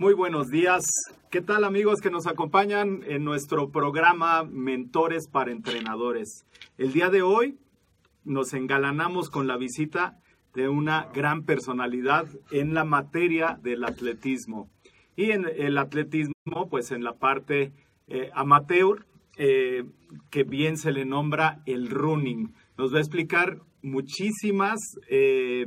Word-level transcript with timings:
Muy 0.00 0.14
buenos 0.14 0.48
días. 0.48 0.82
¿Qué 1.30 1.42
tal 1.42 1.62
amigos 1.62 2.00
que 2.00 2.08
nos 2.08 2.26
acompañan 2.26 3.02
en 3.06 3.22
nuestro 3.22 3.68
programa 3.68 4.44
Mentores 4.44 5.28
para 5.28 5.52
Entrenadores? 5.52 6.46
El 6.78 6.94
día 6.94 7.10
de 7.10 7.20
hoy 7.20 7.58
nos 8.24 8.54
engalanamos 8.54 9.28
con 9.28 9.46
la 9.46 9.58
visita 9.58 10.18
de 10.54 10.70
una 10.70 11.10
gran 11.12 11.44
personalidad 11.44 12.26
en 12.50 12.72
la 12.72 12.84
materia 12.84 13.58
del 13.62 13.84
atletismo. 13.84 14.70
Y 15.16 15.32
en 15.32 15.44
el 15.44 15.76
atletismo, 15.76 16.70
pues 16.70 16.92
en 16.92 17.04
la 17.04 17.18
parte 17.18 17.74
eh, 18.08 18.30
amateur, 18.32 19.04
eh, 19.36 19.84
que 20.30 20.44
bien 20.44 20.78
se 20.78 20.92
le 20.92 21.04
nombra 21.04 21.60
el 21.66 21.90
running. 21.90 22.54
Nos 22.78 22.94
va 22.94 22.96
a 22.96 23.02
explicar 23.02 23.60
muchísimas, 23.82 24.80
eh, 25.10 25.66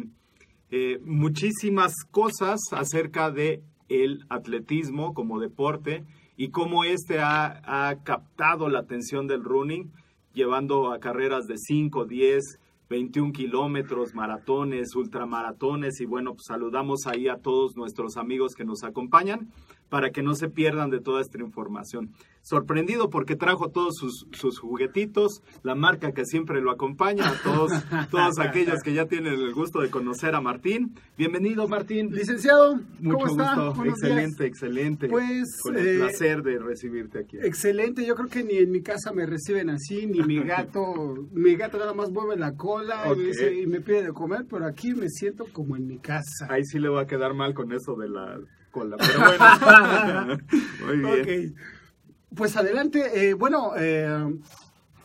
muchísimas 1.06 1.94
cosas 2.10 2.60
acerca 2.72 3.30
de 3.30 3.62
el 3.94 4.26
atletismo 4.30 5.14
como 5.14 5.40
deporte 5.40 6.04
y 6.36 6.50
cómo 6.50 6.84
este 6.84 7.20
ha, 7.20 7.96
captado 8.04 8.70
la 8.70 8.80
atención 8.80 9.28
del 9.28 9.44
running, 9.44 9.92
llevando 10.34 10.92
a 10.92 11.00
carreras 11.00 11.46
de 11.46 11.58
5, 11.58 12.06
10, 12.06 12.60
21 12.90 13.34
kilómetros, 13.34 14.14
maratones, 14.16 14.96
ultramaratones. 14.96 16.00
Y 16.02 16.06
bueno, 16.06 16.34
pues 16.34 16.46
saludamos 16.48 17.06
ahí 17.06 17.28
a 17.28 17.38
todos 17.38 17.76
nuestros 17.76 18.18
amigos 18.18 18.56
que 18.56 18.66
nos 18.66 18.84
acompañan 18.84 19.52
para 19.94 20.10
que 20.10 20.24
no 20.24 20.34
se 20.34 20.50
pierdan 20.50 20.90
de 20.90 21.00
toda 21.00 21.22
esta 21.22 21.40
información. 21.40 22.10
Sorprendido 22.42 23.12
porque 23.12 23.36
trajo 23.36 23.70
todos 23.70 23.94
sus, 23.96 24.60
juguetitos, 24.60 25.44
la 25.62 25.76
marca 25.76 26.14
que 26.14 26.26
siempre 26.26 26.62
lo 26.62 26.72
acompaña, 26.72 27.30
a 27.30 27.36
todos, 27.44 27.72
todos 28.10 28.40
aquellos 28.40 28.82
que 28.84 28.96
ya 28.96 29.06
tienen 29.06 29.34
el 29.34 29.54
gusto 29.54 29.82
de 29.82 29.92
conocer 29.92 30.34
a 30.34 30.42
Martín. 30.42 30.96
Bienvenido, 31.16 31.68
Martín. 31.68 32.10
Licenciado, 32.10 32.80
mucho 33.02 33.36
gusto. 33.36 33.86
excelente, 33.86 34.48
excelente. 34.48 35.10
Pues, 35.10 35.60
con 35.62 35.78
el 35.78 35.88
eh, 35.88 36.00
placer 36.00 36.42
de 36.42 36.58
recibirte 36.58 37.20
aquí. 37.20 37.38
Excelente, 37.44 38.04
yo 38.04 38.16
creo 38.16 38.30
que 38.30 38.44
ni 38.44 38.58
en 38.58 38.72
mi 38.72 38.82
casa 38.82 39.14
me 39.14 39.28
reciben 39.28 39.70
así, 39.70 40.08
ni 40.08 40.24
mi 40.24 40.40
gato, 40.44 41.28
mi 41.34 41.56
gato 41.56 41.78
nada 41.78 41.94
más 41.94 42.10
mueve 42.10 42.36
la 42.36 42.56
cola 42.56 43.14
y, 43.16 43.62
y 43.62 43.68
me 43.68 43.80
pide 43.80 44.02
de 44.02 44.12
comer, 44.12 44.48
pero 44.50 44.66
aquí 44.66 44.96
me 44.96 45.08
siento 45.08 45.46
como 45.54 45.76
en 45.76 45.86
mi 45.86 46.00
casa. 46.00 46.48
Ahí 46.50 46.64
sí 46.66 46.80
le 46.80 46.90
va 46.90 47.02
a 47.02 47.06
quedar 47.06 47.36
mal 47.36 47.54
con 47.54 47.72
eso 47.72 47.96
de 47.96 48.10
la 48.10 48.40
pero 48.74 49.20
bueno. 49.20 50.38
Muy 50.86 51.22
bien. 51.22 51.56
Pues 52.36 52.58
adelante. 52.58 53.30
Eh, 53.30 53.34
bueno, 53.36 53.74
eh, 53.78 54.40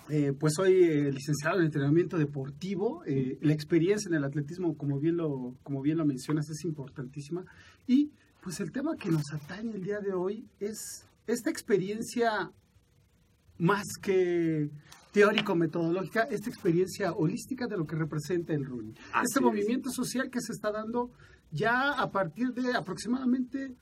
eh, 0.08 0.32
pues 0.38 0.54
soy 0.54 1.12
licenciado 1.12 1.58
en 1.58 1.66
entrenamiento 1.66 2.16
deportivo. 2.16 3.02
la 3.06 3.52
experiencia 3.52 4.08
en 4.08 4.14
el 4.14 4.24
atletismo, 4.24 4.76
como 4.76 4.98
bien, 4.98 5.16
lo, 5.16 5.54
como 5.62 5.82
bien 5.82 5.98
lo 5.98 6.06
mencionas, 6.06 6.48
es 6.48 6.64
importantísima. 6.64 7.44
Y 7.86 8.10
pues 8.42 8.60
el 8.60 8.72
tema 8.72 8.96
que 8.96 9.10
nos 9.10 9.32
atañe 9.32 9.74
el 9.74 9.82
día 9.82 10.00
de 10.00 10.12
hoy 10.12 10.46
es 10.58 11.04
esta 11.26 11.50
experiencia 11.50 12.50
más 13.58 13.84
que 14.00 14.70
teórico-metodológica, 15.12 16.22
esta 16.30 16.48
experiencia 16.48 17.12
holística 17.12 17.66
de 17.66 17.76
lo 17.76 17.86
que 17.86 17.96
representa 17.96 18.54
el 18.54 18.64
running. 18.64 18.94
este 19.22 19.40
movimiento 19.40 19.90
social 19.90 20.30
que 20.30 20.40
se 20.40 20.52
está 20.52 20.70
dando 20.70 21.10
ya 21.50 21.92
a 21.92 22.10
partir 22.10 22.52
de 22.52 22.74
aproximadamente 22.74 23.74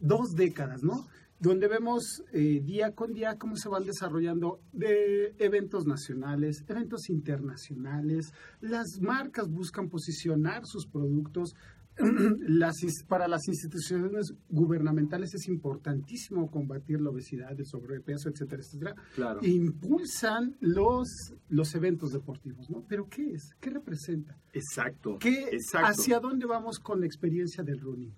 dos 0.00 0.34
décadas, 0.34 0.82
¿no? 0.82 1.06
Donde 1.38 1.68
vemos 1.68 2.22
eh, 2.32 2.60
día 2.64 2.92
con 2.92 3.12
día 3.12 3.36
cómo 3.36 3.56
se 3.56 3.68
van 3.68 3.84
desarrollando 3.84 4.58
de 4.72 5.34
eventos 5.38 5.86
nacionales, 5.86 6.64
eventos 6.66 7.10
internacionales, 7.10 8.32
las 8.60 9.00
marcas 9.00 9.48
buscan 9.48 9.88
posicionar 9.88 10.64
sus 10.64 10.86
productos, 10.86 11.54
las, 12.40 12.76
para 13.08 13.26
las 13.26 13.46
instituciones 13.48 14.34
gubernamentales 14.48 15.34
es 15.34 15.48
importantísimo 15.48 16.50
combatir 16.50 17.00
la 17.00 17.10
obesidad, 17.10 17.58
el 17.58 17.66
sobrepeso, 17.66 18.28
etcétera, 18.28 18.62
etcétera. 18.62 18.94
Claro. 19.14 19.40
impulsan 19.42 20.56
los, 20.60 21.08
los 21.48 21.74
eventos 21.74 22.12
deportivos, 22.12 22.68
¿no? 22.70 22.84
Pero 22.88 23.08
¿qué 23.08 23.32
es? 23.32 23.54
¿Qué 23.60 23.70
representa? 23.70 24.38
Exacto. 24.52 25.18
¿Qué, 25.18 25.48
exacto. 25.52 25.88
¿Hacia 25.88 26.20
dónde 26.20 26.46
vamos 26.46 26.78
con 26.78 27.00
la 27.00 27.06
experiencia 27.06 27.62
del 27.62 27.80
running? 27.80 28.14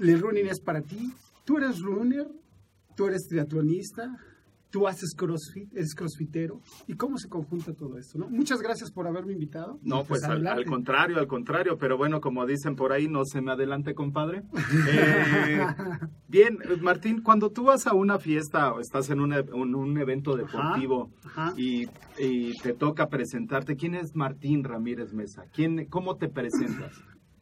El 0.00 0.20
running 0.20 0.46
es 0.46 0.60
para 0.60 0.82
ti. 0.82 1.12
Tú 1.44 1.56
eres 1.56 1.80
runner, 1.80 2.26
tú 2.94 3.06
eres 3.06 3.26
triatlonista, 3.28 4.16
tú 4.70 4.86
haces 4.86 5.14
CrossFit, 5.16 5.72
eres 5.72 5.94
crossfitero. 5.94 6.60
¿Y 6.86 6.94
cómo 6.94 7.18
se 7.18 7.28
conjunta 7.28 7.72
todo 7.72 7.98
esto? 7.98 8.18
¿no? 8.18 8.28
Muchas 8.28 8.60
gracias 8.60 8.90
por 8.90 9.06
haberme 9.06 9.32
invitado. 9.32 9.78
No, 9.82 10.04
pues, 10.04 10.22
al, 10.24 10.64
contrario, 10.64 11.18
al 11.18 11.26
contrario, 11.26 11.78
pero 11.78 11.96
bueno, 11.96 12.20
como 12.20 12.46
dicen 12.46 12.76
por 12.76 12.92
ahí, 12.92 13.08
no 13.08 13.24
se 13.24 13.40
me 13.40 13.52
adelante, 13.52 13.94
compadre. 13.94 14.42
Eh, 14.90 15.60
bien, 16.28 16.58
Martín, 16.82 17.22
cuando 17.22 17.50
tú 17.50 17.64
vas 17.64 17.86
a 17.86 17.94
una 17.94 18.18
fiesta 18.18 18.72
o 18.72 18.80
estás 18.80 19.10
en 19.10 19.20
un, 19.20 19.98
evento 19.98 20.36
deportivo 20.36 21.10
Y, 21.56 21.86
te 22.62 22.72
toca 22.72 23.08
presentarte, 23.08 23.76
¿quién 23.76 23.94
es 23.94 24.14
Martín 24.14 24.64
Ramírez 24.64 25.12
Mesa? 25.12 25.44
¿Quién, 25.52 25.86
¿Cómo 25.86 26.16
te 26.16 26.28
presentas? 26.28 26.92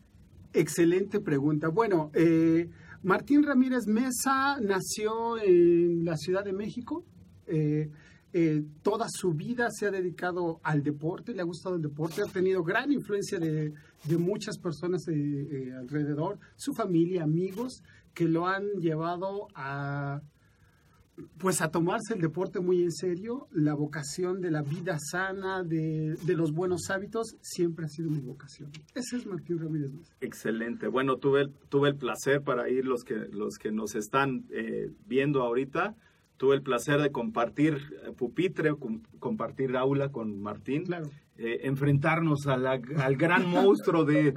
Excelente 0.52 1.20
pregunta. 1.20 1.68
Bueno, 1.68 2.10
eh, 2.14 2.68
Martín 3.02 3.42
Ramírez 3.42 3.86
Mesa 3.86 4.58
nació 4.60 5.38
en 5.38 6.04
la 6.04 6.16
Ciudad 6.16 6.44
de 6.44 6.52
México, 6.52 7.04
eh, 7.46 7.90
eh, 8.32 8.62
toda 8.82 9.06
su 9.08 9.32
vida 9.32 9.70
se 9.70 9.86
ha 9.86 9.90
dedicado 9.90 10.60
al 10.62 10.82
deporte, 10.82 11.32
le 11.32 11.40
ha 11.40 11.44
gustado 11.44 11.76
el 11.76 11.82
deporte, 11.82 12.20
ha 12.20 12.30
tenido 12.30 12.62
gran 12.62 12.92
influencia 12.92 13.38
de, 13.38 13.72
muchas 14.18 14.58
personas 14.58 15.06
eh, 15.08 15.72
alrededor, 15.78 16.38
su 16.56 16.74
familia, 16.74 17.22
amigos, 17.22 17.82
que 18.12 18.28
lo 18.28 18.46
han 18.46 18.64
llevado 18.78 19.48
a 19.54 20.20
pues 21.38 21.62
a 21.62 21.70
tomarse 21.70 22.12
el 22.12 22.20
deporte 22.20 22.60
muy 22.60 22.82
en 22.82 22.92
serio, 22.92 23.48
la 23.50 23.72
vocación 23.72 24.42
de 24.42 24.50
la 24.50 24.60
vida 24.60 24.98
sana, 24.98 25.62
de, 25.62 26.14
los 26.26 26.52
buenos 26.52 26.90
hábitos, 26.90 27.36
siempre 27.40 27.86
ha 27.86 27.88
sido 27.88 28.10
mi 28.10 28.20
vocación. 28.20 28.70
Ese 28.94 29.16
es 29.16 29.24
Martín 29.24 29.58
Ramírez. 29.58 29.92
Excelente. 30.20 30.88
Bueno, 30.88 31.16
tuve, 31.16 31.46
tuve 31.70 31.88
el 31.88 31.96
placer 31.96 32.42
para 32.42 32.68
ir 32.68 32.84
los 32.84 33.02
que, 33.02 33.14
los 33.32 33.56
que 33.56 33.72
nos 33.72 33.94
están 33.94 34.44
viendo 35.06 35.40
ahorita 35.40 35.96
tuve 36.36 36.56
el 36.56 36.62
placer 36.62 37.00
de 37.00 37.10
compartir 37.10 37.74
eh, 38.04 38.12
pupitre, 38.16 38.72
compartir 39.18 39.76
aula 39.76 40.10
con 40.10 40.40
Martín, 40.40 40.84
eh, 41.38 41.60
enfrentarnos 41.64 42.46
al 42.46 43.16
gran 43.16 43.48
monstruo 43.48 44.04
de, 44.04 44.34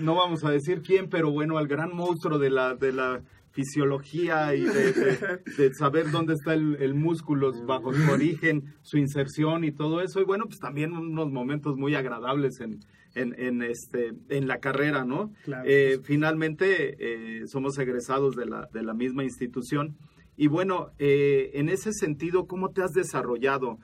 no 0.00 0.14
vamos 0.14 0.44
a 0.44 0.50
decir 0.50 0.82
quién, 0.82 1.08
pero 1.08 1.30
bueno, 1.30 1.58
al 1.58 1.66
gran 1.66 1.94
monstruo 1.94 2.38
de 2.38 2.50
la, 2.50 2.74
de 2.74 2.92
la 2.92 3.22
fisiología 3.56 4.54
y 4.54 4.64
de, 4.64 5.74
saber 5.78 6.10
dónde 6.10 6.34
está 6.34 6.52
el, 6.52 6.94
músculo 6.94 7.52
bajo 7.64 7.92
su 7.92 8.10
origen, 8.12 8.74
su 8.82 8.98
inserción 8.98 9.64
y 9.64 9.72
todo 9.72 10.02
eso. 10.02 10.20
Y 10.20 10.24
bueno, 10.24 10.44
pues 10.44 10.58
también 10.58 10.92
unos 10.92 11.32
momentos 11.32 11.76
muy 11.76 11.94
agradables 11.94 12.60
en, 12.60 12.80
en, 13.14 13.62
este, 13.62 14.12
en 14.28 14.46
la 14.46 14.58
carrera, 14.58 15.04
¿no? 15.04 15.32
Eh, 15.64 15.98
finalmente, 16.04 16.96
eh, 16.98 17.46
somos 17.46 17.78
egresados 17.78 18.36
de 18.36 18.44
la, 18.44 18.68
de 18.72 18.82
la 18.82 18.92
misma 18.92 19.24
institución. 19.24 19.96
Y 20.36 20.48
bueno, 20.48 20.90
eh, 20.98 21.50
en 21.54 21.68
ese 21.68 21.92
sentido, 21.92 22.46
¿cómo 22.46 22.70
te 22.70 22.82
has 22.82 22.92
desarrollado? 22.92 23.78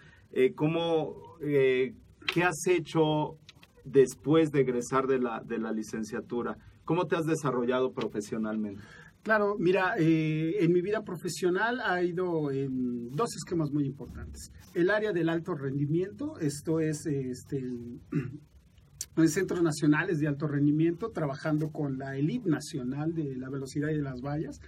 ¿cómo, 0.57 1.37
¿Qué 1.41 2.43
has 2.43 2.67
hecho 2.67 3.37
después 3.85 4.51
de 4.51 4.63
egresar 4.63 5.07
de 5.07 5.19
la, 5.19 5.43
de 5.45 5.59
la 5.59 5.73
licenciatura? 5.73 6.57
¿Cómo 6.87 7.07
te 7.07 7.17
has 7.17 7.27
desarrollado 7.27 7.93
profesionalmente? 7.93 8.81
Claro, 9.23 9.57
mira, 9.59 9.95
en 9.99 10.73
mi 10.73 10.81
vida 10.81 11.05
profesional 11.05 11.81
ha 11.85 12.03
ido 12.03 12.51
en 12.51 13.11
dos 13.11 13.37
esquemas 13.37 13.71
muy 13.73 13.85
importantes. 13.85 14.51
El 14.73 14.89
área 14.89 15.13
del 15.13 15.29
alto 15.29 15.55
rendimiento, 15.55 16.39
esto 16.41 16.81
es 16.81 17.05
este, 17.05 17.59
en 19.17 19.29
centros 19.29 19.63
nacionales 19.63 20.19
de 20.19 20.27
alto 20.27 20.47
rendimiento, 20.47 21.11
trabajando 21.11 21.71
con 21.71 21.99
la 21.99 22.17
elite 22.17 22.49
nacional 22.49 23.15
de 23.15 23.37
la 23.37 23.51
velocidad 23.51 23.91
y 23.91 23.97
de 23.97 24.03
las 24.03 24.23
vallas, 24.23 24.61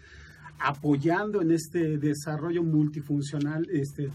apoyando 0.58 1.42
en 1.42 1.50
este 1.50 1.98
desarrollo 1.98 2.62
multifuncional, 2.62 3.68
este, 3.70 4.10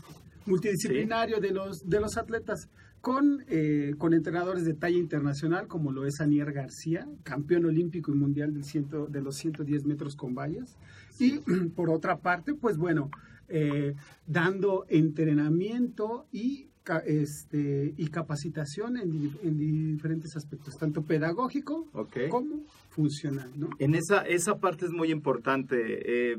multidisciplinario 0.46 1.40
de, 1.40 1.52
los, 1.52 1.88
de 1.88 2.00
los 2.00 2.18
atletas, 2.18 2.70
con, 3.02 3.46
eh, 3.48 3.94
con 3.98 4.14
entrenadores 4.14 4.66
de 4.66 4.74
talla 4.74 4.98
internacional, 4.98 5.68
como 5.68 5.92
lo 5.92 6.06
es 6.06 6.20
Anier 6.20 6.52
García, 6.52 7.08
campeón 7.24 7.66
olímpico 7.66 8.12
y 8.12 8.16
mundial 8.16 8.54
del 8.54 8.66
ciento, 8.66 9.08
de 9.08 9.22
los 9.22 9.38
110 9.38 9.86
metros 9.86 10.16
con 10.16 10.36
vallas. 10.36 10.78
Y 11.18 11.40
por 11.76 11.90
otra 11.90 12.18
parte, 12.18 12.54
pues 12.56 12.78
bueno, 12.78 13.10
eh, 13.48 13.96
dando 14.28 14.86
entrenamiento 14.90 16.28
y 16.32 16.69
este, 16.98 17.94
y 17.98 18.08
capacitación 18.08 18.98
en, 18.98 19.58
diferentes 19.58 20.36
aspectos, 20.36 20.78
tanto 20.78 21.04
pedagógico 21.04 21.88
como 22.30 22.64
funcional. 22.90 23.52
¿no? 23.56 23.70
En 23.80 23.96
esa, 23.96 24.22
esa 24.22 24.60
parte 24.60 24.86
es 24.86 24.92
muy 24.92 25.12
importante. 25.12 26.32
Eh, 26.32 26.38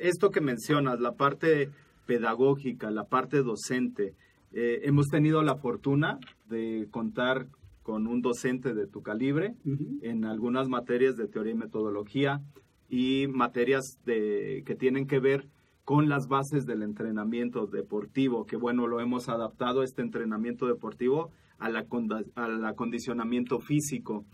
esto 0.00 0.30
que 0.30 0.40
mencionas, 0.40 1.00
la 1.00 1.12
parte 1.12 1.68
pedagógica, 2.06 2.90
la 2.90 3.04
parte 3.04 3.42
docente, 3.42 4.14
eh, 4.52 4.80
hemos 4.84 5.08
tenido 5.08 5.42
la 5.42 5.56
fortuna 5.56 6.18
de 6.48 6.88
contar 6.90 7.46
con 7.82 8.06
un 8.06 8.22
docente 8.22 8.74
de 8.74 8.86
tu 8.86 9.02
calibre 9.02 9.54
en 10.02 10.24
algunas 10.24 10.68
materias 10.68 11.16
de 11.16 11.26
teoría 11.26 11.52
y 11.52 11.56
metodología 11.56 12.40
y 12.88 13.26
materias 13.26 13.98
de, 14.04 14.62
que 14.64 14.74
tienen 14.76 15.06
que 15.06 15.18
ver 15.18 15.48
con 15.84 16.08
las 16.08 16.28
bases 16.28 16.64
del 16.64 16.82
entrenamiento 16.82 17.66
deportivo, 17.66 18.46
que 18.46 18.56
bueno, 18.56 18.86
lo 18.86 19.00
hemos 19.00 19.28
adaptado 19.28 19.82
este 19.82 20.02
entrenamiento 20.02 20.66
deportivo 20.66 21.30
al 21.58 21.76
acondicionamiento 22.64 23.58
físico. 23.58 24.24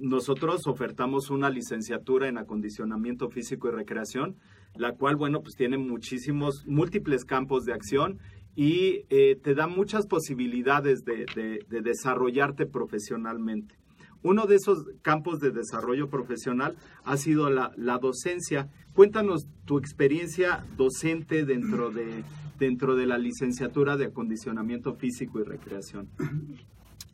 Nosotros 0.00 0.66
ofertamos 0.66 1.30
una 1.30 1.50
licenciatura 1.50 2.28
en 2.28 2.38
acondicionamiento 2.38 3.30
físico 3.30 3.68
y 3.68 3.72
recreación, 3.72 4.36
la 4.74 4.92
cual, 4.92 5.16
bueno, 5.16 5.40
pues 5.40 5.54
tiene 5.56 5.78
muchísimos, 5.78 6.66
múltiples 6.66 7.24
campos 7.24 7.64
de 7.64 7.72
acción 7.72 8.18
y 8.54 9.04
eh, 9.08 9.36
te 9.42 9.54
da 9.54 9.66
muchas 9.66 10.06
posibilidades 10.06 11.04
de 11.04 11.64
desarrollarte 11.68 12.66
profesionalmente. 12.66 13.76
Uno 14.22 14.46
de 14.46 14.56
esos 14.56 14.86
campos 15.02 15.40
de 15.40 15.52
desarrollo 15.52 16.08
profesional 16.10 16.76
ha 17.04 17.16
sido 17.16 17.50
la, 17.50 17.98
docencia. 18.00 18.68
Cuéntanos 18.94 19.46
tu 19.64 19.78
experiencia 19.78 20.64
docente 20.76 21.44
dentro 21.44 21.90
de, 21.90 22.24
dentro 22.58 22.96
de 22.96 23.06
la 23.06 23.18
licenciatura 23.18 23.96
de 23.96 24.06
acondicionamiento 24.06 24.94
físico 24.94 25.40
y 25.40 25.44
recreación. 25.44 26.08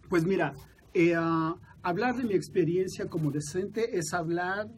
Pues 0.08 0.24
mira, 0.24 0.54
eh, 0.92 1.14
ah, 1.16 1.56
hablar 1.82 2.16
de 2.16 2.24
mi 2.24 2.34
experiencia 2.34 3.08
como 3.08 3.30
docente 3.30 3.98
es 3.98 4.12
hablar, 4.12 4.68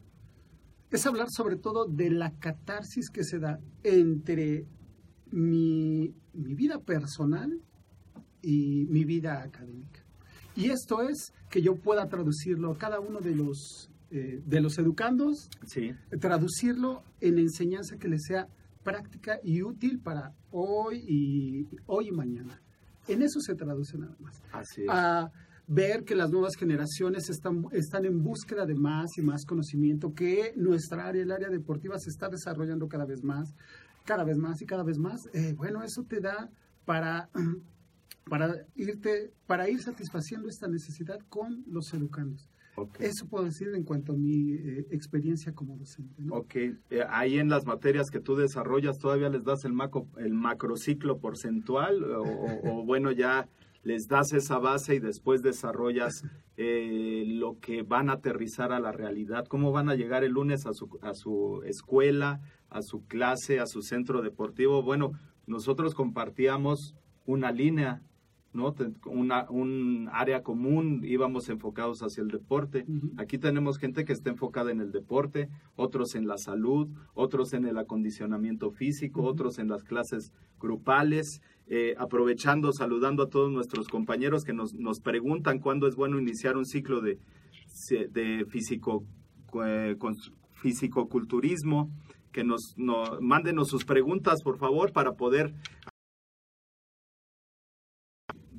es 0.91 1.07
hablar 1.07 1.29
sobre 1.31 1.57
todo 1.57 1.85
de 1.87 2.11
la 2.11 2.39
catarsis 2.39 3.11
que 3.11 3.25
se 3.25 3.39
da 3.39 3.61
entre 3.83 4.67
mi, 5.31 6.15
mi 6.33 6.55
vida 6.55 6.81
personal 6.81 7.61
y 8.41 8.87
mi 8.89 9.05
vida 9.05 9.43
académica. 9.43 10.06
Y 10.57 10.71
esto 10.71 11.03
es 11.03 11.33
que 11.51 11.61
yo 11.61 11.77
pueda 11.77 12.09
traducirlo 12.09 12.73
a 12.73 12.79
cada 12.79 12.99
uno 12.99 13.21
de 13.21 13.35
los, 13.35 13.91
eh, 14.11 14.41
de 14.45 14.61
los 14.61 14.79
educandos, 14.79 15.51
sí. 15.67 15.93
traducirlo 16.19 17.03
en 17.21 17.39
enseñanza 17.39 17.99
que 17.99 18.09
les 18.09 18.25
sea 18.25 18.49
práctica 18.83 19.39
y 19.43 19.63
útil 19.63 19.99
para 19.99 20.33
hoy 20.51 21.05
y, 21.07 21.67
hoy 21.87 22.09
y 22.09 22.13
mañana. 22.13 22.63
En 23.07 23.23
eso 23.23 23.41
se 23.41 23.55
traduce 23.55 23.99
nada 23.99 24.17
más. 24.19 24.43
Así 24.53 24.83
es. 24.83 24.89
A 24.89 25.31
ver 25.67 26.05
que 26.05 26.15
las 26.15 26.31
nuevas 26.31 26.55
generaciones 26.57 27.29
están, 27.29 27.67
están 27.73 28.05
en 28.05 28.23
búsqueda 28.23 28.65
de 28.65 28.75
más 28.75 29.19
y 29.19 29.23
más 29.23 29.45
conocimiento, 29.45 30.15
que 30.15 30.53
nuestra 30.57 31.07
área, 31.09 31.23
el 31.23 31.33
área 31.33 31.49
deportiva, 31.49 31.99
se 31.99 32.11
está 32.11 32.29
desarrollando 32.29 32.89
cada 32.89 33.05
vez 33.05 33.23
más, 33.23 33.55
cada 34.05 34.25
vez 34.25 34.39
más 34.39 34.63
y 34.63 34.67
cada 34.67 34.85
vez 34.85 34.99
más. 34.99 35.29
Eh, 35.35 35.55
bueno, 35.57 35.83
eso 35.83 36.05
te 36.05 36.21
da 36.21 36.51
para 36.85 37.29
para 38.29 38.67
irte, 38.75 39.33
para 39.47 39.69
ir 39.69 39.81
satisfaciendo 39.81 40.49
esta 40.49 40.69
necesidad 40.69 41.19
con 41.29 41.65
los 41.67 41.93
educandos. 41.95 42.49
Eso 42.99 43.27
puedo 43.27 43.45
decir 43.45 43.69
en 43.75 43.85
cuanto 43.85 44.13
a 44.13 44.17
mi 44.17 44.53
eh, 44.53 44.87
experiencia 44.91 45.55
como 45.55 45.79
docente. 45.79 46.23
Ok, 46.31 46.55
eh, 46.91 47.05
ahí 47.09 47.39
en 47.39 47.49
las 47.49 47.65
materias 47.65 48.11
que 48.11 48.21
tú 48.21 48.37
desarrollas, 48.37 48.99
¿todavía 48.99 49.31
les 49.31 49.45
das 49.45 49.65
el, 49.65 49.73
macro, 49.73 50.07
el 50.19 50.35
macrociclo 50.35 51.19
porcentual 51.19 52.05
o, 52.05 52.85
bueno, 52.85 53.13
ya 53.13 53.49
les 53.83 54.09
das 54.09 54.35
esa 54.35 54.59
base 54.59 54.97
y 54.97 54.99
después 54.99 55.41
desarrollas 55.41 56.23
eh, 56.59 57.25
lo 57.27 57.59
que 57.61 57.83
van 57.83 58.11
a 58.11 58.15
aterrizar 58.15 58.73
a 58.73 58.81
la 58.81 58.93
realidad? 58.93 59.47
¿Cómo 59.47 59.73
van 59.73 59.89
a 59.89 59.95
llegar 59.95 60.23
el 60.23 60.33
lunes 60.33 60.67
a 60.67 60.75
su, 60.75 60.99
a 61.01 61.15
su 61.15 61.63
escuela, 61.65 62.41
a 62.69 62.83
su 62.83 63.07
clase, 63.07 63.59
a 63.59 63.67
su 63.67 63.81
centro 63.81 64.21
deportivo? 64.21 64.83
Bueno, 64.83 65.13
nosotros 65.47 65.95
compartíamos 65.95 66.95
una 67.25 67.53
línea 67.53 68.03
¿no? 68.57 68.75
Una, 69.05 69.49
un 69.51 70.09
área 70.13 70.43
común, 70.43 71.03
íbamos 71.05 71.49
enfocados 71.49 72.01
hacia 72.01 72.23
el 72.23 72.29
deporte. 72.29 72.85
Aquí 73.19 73.39
tenemos 73.39 73.79
gente 73.79 74.05
que 74.05 74.13
está 74.13 74.31
enfocada 74.31 74.73
en 74.73 74.81
el 74.81 74.91
deporte, 74.91 75.49
otros 75.77 76.15
en 76.15 76.27
la 76.27 76.39
salud, 76.39 76.89
otros 77.15 77.53
en 77.53 77.67
el 77.67 77.79
acondicionamiento 77.79 78.71
físico, 78.71 79.23
otros 79.23 79.59
en 79.59 79.69
las 79.69 79.85
clases 79.85 80.33
grupales. 80.59 81.41
Eh, 81.69 81.97
aprovechando, 81.99 82.73
saludando 82.73 83.25
a 83.25 83.29
todos 83.29 83.51
nuestros 83.51 83.89
compañeros 83.89 84.45
que 84.45 84.53
nos, 84.53 84.73
nos 84.75 85.01
preguntan 85.01 85.59
cuándo 85.59 85.89
es 85.89 85.97
bueno 85.97 86.21
iniciar 86.21 86.57
un 86.57 86.65
ciclo 86.65 87.01
de, 87.01 87.19
de 88.11 88.45
físico, 88.49 89.03
eh, 89.65 89.97
fisicoculturismo, 90.53 91.91
que 92.31 92.45
nos, 92.45 92.75
nos 92.77 93.21
mándenos 93.21 93.69
sus 93.69 93.85
preguntas, 93.85 94.43
por 94.45 94.59
favor, 94.59 94.93
para 94.93 95.15
poder 95.15 95.55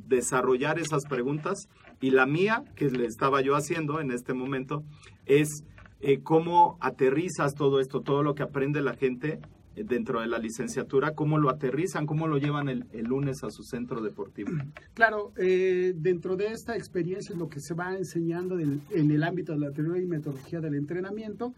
desarrollar 0.08 0.80
esas 0.80 1.06
preguntas 1.06 1.68
y 2.00 2.12
la 2.12 2.26
mía, 2.26 2.64
que 2.76 2.90
le 2.90 3.06
estaba 3.06 3.42
yo 3.42 3.56
haciendo 3.56 4.00
en 4.00 4.12
este 4.12 4.34
momento, 4.34 4.84
es 5.26 5.64
eh, 6.00 6.22
cómo 6.22 6.78
aterrizas 6.80 7.56
todo 7.56 7.80
esto, 7.80 8.02
todo 8.02 8.22
lo 8.22 8.36
que 8.36 8.44
aprende 8.44 8.82
la 8.82 8.96
gente 8.96 9.40
eh, 9.76 9.84
dentro 9.84 10.22
de 10.22 10.28
la 10.28 10.38
licenciatura, 10.38 11.16
cómo 11.16 11.40
lo 11.40 11.50
aterrizan, 11.50 12.06
cómo 12.06 12.28
lo 12.28 12.38
llevan 12.38 12.70
el, 12.70 12.86
lunes 13.04 13.44
a 13.44 13.50
su 13.50 13.64
centro 13.64 14.02
deportivo. 14.02 14.52
Claro, 14.94 15.34
eh, 15.38 15.94
dentro 15.96 16.36
de 16.36 16.48
esta 16.48 16.76
experiencia, 16.76 17.36
lo 17.36 17.50
que 17.50 17.60
se 17.60 17.74
va 17.74 17.96
enseñando 17.96 18.60
en 18.60 19.12
el 19.12 19.24
ámbito 19.24 19.54
de 19.54 19.60
la 19.60 19.72
teoría 19.72 20.04
y 20.04 20.06
metodología 20.06 20.60
del 20.60 20.76
entrenamiento, 20.76 21.54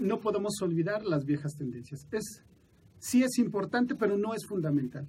no 0.00 0.20
podemos 0.20 0.52
olvidar 0.62 1.02
las 1.04 1.24
viejas 1.24 1.56
tendencias. 1.56 2.06
Es, 2.12 2.44
sí 3.00 3.24
es 3.24 3.38
importante, 3.38 3.96
pero 3.96 4.16
no 4.16 4.32
es 4.32 4.46
fundamental, 4.46 5.08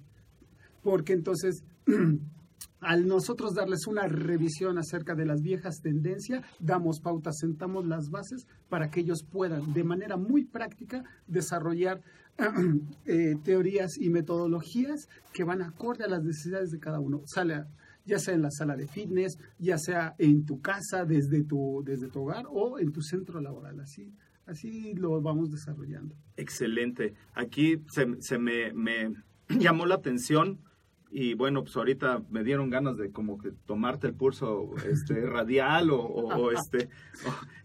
porque 0.82 1.12
entonces 1.12 1.62
al 2.80 3.06
nosotros 3.06 3.54
darles 3.54 3.86
una 3.86 4.06
revisión 4.06 4.78
acerca 4.78 5.14
de 5.14 5.26
las 5.26 5.40
viejas 5.40 5.80
tendencias, 5.80 6.44
damos 6.58 7.00
pautas, 7.00 7.38
sentamos 7.38 7.86
las 7.86 8.10
bases 8.10 8.46
para 8.68 8.90
que 8.90 9.00
ellos 9.00 9.24
puedan 9.24 9.72
de 9.72 9.84
manera 9.84 10.16
muy 10.16 10.44
práctica 10.44 11.02
desarrollar 11.26 12.00
eh, 13.06 13.36
teorías 13.42 13.96
y 13.98 14.10
metodologías 14.10 15.08
que 15.32 15.44
van 15.44 15.62
acorde 15.62 16.04
a 16.04 16.08
las 16.08 16.22
necesidades 16.22 16.70
de 16.70 16.78
cada 16.78 17.00
uno. 17.00 17.22
Sale, 17.26 17.64
ya 18.04 18.18
sea 18.18 18.34
en 18.34 18.42
la 18.42 18.50
sala 18.50 18.76
de 18.76 18.86
fitness, 18.86 19.38
ya 19.58 19.78
sea 19.78 20.14
en 20.18 20.44
tu 20.44 20.60
casa, 20.60 21.04
desde 21.04 21.44
tu, 21.44 21.82
desde 21.84 22.08
tu 22.08 22.22
hogar 22.22 22.44
o 22.48 22.78
en 22.78 22.92
tu 22.92 23.00
centro 23.00 23.40
laboral. 23.40 23.80
Así, 23.80 24.12
así 24.44 24.94
lo 24.94 25.20
vamos 25.22 25.50
desarrollando. 25.50 26.14
Excelente. 26.36 27.14
Aquí 27.34 27.82
se, 27.90 28.06
se 28.20 28.38
me, 28.38 28.72
me 28.74 29.14
llamó 29.48 29.86
la 29.86 29.94
atención 29.94 30.60
y 31.10 31.34
bueno, 31.34 31.62
pues 31.62 31.76
ahorita 31.76 32.22
me 32.30 32.42
dieron 32.42 32.68
ganas 32.68 32.96
de 32.96 33.10
como 33.10 33.38
que 33.38 33.52
tomarte 33.66 34.06
el 34.08 34.14
pulso 34.14 34.70
este, 34.88 35.24
radial 35.24 35.90
o, 35.90 36.50
este, 36.50 36.84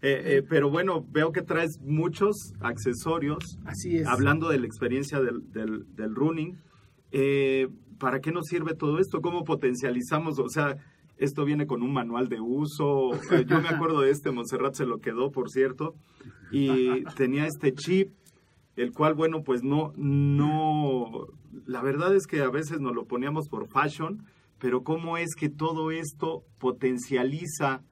eh, 0.00 0.22
eh, 0.24 0.42
pero 0.48 0.70
bueno, 0.70 1.04
veo 1.10 1.32
que 1.32 1.42
traes 1.42 1.80
muchos 1.82 2.54
accesorios. 2.60 3.58
Así 3.64 3.98
es. 3.98 4.06
Hablando 4.06 4.48
de 4.48 4.60
la 4.60 4.66
experiencia 4.66 5.20
del, 5.20 5.52
del, 5.52 6.14
running, 6.14 6.56
eh, 7.10 7.68
¿para 7.98 8.20
qué 8.20 8.30
nos 8.30 8.46
sirve 8.46 8.74
todo 8.74 8.98
esto? 8.98 9.20
¿Cómo 9.20 9.44
potencializamos? 9.44 10.38
O 10.38 10.48
sea, 10.48 10.76
esto 11.18 11.44
viene 11.44 11.66
con 11.66 11.82
un 11.82 11.92
manual 11.92 12.28
de 12.28 12.40
uso. 12.40 13.10
Yo 13.46 13.60
me 13.60 13.68
acuerdo 13.68 14.02
de 14.02 14.10
este, 14.10 14.30
Montserrat 14.30 14.74
se 14.74 14.86
lo 14.86 14.98
quedó, 14.98 15.30
por 15.30 15.50
cierto, 15.50 15.94
y 16.52 17.04
tenía 17.16 17.46
este 17.46 17.74
chip 17.74 18.12
el 18.76 18.92
cual, 18.92 19.14
bueno, 19.14 19.42
pues 19.42 19.62
no, 19.62 19.92
no, 19.96 21.26
la 21.66 21.82
verdad 21.82 22.14
es 22.14 22.26
que 22.26 22.40
a 22.40 22.50
veces 22.50 22.80
nos 22.80 22.94
lo 22.94 23.06
poníamos 23.06 23.48
por 23.48 23.68
fashion, 23.68 24.24
pero 24.58 24.82
cómo 24.82 25.18
es 25.18 25.34
que 25.34 25.48
todo 25.48 25.90
esto 25.90 26.44
potencializa 26.58 27.82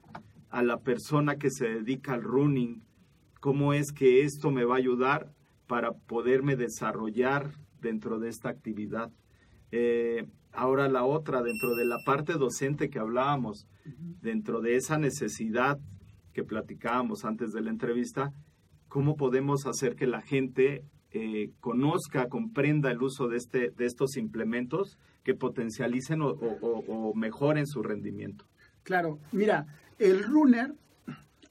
a 0.49 0.63
la 0.63 0.79
persona 0.81 1.37
que 1.37 1.49
se 1.49 1.67
dedica 1.67 2.13
al 2.13 2.23
running, 2.23 2.83
cómo 3.39 3.73
es 3.73 3.91
que 3.91 4.23
esto 4.23 4.51
me 4.51 4.65
va 4.65 4.75
a 4.75 4.79
ayudar 4.79 5.31
para 5.67 5.93
poderme 5.93 6.55
desarrollar 6.55 7.51
dentro 7.79 8.19
de 8.19 8.29
esta 8.29 8.49
actividad. 8.49 9.11
Eh, 9.71 10.27
ahora 10.51 10.89
la 10.89 11.03
otra, 11.03 11.41
dentro 11.41 11.75
de 11.75 11.85
la 11.85 11.97
parte 12.05 12.33
docente 12.33 12.89
que 12.89 12.99
hablábamos, 12.99 13.67
dentro 14.21 14.61
de 14.61 14.75
esa 14.75 14.97
necesidad 14.97 15.79
que 16.33 16.43
platicábamos 16.43 17.25
antes 17.25 17.51
de 17.51 17.61
la 17.61 17.69
entrevista, 17.69 18.33
cómo 18.91 19.15
podemos 19.15 19.65
hacer 19.67 19.95
que 19.95 20.05
la 20.05 20.21
gente 20.21 20.83
eh, 21.11 21.51
conozca, 21.61 22.27
comprenda 22.27 22.91
el 22.91 23.01
uso 23.01 23.29
de, 23.29 23.37
este, 23.37 23.69
de 23.69 23.85
estos 23.85 24.17
implementos 24.17 24.99
que 25.23 25.33
potencialicen 25.33 26.19
o, 26.21 27.13
mejoren 27.15 27.67
su 27.67 27.83
rendimiento. 27.83 28.45
Claro, 28.83 29.17
mira, 29.31 29.65
el 29.97 30.21
runner, 30.25 30.73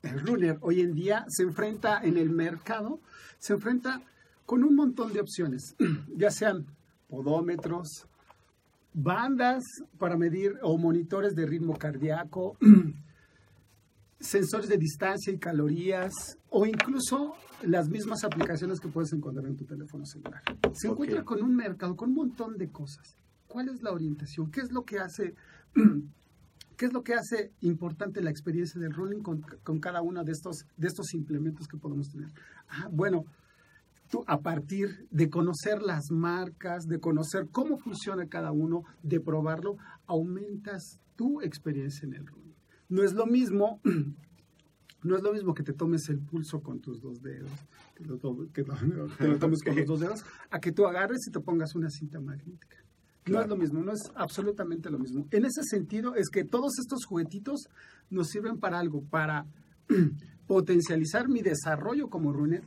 el 0.03 0.21
runner 0.21 0.59
hoy 0.61 0.83
en 0.83 0.93
día 0.93 1.25
se 1.29 1.45
enfrenta 1.45 2.03
en 2.03 2.19
el 2.19 2.29
mercado, 2.29 3.01
se 3.39 3.55
enfrenta 3.55 4.03
con 4.45 4.63
un 4.63 4.77
montón 4.77 5.15
de 5.15 5.21
opciones, 5.21 5.77
ya 6.15 6.31
sean 6.31 6.67
podómetros, 7.09 8.07
bandas 8.93 9.65
para 9.99 10.19
medir 10.19 10.59
o 10.61 10.77
monitores 10.77 11.35
de 11.35 11.47
ritmo 11.47 11.79
cardíaco, 11.79 12.59
sensores 14.21 14.69
de 14.69 14.77
distancia 14.77 15.33
y 15.33 15.39
calorías 15.39 16.13
o 16.51 16.67
incluso 16.67 17.35
las 17.63 17.89
mismas 17.89 18.23
aplicaciones 18.25 18.79
que 18.79 18.89
puedes 18.89 19.13
encontrar 19.13 19.47
en 19.47 19.57
tu 19.57 19.65
teléfono 19.65 20.05
celular. 20.05 20.43
Se 20.75 20.89
encuentra 20.89 21.25
con 21.25 21.43
un 21.43 21.55
mercado, 21.57 21.97
con 21.97 22.11
un 22.11 22.15
montón 22.15 22.57
de 22.57 22.71
cosas. 22.71 23.17
¿Cuál 23.47 23.69
es 23.69 23.83
la 23.83 23.93
orientación? 23.93 24.51
¿Qué 24.51 24.61
es 24.61 24.71
lo 24.71 24.85
que 24.85 24.99
hace, 24.99 25.35
qué 26.77 26.87
es 26.87 26.93
lo 26.93 27.03
que 27.03 27.15
hace 27.15 27.53
importante 27.63 28.21
la 28.23 28.31
experiencia 28.31 28.81
del 28.81 28.93
running 28.93 29.23
con, 29.23 29.81
cada 29.81 30.03
uno 30.03 30.23
de 30.23 30.33
estos, 30.33 30.67
de 30.77 30.87
estos 30.87 31.15
implementos 31.15 31.67
que 31.67 31.79
podemos 31.79 32.09
tener? 32.11 32.29
Ah, 32.69 32.89
bueno, 32.93 33.25
tú 34.11 34.23
a 34.27 34.41
partir 34.41 35.09
de 35.11 35.31
conocer 35.31 35.83
las 35.83 36.11
marcas, 36.11 36.85
de 36.87 37.01
conocer 37.01 37.49
cómo 37.51 37.79
funciona 37.79 38.27
cada 38.27 38.53
uno, 38.53 38.85
de 39.03 39.21
probarlo, 39.21 39.77
aumentas 40.07 41.01
tu 41.17 41.41
experiencia 41.41 42.07
en 42.07 42.15
el 42.15 42.27
running. 42.27 42.40
No 42.91 43.05
es 43.05 43.15
lo 43.15 43.25
mismo, 43.25 43.81
no 45.05 45.17
es 45.17 45.23
lo 45.23 45.33
mismo 45.33 45.55
que 45.55 45.63
te 45.63 45.73
tomes 45.73 46.09
el 46.09 46.19
pulso 46.19 46.61
con 46.61 46.81
tus 46.81 47.01
dos 47.01 47.23
dedos, 47.23 47.51
que 47.95 48.05
lo, 48.05 48.19
tomes 49.39 49.63
con 49.63 49.77
los 49.77 49.87
dos 49.87 50.01
dedos, 50.01 50.25
a 50.51 50.61
que 50.61 50.73
tú 50.73 50.87
agarres 50.87 51.27
y 51.27 51.31
te 51.31 51.41
pongas 51.41 51.75
una 51.77 51.89
cinta 51.89 52.21
magnética. 52.21 52.77
No 53.27 53.41
es 53.41 53.49
lo 53.49 53.57
mismo, 53.57 53.81
no 53.81 53.93
es 53.93 54.11
absolutamente 54.17 54.91
lo 54.91 54.99
mismo. 54.99 55.27
En 55.31 55.45
ese 55.45 55.63
sentido 55.63 56.17
es 56.17 56.29
que 56.31 56.43
todos 56.43 56.79
estos 56.81 57.05
juguetitos 57.05 57.69
nos 58.11 58.29
sirven 58.29 58.59
para 58.59 58.81
algo, 58.81 59.03
para 59.05 59.47
potencializar 60.49 61.29
mi 61.29 61.43
desarrollo 61.43 62.09
como 62.09 62.33
runner, 62.33 62.65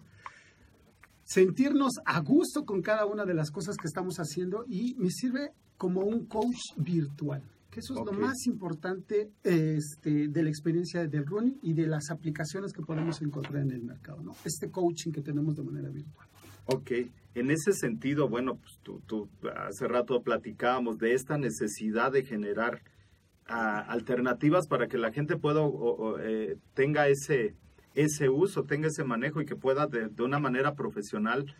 sentirnos 1.25 1.92
a 2.06 2.22
gusto 2.22 2.63
con 2.63 2.82
cada 2.82 3.06
una 3.06 3.25
de 3.25 3.34
las 3.34 3.51
cosas 3.51 3.75
que 3.75 3.88
estamos 3.88 4.18
haciendo 4.20 4.63
y 4.70 4.96
me 4.96 5.10
sirve 5.10 5.51
como 5.75 6.01
un 6.01 6.27
coach 6.27 6.77
virtual 6.77 7.44
que 7.74 7.80
eso 7.80 7.94
es 7.96 8.06
lo 8.06 8.13
más 8.13 8.46
importante 8.46 9.32
este, 9.44 10.27
de 10.27 10.44
la 10.44 10.50
experiencia 10.50 11.08
del 11.08 11.25
running 11.25 11.58
y 11.63 11.74
de 11.74 11.88
las 11.88 12.12
aplicaciones 12.12 12.72
que 12.72 12.84
podemos 12.84 13.22
encontrar 13.22 13.63
en 13.63 13.72
el 13.72 13.82
mercado, 13.82 14.22
¿no? 14.22 14.36
Este 14.46 14.70
coaching 14.70 15.12
que 15.12 15.22
tenemos 15.22 15.56
de 15.56 15.63
manera 15.63 15.89
virtual. 15.89 16.27
Ok, 16.65 16.92
en 17.34 17.50
ese 17.50 17.74
sentido, 17.74 18.30
bueno, 18.30 18.58
pues 18.58 18.80
tú, 18.84 19.27
hace 19.56 19.88
rato 19.88 20.22
platicábamos 20.22 21.00
de 21.00 21.13
esta 21.13 21.38
necesidad 21.38 22.12
de 22.12 22.24
generar 22.24 22.84
ah, 23.48 23.80
alternativas 23.80 24.68
para 24.68 24.88
que 24.88 25.00
la 25.00 25.12
gente 25.12 25.36
pueda 25.36 25.62
o, 25.62 26.20
eh, 26.20 26.58
tenga 26.75 27.08
ese, 27.08 27.56
ese 27.96 28.30
uso, 28.30 28.63
tenga 28.63 28.88
ese 28.88 29.03
manejo 29.03 29.42
y 29.42 29.46
que 29.46 29.56
pueda 29.56 29.88
de, 29.88 30.10
de 30.10 30.24
una 30.24 30.39
manera 30.39 30.75
profesional 30.75 31.53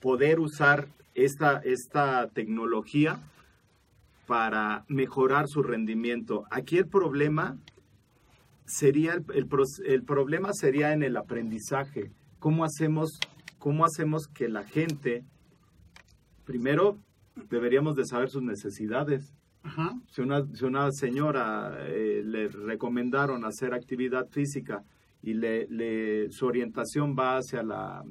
poder 0.00 0.38
usar 0.38 0.86
esta, 1.14 1.58
esta 1.64 2.28
tecnología 2.28 3.20
para 4.26 4.84
mejorar 4.88 5.48
su 5.48 5.62
rendimiento. 5.62 6.44
Aquí 6.50 6.78
el 6.78 6.88
problema 6.88 7.58
sería 8.66 9.14
el, 9.14 9.24
el, 9.86 10.02
problema 10.04 10.52
sería 10.52 10.92
en 10.92 11.02
el 11.02 11.16
aprendizaje. 11.16 12.10
¿Cómo 12.38 12.64
hacemos, 12.64 13.18
¿Cómo 13.58 13.84
hacemos 13.84 14.26
que 14.28 14.48
la 14.48 14.64
gente, 14.64 15.24
primero, 16.44 16.98
deberíamos 17.50 17.96
de 17.96 18.06
saber 18.06 18.30
sus 18.30 18.42
necesidades? 18.42 19.34
Si, 20.10 20.20
una, 20.20 20.44
si 20.52 20.64
una 20.64 20.92
señora 20.92 21.74
eh, 21.86 22.22
le 22.22 22.48
recomendaron 22.48 23.46
hacer 23.46 23.72
actividad 23.72 24.28
física 24.28 24.82
y 25.22 25.32
le, 25.32 26.30
su 26.30 26.44
orientación 26.44 27.16
va 27.18 27.38
hacia 27.38 27.62
la, 27.62 28.04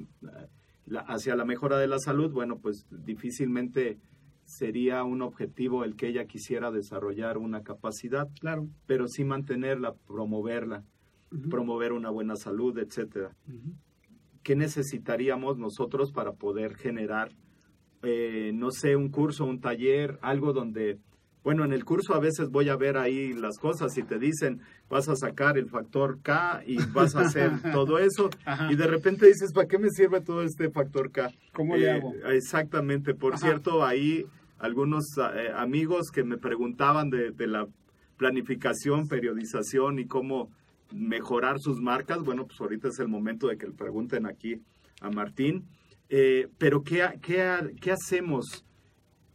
hacia 1.06 1.36
la 1.36 1.44
mejora 1.44 1.78
de 1.78 1.86
la 1.86 2.00
salud, 2.00 2.32
bueno, 2.32 2.58
pues 2.58 2.86
difícilmente 2.90 3.98
sería 4.44 5.04
un 5.04 5.22
objetivo 5.22 5.84
el 5.84 5.96
que 5.96 6.08
ella 6.08 6.26
quisiera 6.26 6.70
desarrollar 6.70 7.38
una 7.38 7.62
capacidad, 7.62 8.28
claro, 8.40 8.68
pero 8.86 9.08
sí 9.08 9.24
mantenerla, 9.24 9.94
promoverla, 10.06 10.84
promover 11.50 11.92
una 11.92 12.10
buena 12.10 12.36
salud, 12.36 12.78
etcétera. 12.78 13.34
¿Qué 14.42 14.56
necesitaríamos 14.56 15.58
nosotros 15.58 16.12
para 16.12 16.32
poder 16.32 16.74
generar, 16.74 17.30
eh, 18.02 18.52
no 18.54 18.70
sé, 18.70 18.96
un 18.96 19.08
curso, 19.10 19.44
un 19.44 19.60
taller, 19.60 20.18
algo 20.22 20.52
donde, 20.52 20.98
bueno, 21.44 21.62
en 21.64 21.72
el 21.72 21.84
curso 21.84 22.14
a 22.14 22.18
veces 22.18 22.48
voy 22.48 22.70
a 22.70 22.76
ver 22.76 22.96
ahí 22.96 23.34
las 23.34 23.58
cosas 23.58 23.96
y 23.98 24.02
te 24.02 24.18
dicen, 24.18 24.62
vas 24.88 25.08
a 25.10 25.14
sacar 25.14 25.58
el 25.58 25.68
factor 25.68 26.20
K 26.22 26.62
y 26.66 26.78
vas 26.86 27.14
a 27.14 27.20
hacer 27.20 27.50
todo 27.72 27.98
eso, 27.98 28.30
y 28.70 28.74
de 28.74 28.86
repente 28.86 29.26
dices, 29.26 29.52
¿para 29.52 29.68
qué 29.68 29.78
me 29.78 29.90
sirve 29.90 30.22
todo 30.22 30.42
este 30.42 30.70
factor 30.70 31.12
K? 31.12 31.30
¿Cómo 31.52 31.76
le 31.76 31.84
eh, 31.84 31.90
hago? 31.90 32.14
Exactamente, 32.30 33.14
por 33.14 33.38
cierto, 33.38 33.84
ahí 33.84 34.26
algunos 34.58 35.04
eh, 35.18 35.50
amigos 35.54 36.10
que 36.10 36.24
me 36.24 36.38
preguntaban 36.38 37.10
de, 37.10 37.46
la 37.46 37.68
planificación, 38.16 39.06
periodización 39.08 39.98
y 39.98 40.06
cómo 40.06 40.48
mejorar 40.92 41.58
sus 41.60 41.80
marcas. 41.80 42.20
Bueno, 42.20 42.46
pues 42.46 42.58
ahorita 42.60 42.88
es 42.88 42.98
el 43.00 43.08
momento 43.08 43.48
de 43.48 43.58
que 43.58 43.66
le 43.66 43.74
pregunten 43.74 44.24
aquí 44.24 44.62
a 45.02 45.10
Martín. 45.10 45.66
Eh, 46.08 46.48
pero 46.56 46.82
¿qué, 46.82 47.04
qué, 47.20 47.74
qué 47.80 47.92
hacemos? 47.92 48.64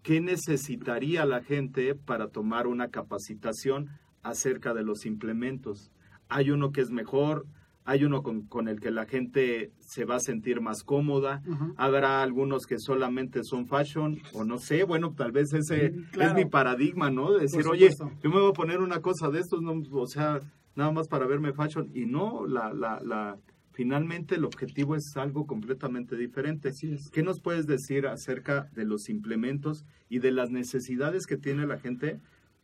¿Qué 0.03 0.21
necesitaría 0.21 1.25
la 1.25 1.41
gente 1.41 1.95
para 1.95 2.29
tomar 2.29 2.67
una 2.67 2.89
capacitación 2.89 3.89
acerca 4.23 4.73
de 4.73 4.83
los 4.83 5.05
implementos? 5.05 5.91
Hay 6.29 6.51
uno 6.51 6.71
que 6.71 6.81
es 6.81 6.89
mejor, 6.89 7.45
hay 7.89 8.03
uno 8.03 8.21
con, 8.21 8.67
el 8.67 8.79
que 8.79 8.91
la 8.91 9.07
gente 9.07 9.71
se 9.79 10.05
va 10.05 10.17
a 10.17 10.19
sentir 10.19 10.61
más 10.61 10.83
cómoda, 10.83 11.41
habrá 11.75 12.21
algunos 12.21 12.67
que 12.67 12.77
solamente 12.77 13.43
son 13.43 13.65
fashion, 13.65 14.19
o 14.33 14.43
no 14.43 14.59
sé, 14.59 14.83
bueno, 14.83 15.15
tal 15.17 15.31
vez 15.31 15.51
ese 15.53 15.95
es 16.19 16.33
mi 16.35 16.45
paradigma, 16.45 17.09
¿no? 17.09 17.31
De 17.31 17.41
decir, 17.41 17.65
oye, 17.67 17.89
yo 17.89 18.29
me 18.29 18.39
voy 18.39 18.51
a 18.51 18.53
poner 18.53 18.79
una 18.79 19.01
cosa 19.01 19.29
de 19.29 19.39
estos, 19.39 19.63
no, 19.63 19.73
o 19.91 20.05
sea, 20.05 20.39
nada 20.75 20.91
más 20.91 21.07
para 21.07 21.25
verme 21.25 21.51
fashion, 21.51 21.89
y 21.91 22.05
no, 22.05 22.45
la, 22.45 22.71
la, 22.73 23.01
la, 23.03 23.37
finalmente 23.79 24.35
el 24.35 24.43
objetivo 24.43 24.97
es 24.97 25.15
algo 25.15 25.47
completamente 25.47 26.17
diferente. 26.17 26.73
¿Qué 27.13 27.23
nos 27.23 27.39
puedes 27.39 27.65
decir 27.65 28.07
acerca 28.07 28.69
de 28.73 28.83
los 28.83 29.07
implementos 29.07 29.85
y 30.09 30.19
de 30.19 30.33
las 30.33 30.49
necesidades 30.49 31.25
que 31.25 31.37
tiene 31.37 31.65
la 31.65 31.79
gente 31.79 32.19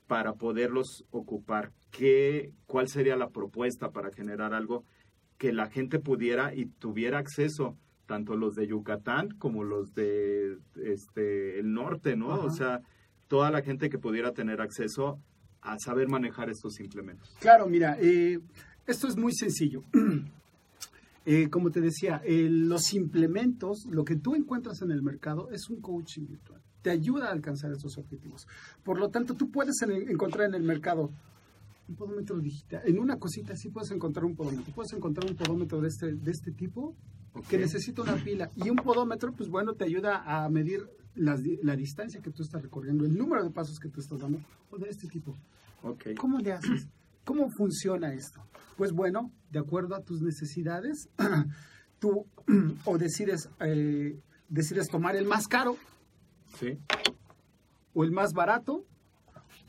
para 0.08 0.34
poderlos 0.34 1.06
ocupar? 1.12 1.72
¿Qué, 1.90 2.52
¿Cuál 2.66 2.90
sería 2.90 3.16
la 3.16 3.30
propuesta 3.30 3.92
para 3.92 4.12
generar 4.12 4.54
algo 4.54 4.84
que 5.38 5.54
la 5.54 5.70
gente 5.70 6.00
pudiera 6.00 6.54
y 6.54 6.66
tuviera 6.66 7.18
acceso, 7.18 7.78
tanto 8.08 8.36
los 8.36 8.54
de 8.56 8.68
Yucatán 8.68 9.30
como 9.40 9.64
los 9.64 9.94
de 9.94 10.58
este 10.84 11.60
el 11.62 11.72
norte, 11.72 12.18
¿no? 12.18 12.42
O 12.42 12.50
sea, 12.50 12.82
toda 13.30 13.52
la 13.52 13.62
gente 13.62 13.90
que 13.90 14.00
pudiera 14.00 14.34
tener 14.34 14.60
acceso 14.60 15.18
a 15.62 15.80
saber 15.80 16.10
manejar 16.10 16.50
estos 16.50 16.82
implementos. 16.82 17.34
Claro, 17.40 17.68
mira, 17.68 17.96
eh, 18.02 18.38
esto 18.86 19.08
es 19.08 19.16
muy 19.16 19.32
sencillo. 19.32 19.82
Eh, 21.26 21.50
como 21.50 21.72
te 21.72 21.82
decía, 21.82 22.22
los 22.28 22.94
implementos, 22.94 23.86
lo 23.90 24.06
que 24.06 24.16
tú 24.16 24.36
encuentras 24.36 24.82
en 24.84 24.92
el 24.92 25.02
mercado 25.02 25.50
es 25.52 25.70
un 25.70 25.82
coaching 25.82 26.28
virtual. 26.28 26.62
te 26.82 26.92
ayuda 26.92 27.30
a 27.30 27.32
alcanzar 27.32 27.72
esos 27.72 27.98
objetivos. 27.98 28.48
Por 28.84 29.00
lo 29.00 29.10
tanto, 29.10 29.34
tú 29.34 29.50
puedes 29.50 29.82
en- 29.82 30.08
encontrar 30.08 30.50
en 30.50 30.54
el 30.54 30.62
mercado 30.62 31.10
un 31.88 31.96
podómetro 31.96 32.38
digital. 32.40 32.84
En 32.86 33.00
una 33.00 33.18
cosita 33.18 33.56
sí 33.58 33.70
puedes 33.70 33.90
encontrar 33.90 34.24
un 34.24 34.36
podómetro. 34.36 34.72
Puedes 34.72 34.94
encontrar 34.94 35.28
un 35.28 35.36
podómetro 35.36 35.82
de 35.82 35.88
este, 35.88 36.14
de 36.14 36.30
este 36.30 36.52
tipo 36.52 36.96
que 37.50 37.56
Ok. 37.56 37.62
necesita 37.64 38.04
una 38.04 38.14
pila. 38.24 38.52
Y 38.56 38.70
un 38.70 38.76
podómetro, 38.76 39.32
pues 39.34 39.50
bueno, 39.50 39.74
te 39.74 39.84
ayuda 39.84 40.22
a 40.46 40.48
medir 40.50 40.82
las 41.16 41.42
la 41.64 41.76
distancia 41.76 42.22
que 42.22 42.30
tú 42.30 42.44
estás 42.44 42.62
recorriendo, 42.62 43.04
el 43.04 43.18
número 43.18 43.44
de 43.44 43.50
pasos 43.50 43.80
que 43.80 43.90
tú 43.90 44.00
estás 44.00 44.20
dando, 44.20 44.38
o 44.70 44.78
de 44.78 44.88
este 44.88 45.08
tipo. 45.08 45.36
Ok. 45.82 46.10
¿Cómo 46.20 46.38
le 46.38 46.52
haces? 46.54 46.88
¿Cómo 47.26 47.50
funciona 47.50 48.14
esto? 48.14 48.40
Pues 48.78 48.92
bueno, 48.92 49.32
de 49.52 49.60
acuerdo 49.60 49.96
a 49.96 50.02
tus 50.02 50.22
necesidades, 50.22 51.10
tú 52.00 52.26
o 52.86 52.98
decides, 52.98 53.50
eh, 53.60 54.20
decides 54.48 54.88
tomar 54.88 55.16
el 55.16 55.26
más 55.26 55.48
caro 55.48 55.78
Sí. 56.60 56.78
o 57.94 58.04
el 58.04 58.12
más 58.12 58.32
barato 58.34 58.86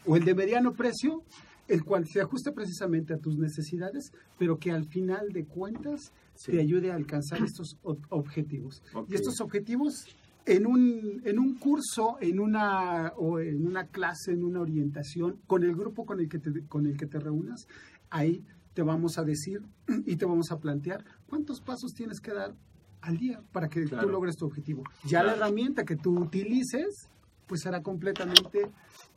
o 0.04 0.16
el 0.16 0.24
de 0.24 0.34
mediano 0.34 0.72
precio, 0.74 1.22
el 1.66 1.82
cual 1.82 2.06
se 2.06 2.20
ajuste 2.20 2.52
precisamente 2.52 3.14
a 3.14 3.18
tus 3.18 3.36
necesidades, 3.38 4.12
pero 4.38 4.58
que 4.58 4.70
al 4.70 4.84
final 4.86 5.30
de 5.32 5.44
cuentas 5.46 6.12
Sí. 6.34 6.52
te 6.52 6.60
ayude 6.60 6.92
a 6.92 6.94
alcanzar 6.94 7.42
estos 7.42 7.78
objetivos. 8.10 8.82
Y 9.08 9.14
estos 9.14 9.40
objetivos 9.40 10.04
en 10.46 10.66
un, 10.66 11.20
en 11.24 11.38
un 11.38 11.54
curso, 11.58 12.16
en 12.20 12.38
una, 12.40 13.08
o 13.16 13.40
en 13.40 13.66
una 13.66 13.86
clase, 13.88 14.32
en 14.32 14.44
una 14.44 14.60
orientación, 14.60 15.40
con 15.46 15.64
el 15.64 15.74
grupo 15.74 16.06
con 16.06 16.20
el 16.20 16.28
que 16.28 16.38
te, 16.38 16.50
con 16.68 16.86
el 16.86 16.96
que 16.96 17.06
te 17.06 17.18
reúnas, 17.18 17.66
ahí 18.10 18.44
te 18.74 18.82
vamos 18.82 19.18
a 19.18 19.24
decir 19.24 19.60
y 20.06 20.16
te 20.16 20.24
vamos 20.24 20.52
a 20.52 20.58
plantear 20.58 21.04
cuántos 21.26 21.60
pasos 21.60 21.92
tienes 21.94 22.20
que 22.20 22.32
dar 22.32 22.54
al 23.00 23.18
día 23.18 23.42
para 23.52 23.68
que 23.68 23.84
Claro. 23.84 24.06
tú 24.06 24.12
logres 24.12 24.36
tu 24.36 24.46
objetivo. 24.46 24.84
Ya 25.04 25.22
la 25.22 25.32
herramienta 25.34 25.84
que 25.84 25.96
tú 25.96 26.16
utilices, 26.18 27.08
pues 27.46 27.62
será 27.62 27.82
completamente 27.82 28.70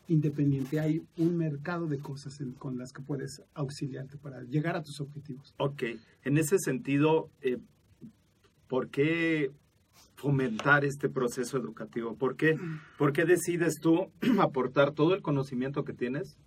independiente. 0.07 0.79
Hay 0.79 1.03
un 1.17 1.37
mercado 1.37 1.85
de 1.87 1.99
cosas 1.99 2.39
en- 2.41 2.53
con 2.53 2.77
las 2.77 2.91
que 2.91 3.01
puedes 3.03 3.41
auxiliarte 3.53 4.17
para 4.17 4.41
llegar 4.43 4.75
a 4.75 4.81
tus 4.83 4.99
objetivos. 4.99 5.53
Ok. 5.57 5.83
En 6.23 6.37
ese 6.37 6.57
sentido, 6.57 7.29
eh, 7.41 7.57
¿por 8.67 8.89
qué 8.89 9.51
fomentar 10.19 10.83
este 10.85 11.09
proceso 11.09 11.57
educativo? 11.57 12.15
¿Por 12.15 12.35
qué, 12.35 12.57
por 12.97 13.13
qué 13.13 13.25
decides 13.25 13.79
tú 13.79 14.11
aportar 14.39 14.91
todo 14.91 15.15
el 15.15 15.21
conocimiento 15.21 15.83
que 15.83 15.93
tienes 15.93 16.37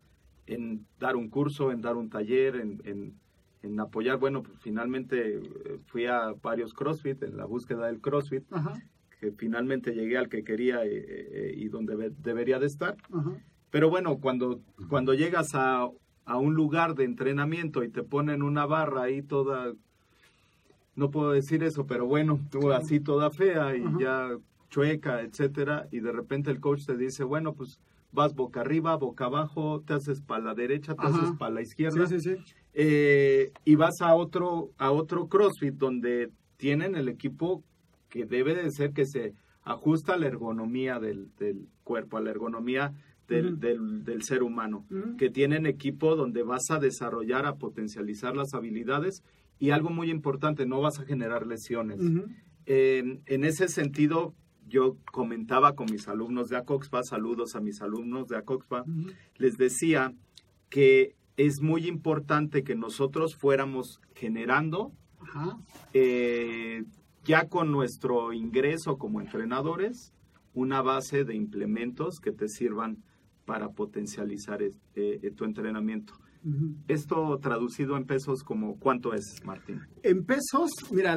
en 0.47 0.87
dar 1.01 1.17
un 1.17 1.29
curso, 1.31 1.73
en 1.73 1.81
dar 1.81 1.97
un 1.97 2.11
taller, 2.11 2.57
en, 2.57 2.81
en- 2.85 3.15
en 3.63 3.79
apoyar? 3.81 4.19
Bueno, 4.19 4.43
pues 4.43 4.59
finalmente 4.61 5.37
eh, 5.37 5.79
fui 5.87 6.07
a 6.07 6.33
varios 6.43 6.75
CrossFit, 6.75 7.23
en 7.23 7.37
la 7.37 7.45
búsqueda 7.47 7.87
del 7.87 8.01
CrossFit, 8.01 8.45
Ajá, 8.53 8.75
que 9.21 9.31
finalmente 9.33 9.93
llegué 9.95 10.19
al 10.19 10.29
que 10.29 10.43
quería 10.43 10.85
eh, 10.85 10.91
eh, 10.93 11.55
y 11.57 11.69
donde 11.69 12.11
debería 12.19 12.59
de 12.59 12.67
estar. 12.67 12.97
ajá. 13.13 13.33
Pero 13.71 13.89
bueno, 13.89 14.19
cuando, 14.19 14.61
cuando 14.91 15.15
llegas 15.15 15.55
a, 15.55 15.89
a 16.27 16.37
un 16.37 16.55
lugar 16.55 16.95
de 16.95 17.05
entrenamiento 17.05 17.83
y 17.85 17.89
te 17.89 18.03
ponen 18.03 18.43
una 18.43 18.67
barra 18.67 19.05
ahí 19.05 19.23
toda, 19.23 19.73
no 20.95 21.11
puedo 21.11 21.33
decir 21.33 21.63
eso, 21.63 21.87
pero 21.87 22.07
bueno, 22.07 22.41
tú 22.51 22.71
así 22.73 23.01
toda 23.01 23.31
fea 23.31 23.77
y 23.77 23.85
Ajá. 23.85 23.99
ya 23.99 24.29
chueca, 24.71 25.21
etcétera, 25.23 25.89
y 25.91 26.01
de 26.01 26.13
repente 26.13 26.51
el 26.51 26.61
coach 26.61 26.85
te 26.87 26.97
dice, 26.97 27.25
bueno, 27.25 27.55
pues 27.55 27.79
vas 28.11 28.35
boca 28.35 28.61
arriba, 28.61 28.97
boca 28.97 29.27
abajo, 29.27 29.83
te 29.87 29.95
haces 29.95 30.21
para 30.21 30.43
la 30.45 30.55
derecha, 30.55 30.95
te 30.95 31.07
Ajá. 31.07 31.17
haces 31.17 31.33
para 31.39 31.55
la 31.55 31.63
izquierda, 31.63 32.07
Sí, 32.07 32.21
sí, 32.21 32.37
sí. 32.37 32.43
eh, 32.75 33.53
y 33.65 33.75
vas 33.75 34.01
a 34.01 34.15
otro, 34.15 34.71
a 34.79 34.91
otro 34.91 35.29
CrossFit 35.29 35.75
donde 35.75 36.31
tienen 36.57 36.95
el 36.95 37.09
equipo 37.09 37.63
que 38.09 38.25
debe 38.25 38.55
de 38.55 38.71
ser 38.71 38.93
que 38.93 39.07
se 39.07 39.35
ajusta 39.63 40.15
a 40.15 40.19
la 40.19 40.27
ergonomía 40.27 40.99
del, 41.01 41.35
del 41.37 41.69
cuerpo, 41.85 42.17
a 42.17 42.21
la 42.21 42.31
ergonomía 42.31 42.93
del, 43.29 43.59
del- 43.61 44.05
del 44.05 44.23
ser 44.23 44.43
humano, 44.43 44.85
que 45.17 45.31
tienen 45.31 45.67
equipo 45.67 46.17
donde 46.17 46.43
vas 46.43 46.71
a 46.71 46.79
desarrollar, 46.79 47.47
a 47.47 47.57
potencializar 47.57 48.37
las 48.37 48.53
habilidades 48.55 49.23
y 49.59 49.71
algo 49.71 49.91
muy 49.91 50.11
importante, 50.11 50.67
no 50.67 50.81
vas 50.81 50.99
a 50.99 51.05
generar 51.05 51.47
lesiones. 51.47 52.01
En, 52.67 53.23
en 53.27 53.45
ese 53.45 53.69
sentido, 53.69 54.35
yo 54.69 54.97
comentaba 55.13 55.75
con 55.75 55.87
mis 55.91 56.09
alumnos 56.09 56.49
de 56.49 56.57
ACOXPA, 56.57 57.03
saludos 57.03 57.55
a 57.57 57.61
mis 57.61 57.81
alumnos 57.83 58.29
de 58.29 58.37
ACOXPA, 58.37 58.85
les 59.37 59.57
decía 59.57 60.13
que 60.69 61.15
es 61.37 61.61
muy 61.61 61.87
importante 61.87 62.63
que 62.65 62.75
nosotros 62.75 63.37
fuéramos 63.37 64.01
generando 64.15 64.93
Ajá. 65.21 65.59
eh, 65.95 66.85
ya 67.25 67.49
con 67.49 67.71
nuestro 67.73 68.33
ingreso 68.33 68.99
como 68.99 69.21
entrenadores 69.21 70.13
una 70.55 70.83
base 70.83 71.25
de 71.25 71.35
implementos 71.35 72.21
que 72.21 72.33
te 72.33 72.49
sirvan 72.49 72.99
para 73.53 73.69
potencializar 73.69 74.63
eh, 74.63 74.71
eh, 74.95 75.31
tu 75.37 75.45
entrenamiento. 75.45 76.15
Esto 76.89 77.39
traducido 77.39 77.99
en 77.99 78.07
pesos 78.07 78.43
como 78.43 78.79
cuánto 78.79 79.13
es, 79.13 79.45
Martín? 79.45 79.79
En 80.03 80.25
pesos, 80.25 80.71
mira, 80.91 81.13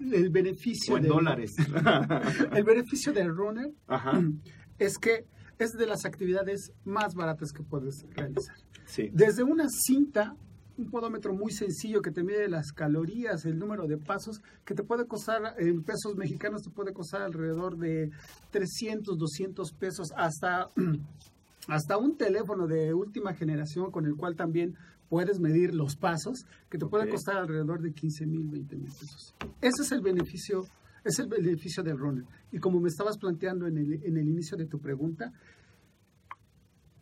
el 0.00 0.30
beneficio 0.30 0.94
O 0.94 0.96
en 0.96 1.02
del- 1.02 1.12
dólares. 1.12 1.52
El 2.56 2.64
beneficio 2.64 3.12
del 3.12 3.28
runner 3.28 3.70
Ajá. 3.86 4.18
es 4.78 4.96
que 4.96 5.26
es 5.58 5.72
de 5.72 5.86
las 5.86 6.06
actividades 6.06 6.72
más 6.86 7.14
baratas 7.14 7.52
que 7.52 7.62
puedes 7.62 8.06
realizar. 8.14 8.56
Sí. 8.86 9.10
Desde 9.12 9.42
una 9.44 9.66
cinta, 9.68 10.34
un 10.78 10.90
podómetro 10.90 11.34
muy 11.34 11.52
sencillo 11.52 12.00
que 12.00 12.10
te 12.10 12.24
mide 12.24 12.48
las 12.48 12.72
calorías, 12.72 13.44
el 13.44 13.58
número 13.58 13.86
de 13.86 13.98
pasos, 13.98 14.40
que 14.64 14.74
te 14.74 14.82
puede 14.82 15.06
costar 15.06 15.54
en 15.58 15.82
pesos 15.84 16.16
mexicanos, 16.16 16.62
te 16.62 16.70
puede 16.70 16.92
costar 16.94 17.20
alrededor 17.22 17.76
de 17.76 18.10
300, 18.50 19.16
200 19.18 19.72
pesos, 19.74 20.08
hasta, 20.16 20.68
hasta 21.66 21.96
un 21.98 22.16
teléfono 22.16 22.66
de 22.66 22.94
última 22.94 23.34
generación 23.34 23.90
con 23.90 24.06
el 24.06 24.14
cual 24.16 24.36
también 24.36 24.74
puedes 25.08 25.38
medir 25.40 25.74
los 25.74 25.96
pasos, 25.96 26.44
que 26.68 26.78
te 26.78 26.86
puede 26.86 27.08
costar 27.08 27.36
alrededor 27.36 27.80
de 27.80 27.92
15 27.92 28.26
mil, 28.26 28.48
20 28.48 28.76
mil 28.76 28.88
pesos. 28.90 29.34
Ese 29.60 29.82
es 29.82 29.92
el 29.92 30.00
beneficio. 30.00 30.64
Es 31.04 31.20
el 31.20 31.28
beneficio 31.28 31.84
del 31.84 31.98
runner. 31.98 32.24
Y 32.50 32.58
como 32.58 32.80
me 32.80 32.88
estabas 32.88 33.16
planteando 33.16 33.68
en 33.68 33.78
el, 33.78 33.92
en 34.04 34.16
el 34.16 34.28
inicio 34.28 34.56
de 34.56 34.66
tu 34.66 34.80
pregunta, 34.80 35.32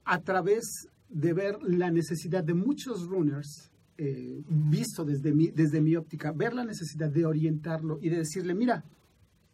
a 0.05 0.20
través 0.20 0.88
de 1.09 1.33
ver 1.33 1.57
la 1.62 1.90
necesidad 1.90 2.44
de 2.44 2.53
muchos 2.55 3.07
runners, 3.07 3.70
eh, 3.96 4.42
visto 4.46 5.05
desde 5.05 5.33
mi, 5.33 5.48
desde 5.48 5.81
mi 5.81 5.96
óptica, 5.96 6.33
ver 6.33 6.53
la 6.53 6.64
necesidad 6.64 7.11
de 7.11 7.24
orientarlo 7.24 7.98
y 8.03 8.11
de 8.11 8.18
decirle, 8.18 8.55
mira, 8.55 8.85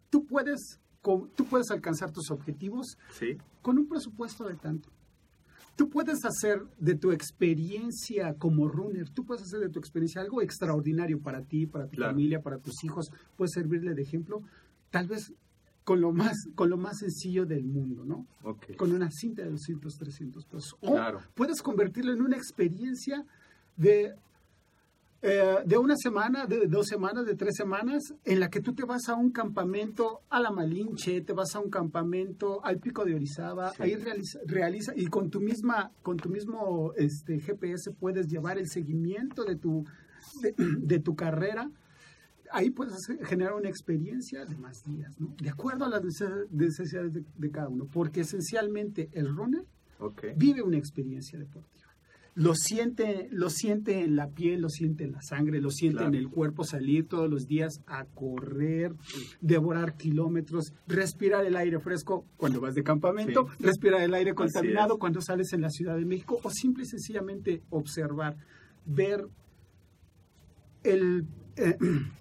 tú 0.09 0.25
puedes, 0.25 0.79
tú 1.35 1.45
puedes 1.45 1.71
alcanzar 1.71 2.11
tus 2.11 2.29
objetivos 2.31 2.97
Sí. 3.11 3.37
con 3.61 3.77
un 3.77 3.87
presupuesto 3.87 4.45
de 4.47 4.55
tanto. 4.55 4.89
Tú 5.81 5.89
puedes 5.89 6.23
hacer 6.25 6.61
de 6.77 6.93
tu 6.93 7.11
experiencia 7.11 8.35
como 8.35 8.67
runner, 8.67 9.09
tú 9.09 9.25
puedes 9.25 9.41
hacer 9.41 9.61
de 9.61 9.69
tu 9.69 9.79
experiencia 9.79 10.21
algo 10.21 10.43
extraordinario 10.43 11.19
para 11.19 11.41
ti, 11.41 11.65
para 11.65 11.87
tu 11.87 11.95
Claro. 11.95 12.11
familia, 12.13 12.39
para 12.39 12.59
tus 12.59 12.83
hijos, 12.83 13.09
puedes 13.35 13.53
servirle 13.53 13.95
de 13.95 14.03
ejemplo, 14.03 14.43
tal 14.91 15.07
vez 15.07 15.33
con 15.83 15.99
lo 15.99 16.11
más, 16.13 16.37
con 16.53 16.69
lo 16.69 16.77
más 16.77 16.99
sencillo 16.99 17.47
del 17.47 17.65
mundo, 17.65 18.05
¿no? 18.05 18.27
Con 18.77 18.91
una 18.91 19.09
cinta 19.09 19.41
de 19.41 19.49
200, 19.49 19.97
300 19.97 20.45
pesos. 20.45 20.75
O 20.81 20.91
Claro. 20.93 21.21
puedes 21.33 21.63
convertirlo 21.63 22.13
en 22.13 22.21
una 22.21 22.37
experiencia 22.37 23.25
de, 23.75 24.13
eh, 25.23 25.57
de 25.65 25.77
una 25.77 25.95
semana, 25.97 26.45
de 26.47 26.65
dos 26.67 26.87
semanas, 26.87 27.25
de 27.25 27.35
tres 27.35 27.55
semanas, 27.55 28.13
en 28.25 28.39
la 28.39 28.49
que 28.49 28.59
tú 28.59 28.73
te 28.73 28.83
vas 28.85 29.07
a 29.09 29.15
un 29.15 29.31
campamento 29.31 30.21
a 30.29 30.39
la 30.39 30.49
Malinche, 30.51 31.21
te 31.21 31.33
vas 31.33 31.55
a 31.55 31.59
un 31.59 31.69
campamento 31.69 32.63
al 32.65 32.79
Pico 32.79 33.05
de 33.05 33.13
Orizaba, 33.15 33.71
Sí. 33.73 33.83
ahí 33.83 33.95
realiza, 33.95 34.39
realiza- 34.45 34.93
y 34.95 35.05
con 35.07 35.29
tu 35.29 35.39
misma, 35.39 35.91
con 36.01 36.17
tu 36.17 36.29
mismo 36.29 36.93
este, 36.97 37.39
GPS 37.39 37.91
puedes 37.91 38.27
llevar 38.27 38.57
el 38.57 38.67
seguimiento 38.67 39.43
de 39.43 39.55
tu, 39.57 39.85
de, 40.41 40.53
de 40.79 40.99
tu 40.99 41.15
carrera 41.15 41.69
ahí 42.53 42.69
puedes 42.69 42.93
hacer- 42.93 43.25
generar 43.25 43.53
una 43.53 43.69
experiencia 43.69 44.43
de 44.43 44.57
más 44.57 44.83
días, 44.83 45.17
¿no? 45.21 45.33
De 45.41 45.49
acuerdo 45.49 45.85
a 45.85 45.89
las 45.89 46.01
nece- 46.03 46.47
necesidades 46.49 47.13
de, 47.13 47.23
de 47.37 47.49
cada 47.49 47.69
uno, 47.69 47.85
porque 47.85 48.21
esencialmente 48.21 49.09
el 49.13 49.33
runner 49.33 49.63
vive 50.35 50.61
una 50.61 50.77
experiencia 50.77 51.39
deportiva. 51.39 51.90
Lo 52.33 52.55
siente, 52.55 53.27
lo 53.31 53.49
siente 53.49 54.03
en 54.03 54.15
la 54.15 54.29
piel, 54.29 54.61
lo 54.61 54.69
siente 54.69 55.03
en 55.03 55.11
la 55.11 55.21
sangre, 55.21 55.59
lo 55.59 55.69
siente 55.69 55.97
Claro. 55.97 56.09
en 56.09 56.15
el 56.15 56.29
cuerpo, 56.29 56.63
salir 56.63 57.05
todos 57.07 57.29
los 57.29 57.45
días 57.45 57.81
a 57.87 58.05
correr, 58.05 58.93
devorar 59.41 59.97
kilómetros, 59.97 60.73
respirar 60.87 61.45
el 61.45 61.57
aire 61.57 61.79
fresco 61.79 62.25
cuando 62.37 62.61
vas 62.61 62.73
de 62.73 62.83
campamento, 62.83 63.47
Sí. 63.57 63.63
respirar 63.65 64.01
el 64.01 64.13
aire 64.13 64.33
contaminado 64.33 64.97
cuando 64.97 65.19
sales 65.21 65.51
en 65.51 65.59
la 65.61 65.69
Ciudad 65.69 65.97
de 65.97 66.05
México, 66.05 66.39
o 66.41 66.49
simple 66.49 66.83
y 66.83 66.87
sencillamente 66.87 67.63
observar, 67.69 68.37
ver 68.85 69.27
el 70.83 71.25
eh, 71.57 71.75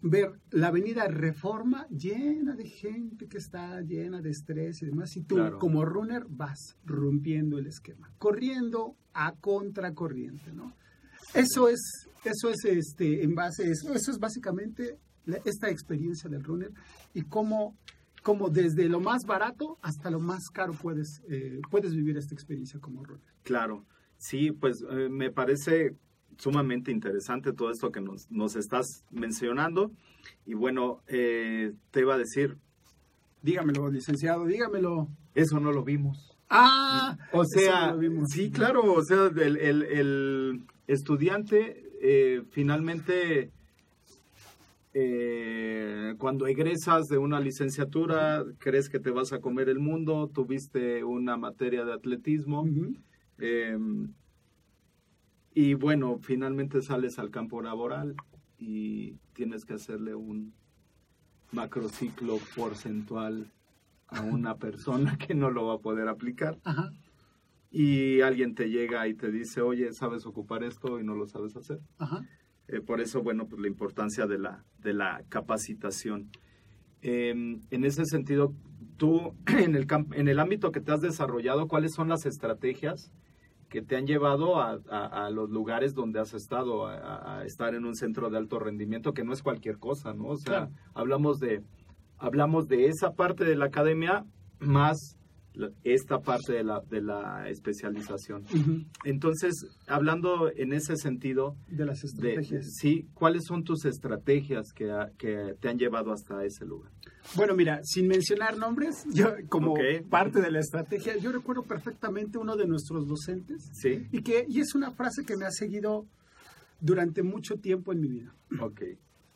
ver 0.00 0.38
la 0.50 0.68
avenida 0.68 1.08
Reforma 1.08 1.86
llena 1.88 2.54
de 2.54 2.66
gente 2.68 3.26
que 3.26 3.38
está 3.38 3.80
llena 3.82 4.20
de 4.20 4.30
estrés 4.30 4.80
y 4.82 4.86
demás, 4.86 5.16
y 5.16 5.22
tú 5.22 5.34
Claro. 5.36 5.58
como 5.58 5.84
runner 5.84 6.24
vas 6.28 6.76
rompiendo 6.84 7.58
el 7.58 7.66
esquema, 7.66 8.12
corriendo 8.18 8.96
a 9.12 9.34
contracorriente, 9.36 10.52
¿no? 10.52 10.74
Eso 11.34 11.68
es, 11.68 11.80
eso 12.24 12.48
es 12.50 12.64
este, 12.64 13.22
en 13.24 13.34
base, 13.34 13.70
eso, 13.70 13.92
eso 13.92 14.10
es 14.10 14.18
básicamente 14.18 14.98
la- 15.26 15.40
esta 15.44 15.68
experiencia 15.68 16.30
del 16.30 16.44
runner 16.44 16.70
y 17.14 17.22
cómo 17.22 17.76
como 18.22 18.50
desde 18.50 18.88
lo 18.88 19.00
más 19.00 19.22
barato 19.26 19.78
hasta 19.80 20.10
lo 20.10 20.18
más 20.20 20.48
caro 20.52 20.72
puedes, 20.74 21.22
eh, 21.28 21.60
puedes 21.70 21.94
vivir 21.94 22.16
esta 22.18 22.34
experiencia 22.34 22.78
como 22.80 23.02
runner. 23.04 23.24
Claro, 23.44 23.86
sí, 24.18 24.50
pues 24.50 24.84
eh, 24.90 25.08
me 25.08 25.30
parece 25.30 25.94
sumamente 26.38 26.90
interesante 26.90 27.52
todo 27.52 27.70
esto 27.70 27.90
que 27.92 28.00
nos, 28.00 28.30
nos 28.30 28.56
estás 28.56 29.04
mencionando. 29.10 29.90
Y 30.46 30.54
bueno, 30.54 31.02
eh, 31.06 31.72
te 31.90 32.00
iba 32.00 32.14
a 32.14 32.18
decir, 32.18 32.56
Dígamelo, 33.42 33.88
licenciado, 33.90 34.46
dígamelo. 34.46 35.08
eso 35.34 35.60
no 35.60 35.70
lo 35.72 35.84
vimos. 35.84 36.36
Ah, 36.50 37.16
O 37.32 37.44
sea, 37.44 37.94
sí, 38.28 38.50
claro, 38.50 38.92
o 38.94 39.04
sea, 39.04 39.26
el, 39.26 39.56
el- 39.58 39.82
el 39.82 40.62
estudiante 40.86 41.84
eh, 42.00 42.42
finalmente, 42.50 43.50
eh, 44.94 46.14
cuando 46.18 46.46
egresas 46.46 47.04
de 47.06 47.18
una 47.18 47.40
licenciatura, 47.40 48.44
crees 48.58 48.88
que 48.88 48.98
te 48.98 49.10
vas 49.10 49.32
a 49.32 49.40
comer 49.40 49.68
el 49.68 49.78
mundo, 49.78 50.30
tuviste 50.32 51.04
una 51.04 51.36
materia 51.36 51.84
de 51.84 51.92
atletismo, 51.92 52.66
eh, 53.38 53.76
y 55.60 55.74
bueno, 55.74 56.20
finalmente 56.22 56.82
sales 56.82 57.18
al 57.18 57.32
campo 57.32 57.60
laboral 57.60 58.14
y 58.58 59.14
tienes 59.32 59.64
que 59.64 59.74
hacerle 59.74 60.14
un 60.14 60.54
macrociclo 61.50 62.38
porcentual 62.54 63.50
a 64.06 64.20
una 64.20 64.56
persona 64.58 65.18
que 65.18 65.34
no 65.34 65.50
lo 65.50 65.66
va 65.66 65.74
a 65.74 65.78
poder 65.78 66.06
aplicar 66.06 66.60
Ajá. 66.62 66.92
y 67.72 68.20
alguien 68.20 68.54
te 68.54 68.70
llega 68.70 69.08
y 69.08 69.14
te 69.14 69.32
dice, 69.32 69.60
oye, 69.60 69.92
¿sabes 69.92 70.26
ocupar 70.26 70.62
esto 70.62 71.00
y 71.00 71.02
no 71.02 71.16
lo 71.16 71.26
sabes 71.26 71.56
hacer? 71.56 71.80
Ajá. 71.98 72.24
Eh, 72.68 72.80
por 72.80 73.00
eso, 73.00 73.24
bueno, 73.24 73.48
pues 73.48 73.60
la 73.60 73.66
importancia 73.66 74.28
de 74.28 74.38
la, 74.38 74.64
de 74.78 74.92
la 74.92 75.24
capacitación. 75.28 76.30
Eh, 77.02 77.30
en 77.30 77.84
ese 77.84 78.04
sentido, 78.04 78.54
tú, 78.96 79.34
en 79.48 79.74
el, 79.74 79.88
en 80.12 80.28
el 80.28 80.38
ámbito 80.38 80.70
que 80.70 80.80
te 80.80 80.92
has 80.92 81.00
desarrollado, 81.00 81.66
¿cuáles 81.66 81.94
son 81.94 82.08
las 82.08 82.26
estrategias 82.26 83.10
que 83.68 83.82
te 83.82 83.96
han 83.96 84.06
llevado 84.06 84.60
a, 84.60 84.78
a- 84.90 85.26
a 85.26 85.30
los 85.30 85.50
lugares 85.50 85.94
donde 85.94 86.20
has 86.20 86.32
estado, 86.34 86.86
a, 86.86 87.44
estar 87.44 87.74
en 87.74 87.84
un 87.84 87.94
centro 87.94 88.30
de 88.30 88.38
alto 88.38 88.58
rendimiento, 88.58 89.12
que 89.12 89.24
no 89.24 89.32
es 89.32 89.42
cualquier 89.42 89.78
cosa, 89.78 90.14
¿no? 90.14 90.24
O 90.28 90.36
sea, 90.36 90.44
Claro. 90.66 90.70
hablamos, 90.94 91.38
de, 91.38 91.62
hablamos 92.16 92.66
de 92.68 92.86
esa 92.86 93.12
parte 93.12 93.44
de 93.44 93.56
la 93.56 93.66
academia 93.66 94.24
más 94.58 95.14
esta 95.82 96.20
parte 96.20 96.52
de 96.52 96.62
la, 96.62 96.80
de 96.88 97.00
la 97.02 97.48
especialización. 97.48 98.44
Entonces, 99.04 99.54
hablando 99.88 100.50
en 100.54 100.72
ese 100.72 100.96
sentido, 100.96 101.56
De 101.68 101.84
las 101.84 102.00
de, 102.00 102.06
estrategias. 102.34 102.74
sí, 102.76 103.08
¿cuáles 103.12 103.44
son 103.46 103.64
tus 103.64 103.84
estrategias 103.84 104.72
que, 104.72 104.88
que 105.18 105.54
te 105.60 105.68
han 105.68 105.76
llevado 105.78 106.12
hasta 106.12 106.44
ese 106.44 106.64
lugar? 106.64 106.92
Bueno, 107.36 107.54
mira, 107.54 107.80
sin 107.84 108.08
mencionar 108.08 108.56
nombres, 108.56 109.04
yo 109.12 109.34
como 109.48 109.74
parte 110.08 110.40
de 110.40 110.50
la 110.50 110.60
estrategia, 110.60 111.16
yo 111.16 111.30
recuerdo 111.30 111.62
perfectamente 111.62 112.38
uno 112.38 112.56
de 112.56 112.66
nuestros 112.66 113.06
docentes 113.06 113.68
Sí, 113.72 114.06
y 114.12 114.22
que 114.22 114.46
y 114.48 114.60
es 114.60 114.74
una 114.74 114.90
frase 114.92 115.24
que 115.24 115.36
me 115.36 115.44
ha 115.44 115.50
seguido 115.50 116.06
durante 116.80 117.22
mucho 117.22 117.56
tiempo 117.56 117.92
en 117.92 118.00
mi 118.00 118.08
vida. 118.08 118.34
ok, 118.60 118.82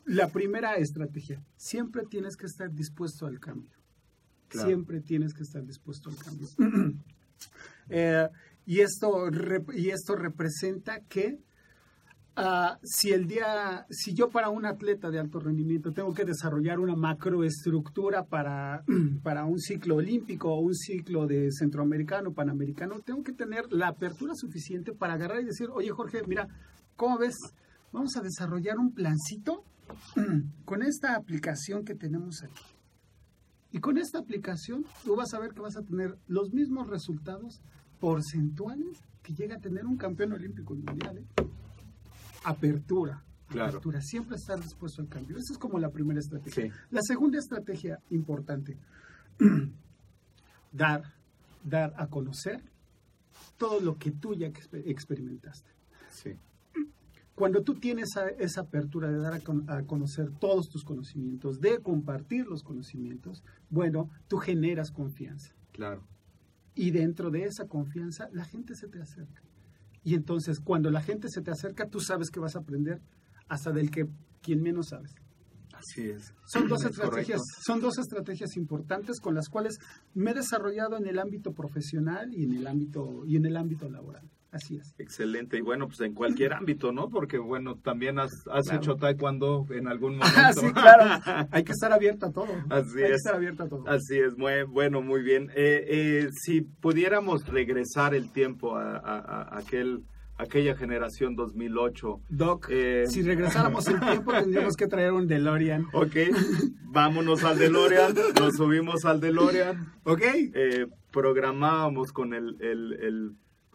La 0.05 0.27
primera 0.29 0.75
estrategia, 0.75 1.41
siempre 1.55 2.03
tienes 2.09 2.35
que 2.35 2.45
estar 2.45 2.71
dispuesto 2.71 3.25
al 3.25 3.39
cambio. 3.39 3.71
Claro. 4.49 4.67
Siempre 4.67 5.01
tienes 5.01 5.33
que 5.33 5.43
estar 5.43 5.63
dispuesto 5.65 6.09
al 6.09 6.17
cambio. 6.17 6.47
Eh, 7.89 8.29
y, 8.65 8.79
esto, 8.79 9.29
y 9.73 9.89
esto 9.89 10.15
representa 10.15 11.01
que 11.09 11.37
ah, 12.35 12.79
si 12.83 13.11
el 13.11 13.27
día, 13.27 13.85
si 13.89 14.13
yo 14.13 14.29
para 14.29 14.49
un 14.49 14.65
atleta 14.65 15.09
de 15.09 15.19
alto 15.19 15.39
rendimiento 15.39 15.91
tengo 15.91 16.13
que 16.13 16.25
desarrollar 16.25 16.79
una 16.79 16.95
macroestructura 16.95 18.25
para, 18.25 18.83
para 19.23 19.45
un 19.45 19.59
ciclo 19.59 19.95
olímpico 19.95 20.53
o 20.53 20.59
un 20.59 20.75
ciclo 20.75 21.27
de 21.27 21.51
centroamericano, 21.51 22.33
panamericano, 22.33 22.99
tengo 22.99 23.23
que 23.23 23.33
tener 23.33 23.71
la 23.71 23.89
apertura 23.89 24.35
suficiente 24.35 24.93
para 24.93 25.13
agarrar 25.13 25.41
y 25.41 25.45
decir, 25.45 25.69
oye 25.71 25.89
Jorge, 25.89 26.21
mira, 26.27 26.47
¿cómo 26.95 27.17
ves? 27.17 27.35
Vamos 27.91 28.15
a 28.17 28.21
desarrollar 28.21 28.77
un 28.77 28.93
plancito 28.93 29.63
con 30.65 30.83
esta 30.83 31.15
aplicación 31.15 31.85
que 31.85 31.95
tenemos 31.95 32.43
aquí. 32.43 32.63
Y 33.71 33.79
con 33.79 33.97
esta 33.97 34.19
aplicación 34.19 34.85
tú 35.03 35.15
vas 35.15 35.33
a 35.33 35.39
ver 35.39 35.53
que 35.53 35.61
vas 35.61 35.77
a 35.77 35.81
tener 35.81 36.17
los 36.27 36.53
mismos 36.53 36.87
resultados 36.87 37.61
porcentuales 37.99 39.03
que 39.23 39.33
llega 39.33 39.55
a 39.55 39.59
tener 39.59 39.85
un 39.85 39.97
campeón 39.97 40.33
olímpico 40.33 40.75
mundial. 40.75 41.17
¿eh? 41.17 41.43
Apertura. 42.43 43.23
Claro. 43.47 43.69
Apertura. 43.69 44.01
Siempre 44.01 44.35
estar 44.37 44.59
dispuesto 44.59 45.01
al 45.01 45.07
cambio. 45.09 45.37
Esa 45.37 45.53
es 45.53 45.59
como 45.59 45.77
la 45.79 45.89
primera 45.91 46.19
estrategia. 46.19 46.63
Sí. 46.65 46.71
La 46.89 47.01
segunda 47.03 47.37
estrategia 47.39 47.99
importante. 48.09 48.77
dar, 50.71 51.03
dar 51.63 51.93
a 51.97 52.07
conocer 52.07 52.61
todo 53.57 53.79
lo 53.79 53.97
que 53.97 54.11
tú 54.11 54.33
ya 54.33 54.47
exper- 54.47 54.83
experimentaste. 54.85 55.69
sí, 56.09 56.37
Cuando 57.35 57.61
tú 57.63 57.75
tienes 57.75 58.09
esa, 58.09 58.27
esa 58.29 58.61
apertura 58.61 59.09
de 59.11 59.17
dar 59.19 59.33
a, 59.33 59.39
con- 59.39 59.69
a 59.69 59.83
conocer 59.83 60.31
todos 60.39 60.69
tus 60.69 60.83
conocimientos, 60.83 61.59
de 61.61 61.79
compartir 61.79 62.47
los 62.47 62.63
conocimientos, 62.63 63.43
bueno, 63.69 64.09
tú 64.27 64.37
generas 64.37 64.91
confianza. 64.91 65.53
claro, 65.71 66.03
Y 66.75 66.89
dentro 66.91 67.29
de 67.29 67.43
esa 67.45 67.67
confianza, 67.67 68.29
la 68.33 68.45
gente 68.45 68.73
se 68.75 68.87
te 68.87 68.99
acerca. 69.01 69.42
Y 70.03 70.15
entonces, 70.15 70.59
cuando 70.59 70.89
la 70.91 71.01
gente 71.01 71.27
se 71.29 71.41
te 71.41 71.51
acerca, 71.51 71.87
tú 71.87 71.99
sabes 71.99 72.29
que 72.29 72.39
vas 72.39 72.55
a 72.55 72.59
aprender 72.59 73.01
hasta 73.47 73.71
del 73.71 73.89
que 73.89 74.05
quien 74.41 74.61
menos 74.61 74.89
sabes. 74.89 75.15
así 75.73 76.09
es. 76.09 76.33
Son 76.45 76.67
dos 76.67 76.83
Es 76.83 76.91
estrategias, 76.91 77.39
correcto. 77.41 77.61
son 77.65 77.79
dos 77.81 77.97
estrategias 77.97 78.55
importantes 78.57 79.19
con 79.19 79.33
las 79.35 79.49
cuales 79.49 79.77
me 80.13 80.31
he 80.31 80.33
desarrollado 80.33 80.97
en 80.97 81.07
el 81.07 81.19
ámbito 81.19 81.51
profesional 81.53 82.33
y 82.33 82.43
en 82.43 82.53
el 82.53 82.67
ámbito 82.67 83.25
y 83.25 83.35
en 83.37 83.45
el 83.45 83.55
ámbito 83.57 83.89
laboral. 83.89 84.29
Así 84.53 84.77
es. 84.77 84.93
Excelente, 84.99 85.57
y 85.57 85.61
bueno, 85.61 85.87
pues 85.87 85.99
en 86.01 86.13
cualquier 86.13 86.53
ámbito, 86.61 86.91
¿no? 86.91 87.09
Porque 87.09 87.37
bueno, 87.39 87.75
también 87.83 88.19
has, 88.19 88.31
has 88.51 88.65
Claro. 88.67 88.77
hecho 88.81 88.95
taekwondo 88.95 89.65
en 89.71 89.87
algún 89.87 90.11
momento. 90.17 90.37
Ah, 90.37 90.53
sí, 90.53 90.71
claro. 90.71 91.47
Hay 91.51 91.63
que 91.63 91.71
estar 91.71 91.91
abierto 91.91 92.27
a 92.27 92.31
todo. 92.31 92.47
Así 92.69 92.97
Hay 92.99 93.03
que 93.07 93.09
es. 93.09 93.15
estar 93.15 93.35
abierto 93.35 93.63
a 93.63 93.67
todo. 93.69 93.83
Así 93.87 94.17
es, 94.19 94.37
muy, 94.37 94.63
bueno, 94.67 95.01
muy 95.01 95.21
bien. 95.23 95.49
Eh, 95.55 95.83
eh, 95.87 96.29
si 96.33 96.61
pudiéramos 96.61 97.45
regresar 97.47 98.13
el 98.13 98.31
tiempo 98.31 98.75
a, 98.77 98.97
a- 98.97 99.41
a 99.55 99.57
aquel, 99.57 100.03
aquella 100.37 100.75
generación 100.75 101.35
2008, 101.35 102.21
Doc, 102.29 102.67
Eh, 102.69 103.05
si 103.07 103.21
regresáramos 103.23 103.87
el 103.87 103.99
tiempo 103.99 104.31
tendríamos 104.33 104.75
que 104.75 104.87
traer 104.87 105.13
un 105.13 105.27
DeLorean. 105.27 105.85
ok, 105.93 106.15
vámonos 106.91 107.43
al 107.43 107.57
DeLorean, 107.57 108.13
nos 108.39 108.53
subimos 108.55 109.05
al 109.05 109.19
DeLorean, 109.19 109.93
¿Ok? 110.03 110.21
eh, 110.23 110.85
programábamos 111.11 112.11
con 112.11 112.33
el, 112.33 112.55
el, 112.61 112.93
el 113.01 113.31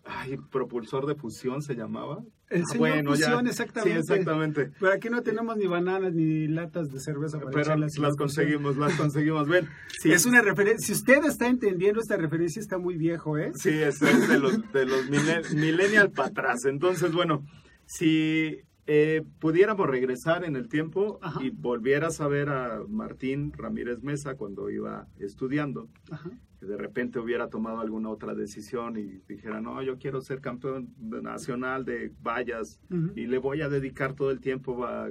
ay, 0.09 0.37
propulsor 0.51 1.07
de 1.07 1.14
fusión, 1.14 1.62
se 1.62 1.75
llamaba. 1.75 2.18
El 2.51 2.62
Ah, 2.62 2.79
bueno, 2.79 3.14
ya. 3.14 3.27
fusión, 3.27 3.47
exactamente. 3.47 3.92
Sí, 3.92 3.99
exactamente. 4.12 4.71
Pero 4.81 4.92
aquí 4.92 5.11
no 5.11 5.23
tenemos 5.23 5.57
ni 5.59 5.66
bananas 5.66 6.14
ni 6.14 6.49
latas 6.49 6.90
de 6.90 6.99
cerveza 6.99 7.38
para 7.38 7.51
Pero 7.51 7.77
las 7.77 8.16
conseguimos, 8.16 8.77
las 8.79 8.94
conseguimos. 8.97 9.49
Ven, 9.49 9.68
sí, 10.01 10.11
Es 10.12 10.25
una 10.25 10.40
referencia. 10.40 10.87
Si 10.87 10.92
usted 10.94 11.23
está 11.25 11.47
entendiendo 11.47 12.01
esta 12.01 12.16
referencia, 12.16 12.61
está 12.61 12.79
muy 12.79 12.97
viejo, 12.97 13.37
¿eh? 13.37 13.53
Sí, 13.55 13.68
es, 13.71 14.01
es 14.01 14.29
de 14.29 14.38
los, 14.38 14.73
de 14.73 14.87
los 14.87 15.11
mille- 15.11 15.55
millennial 15.55 16.11
para 16.11 16.29
atrás. 16.29 16.64
Entonces, 16.64 17.12
bueno, 17.12 17.44
si 17.85 18.57
eh, 18.90 19.22
pudiéramos 19.38 19.87
regresar 19.87 20.44
en 20.44 20.57
el 20.57 20.66
tiempo 20.68 21.18
Ajá. 21.20 21.40
y 21.44 21.51
volvieras 21.51 22.22
a 22.22 22.27
ver 22.27 22.48
a 22.48 22.81
Martín 22.88 23.53
Ramírez 23.53 24.03
Mesa 24.03 24.35
cuando 24.35 24.70
iba 24.70 25.07
estudiando, 25.18 25.88
Ajá. 26.11 26.31
que 26.59 26.64
de 26.66 26.77
repente 26.79 27.18
hubiera 27.18 27.48
tomado 27.51 27.81
alguna 27.81 28.09
otra 28.09 28.35
decisión 28.35 28.96
y 28.96 29.20
dijera, 29.29 29.61
no, 29.61 29.83
yo 29.83 29.98
quiero 29.98 30.22
ser 30.22 30.40
campeón 30.40 30.88
nacional 30.98 31.85
de 31.85 32.12
vallas 32.22 32.81
Ujú. 32.90 33.12
y 33.14 33.27
le 33.27 33.37
voy 33.37 33.61
a 33.61 33.68
dedicar 33.68 34.14
todo 34.14 34.31
el 34.31 34.40
tiempo 34.40 34.85
a- 34.87 35.11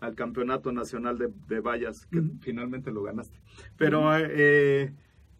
al 0.00 0.14
campeonato 0.14 0.70
nacional 0.70 1.18
de, 1.18 1.28
de 1.48 1.58
vallas, 1.58 2.06
que 2.06 2.20
Ujú. 2.20 2.38
finalmente 2.40 2.92
lo 2.92 3.02
ganaste. 3.02 3.36
Pero, 3.76 4.16
eh, 4.16 4.92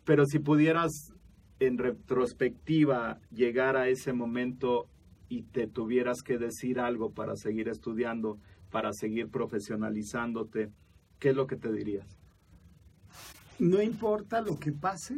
pero 0.05 0.27
si 0.27 0.41
pudieras 0.41 1.14
en 1.61 1.79
retrospectiva 1.79 3.21
llegar 3.31 3.77
a 3.77 3.88
ese 3.88 4.12
momento 4.12 4.88
y 5.29 5.43
te 5.43 5.67
tuvieras 5.67 6.23
que 6.23 6.38
decir 6.38 6.81
algo 6.81 7.12
para 7.12 7.37
seguir 7.37 7.69
estudiando, 7.69 8.38
para 8.71 8.93
seguir 8.93 9.29
profesionalizándote, 9.29 10.71
¿qué 11.19 11.31
es 11.31 11.37
lo 11.37 11.47
que 11.47 11.57
te 11.57 11.73
dirías? 11.73 12.07
No 13.59 13.83
importa 13.83 14.41
lo 14.41 14.59
que 14.59 14.73
pase, 14.73 15.17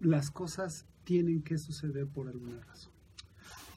las 0.00 0.30
cosas 0.30 0.86
tienen 1.04 1.42
que 1.42 1.58
suceder 1.58 2.06
por 2.06 2.28
alguna 2.28 2.60
razón. 2.60 2.92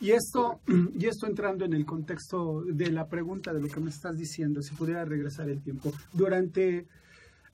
Y 0.01 0.11
esto, 0.11 0.59
y 0.97 1.05
esto 1.05 1.27
entrando 1.27 1.65
en 1.65 1.73
el 1.73 1.85
contexto 1.85 2.63
de 2.63 2.91
la 2.91 3.07
pregunta 3.07 3.53
de 3.53 3.61
lo 3.61 3.67
que 3.67 3.79
me 3.79 3.89
estás 3.89 4.17
diciendo, 4.17 4.61
si 4.61 4.75
pudiera 4.75 5.05
regresar 5.05 5.49
el 5.49 5.61
tiempo. 5.61 5.93
Durante, 6.13 6.87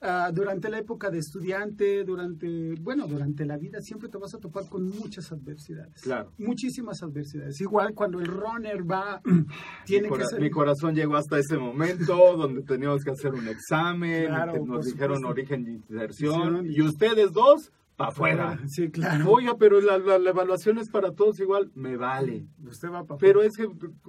ah, 0.02 0.30
durante 0.32 0.68
la 0.68 0.78
época 0.78 1.10
de 1.10 1.18
estudiante, 1.18 2.04
durante, 2.04 2.74
bueno, 2.80 3.06
durante 3.06 3.44
la 3.46 3.56
vida, 3.56 3.80
siempre 3.80 4.08
te 4.08 4.18
vas 4.18 4.34
a 4.34 4.38
topar 4.38 4.68
con 4.68 4.84
muchas 4.88 5.32
adversidades. 5.32 6.00
Claro. 6.02 6.32
Muchísimas 6.38 7.02
adversidades. 7.02 7.60
Igual 7.60 7.94
cuando 7.94 8.20
el 8.20 8.26
runner 8.26 8.88
va, 8.90 9.20
tiene 9.86 10.10
mi, 10.10 10.18
que 10.18 10.24
ser... 10.26 10.40
mi 10.40 10.50
corazón 10.50 10.94
llegó 10.94 11.16
hasta 11.16 11.38
ese 11.38 11.56
momento 11.56 12.14
donde 12.36 12.62
teníamos 12.62 13.04
que 13.04 13.10
hacer 13.12 13.32
un 13.34 13.48
examen, 13.48 14.26
Claro, 14.26 14.64
nos 14.64 14.84
dijeron 14.86 15.18
supuesto. 15.18 15.28
origen 15.28 15.66
y 15.68 15.92
Inserción. 15.92 16.66
y 16.70 16.82
ustedes 16.82 17.32
dos, 17.32 17.72
para 18.10 18.52
afuera. 18.54 18.60
Sí, 18.68 18.90
claro. 18.90 19.30
Oiga, 19.30 19.56
pero 19.58 19.80
la, 19.80 19.98
la- 19.98 20.18
la 20.18 20.30
evaluación 20.30 20.78
es 20.78 20.88
para 20.90 21.12
todos 21.12 21.38
igual, 21.40 21.70
me 21.74 21.96
vale. 21.96 22.46
Usted 22.64 22.88
va 22.90 23.04
para 23.04 23.18
Pero 23.18 23.42
es 23.42 23.56
que 23.56 23.66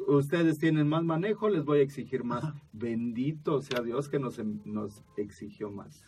ustedes 0.07 0.57
tienen 0.57 0.87
más 0.87 1.03
manejo, 1.03 1.49
les 1.49 1.63
voy 1.65 1.79
a 1.79 1.81
exigir 1.81 2.23
más. 2.23 2.43
Bendito 2.71 3.61
sea 3.61 3.81
Dios 3.81 4.09
que 4.09 4.19
nos, 4.19 4.39
em- 4.39 4.59
nos 4.65 5.03
exigió 5.17 5.71
más. 5.71 6.03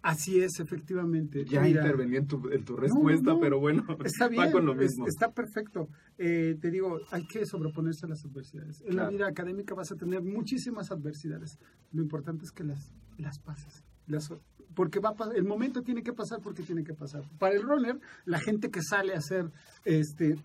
Así 0.00 0.40
es, 0.40 0.60
efectivamente. 0.60 1.44
Ya 1.44 1.60
Mira, 1.60 1.82
intervení 1.82 2.16
en 2.16 2.26
tu, 2.28 2.48
en 2.50 2.64
tu 2.64 2.76
respuesta, 2.76 3.32
no. 3.32 3.40
pero 3.40 3.58
bueno, 3.58 3.84
Está 4.04 4.28
bien, 4.28 4.42
va 4.46 4.52
con 4.52 4.64
lo 4.64 4.72
es- 4.74 4.92
mismo. 4.92 5.06
está 5.08 5.32
perfecto. 5.32 5.88
Eh, 6.16 6.56
te 6.60 6.70
digo, 6.70 7.00
hay 7.10 7.26
que 7.26 7.44
sobreponerse 7.44 8.06
a 8.06 8.08
las 8.08 8.24
adversidades. 8.24 8.80
En 8.86 8.94
la 8.96 9.10
vida 9.10 9.26
académica 9.26 9.74
vas 9.74 9.90
a 9.90 9.96
tener 9.96 10.22
muchísimas 10.22 10.92
adversidades. 10.92 11.58
Lo 11.92 12.00
importante 12.00 12.44
es 12.44 12.52
que 12.52 12.62
las, 12.64 12.94
las 13.18 13.40
pases. 13.40 13.84
Las- 14.08 14.32
porque 14.74 15.00
va 15.00 15.14
el 15.34 15.44
momento 15.44 15.82
tiene 15.82 16.02
que 16.02 16.12
pasar 16.12 16.40
porque 16.40 16.62
tiene 16.62 16.84
que 16.84 16.94
pasar. 16.94 17.22
Para 17.38 17.54
el 17.54 17.62
runner, 17.62 17.98
la 18.26 18.38
gente 18.38 18.70
que 18.70 18.80
sale 18.82 19.14
a 19.14 19.18
hacer 19.18 19.50
este 19.84 20.36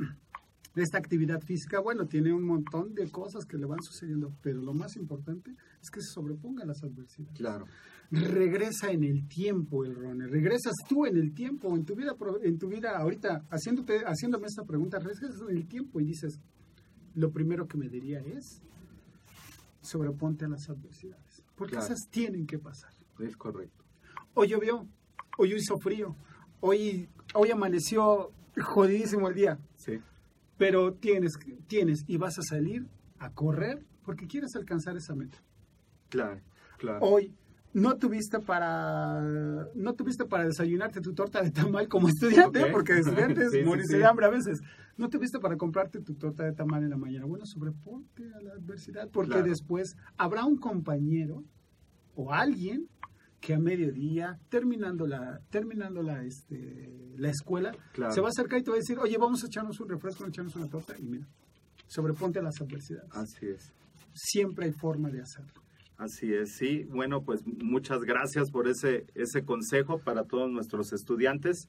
esta 0.76 0.98
actividad 0.98 1.40
física, 1.42 1.80
bueno, 1.80 2.08
tiene 2.08 2.34
un 2.34 2.42
montón 2.44 2.96
de 2.96 3.08
cosas 3.12 3.46
que 3.46 3.58
le 3.60 3.68
van 3.68 3.78
sucediendo, 3.84 4.34
pero 4.42 4.60
lo 4.60 4.74
más 4.74 4.96
importante 4.96 5.52
es 5.80 5.92
que 5.92 6.02
se 6.02 6.08
sobreponga 6.12 6.64
a 6.64 6.66
las 6.66 6.82
adversidades 6.84 7.38
Claro, 7.38 7.66
regresa 8.10 8.90
en 8.92 9.04
el 9.04 9.28
tiempo 9.28 9.86
el 9.86 9.94
runner, 9.96 10.32
regresas 10.32 10.74
tú 10.90 11.06
en 11.06 11.18
el 11.18 11.32
tiempo, 11.36 11.76
en 11.76 11.86
tu 11.86 11.96
vida, 11.96 12.16
en 12.42 12.58
tu 12.58 12.70
vida 12.70 12.98
ahorita, 12.98 13.46
haciéndote, 13.52 14.00
haciéndome 14.04 14.48
esta 14.48 14.64
pregunta, 14.64 14.98
regresas 14.98 15.40
en 15.48 15.58
el 15.58 15.68
tiempo 15.68 16.00
y 16.02 16.06
dices, 16.06 16.40
lo 17.14 17.30
primero 17.32 17.68
que 17.68 17.78
me 17.78 17.88
diría 17.88 18.22
es, 18.22 18.60
sobreponte 19.82 20.46
a 20.46 20.50
las 20.50 20.68
adversidades, 20.70 21.44
porque 21.56 21.74
Claro. 21.74 21.86
esas 21.86 22.00
tienen 22.10 22.48
que 22.48 22.58
pasar. 22.58 22.92
Es 23.20 23.38
correcto. 23.38 23.84
Hoy 24.34 24.48
llovió, 24.50 24.88
hoy 25.38 25.54
hizo 25.54 25.78
frío, 25.78 26.16
hoy, 26.60 27.10
hoy 27.34 27.52
amaneció 27.52 28.32
jodidísimo 28.62 29.28
el 29.30 29.36
día, 29.36 29.60
Sí, 29.76 30.00
pero 30.58 30.94
tienes, 30.94 31.34
tienes 31.68 32.04
y 32.08 32.18
vas 32.18 32.38
a 32.40 32.42
salir 32.44 32.86
a 33.20 33.30
correr 33.32 33.84
porque 34.04 34.28
quieres 34.28 34.56
alcanzar 34.56 34.96
esa 34.98 35.16
meta. 35.16 35.38
claro, 36.10 36.42
claro. 36.78 37.00
hoy 37.02 37.34
no 37.74 37.96
tuviste 37.98 38.40
para 38.40 39.20
no 39.74 39.94
tuviste 39.96 40.26
para 40.26 40.46
desayunarte 40.46 41.02
tu 41.02 41.14
torta 41.14 41.42
de 41.42 41.50
tamal 41.50 41.88
como 41.88 42.08
estudiante, 42.08 42.66
porque 42.72 43.00
estudiantes 43.00 43.50
Sí, 43.52 43.60
sí, 43.60 43.66
morirse 43.66 43.94
sí. 43.94 43.98
de 44.00 44.06
hambre 44.06 44.26
a 44.28 44.30
veces. 44.30 44.60
No 44.96 45.10
tuviste 45.10 45.40
para 45.40 45.58
comprarte 45.58 46.00
tu 46.02 46.14
torta 46.14 46.44
de 46.44 46.52
tamal 46.54 46.84
en 46.84 46.92
la 46.92 46.98
mañana. 46.98 47.26
Bueno, 47.26 47.48
sobreponte 47.48 48.32
a 48.36 48.42
la 48.42 48.52
adversidad, 48.52 49.10
porque 49.10 49.32
Claro. 49.32 49.48
después 49.48 49.96
habrá 50.18 50.46
un 50.46 50.58
compañero 50.58 51.44
o 52.16 52.32
alguien 52.32 52.88
que 53.46 53.54
a 53.54 53.60
mediodía, 53.60 54.40
terminando 54.50 55.06
la, 55.06 55.42
terminando 55.50 56.02
la, 56.02 56.24
este, 56.24 56.90
la 57.18 57.30
escuela, 57.30 57.76
Claro. 57.92 58.14
se 58.14 58.22
va 58.22 58.28
a 58.28 58.30
acercar 58.30 58.60
y 58.60 58.64
te 58.64 58.70
va 58.72 58.78
a 58.78 58.80
decir, 58.80 58.98
oye, 59.00 59.18
vamos 59.18 59.44
a 59.44 59.48
echarnos 59.48 59.82
un 59.82 59.90
refresco, 59.90 60.26
echarnos 60.26 60.56
una 60.56 60.70
torta, 60.70 60.96
y 60.98 61.04
mira, 61.04 61.28
sobreponte 61.88 62.40
a 62.40 62.42
las 62.42 62.62
adversidades. 62.62 63.10
Así 63.12 63.48
es. 63.48 63.74
Siempre 64.14 64.68
hay 64.68 64.72
forma 64.72 65.10
de 65.10 65.22
hacerlo. 65.22 65.52
Así 65.98 66.34
es, 66.34 66.56
sí. 66.56 66.86
Bueno, 66.86 67.24
pues 67.24 67.42
muchas 67.46 68.00
gracias 68.04 68.50
por 68.50 68.68
ese, 68.70 69.06
ese 69.14 69.44
consejo 69.44 70.00
para 70.00 70.24
todos 70.24 70.50
nuestros 70.50 70.94
estudiantes. 70.94 71.68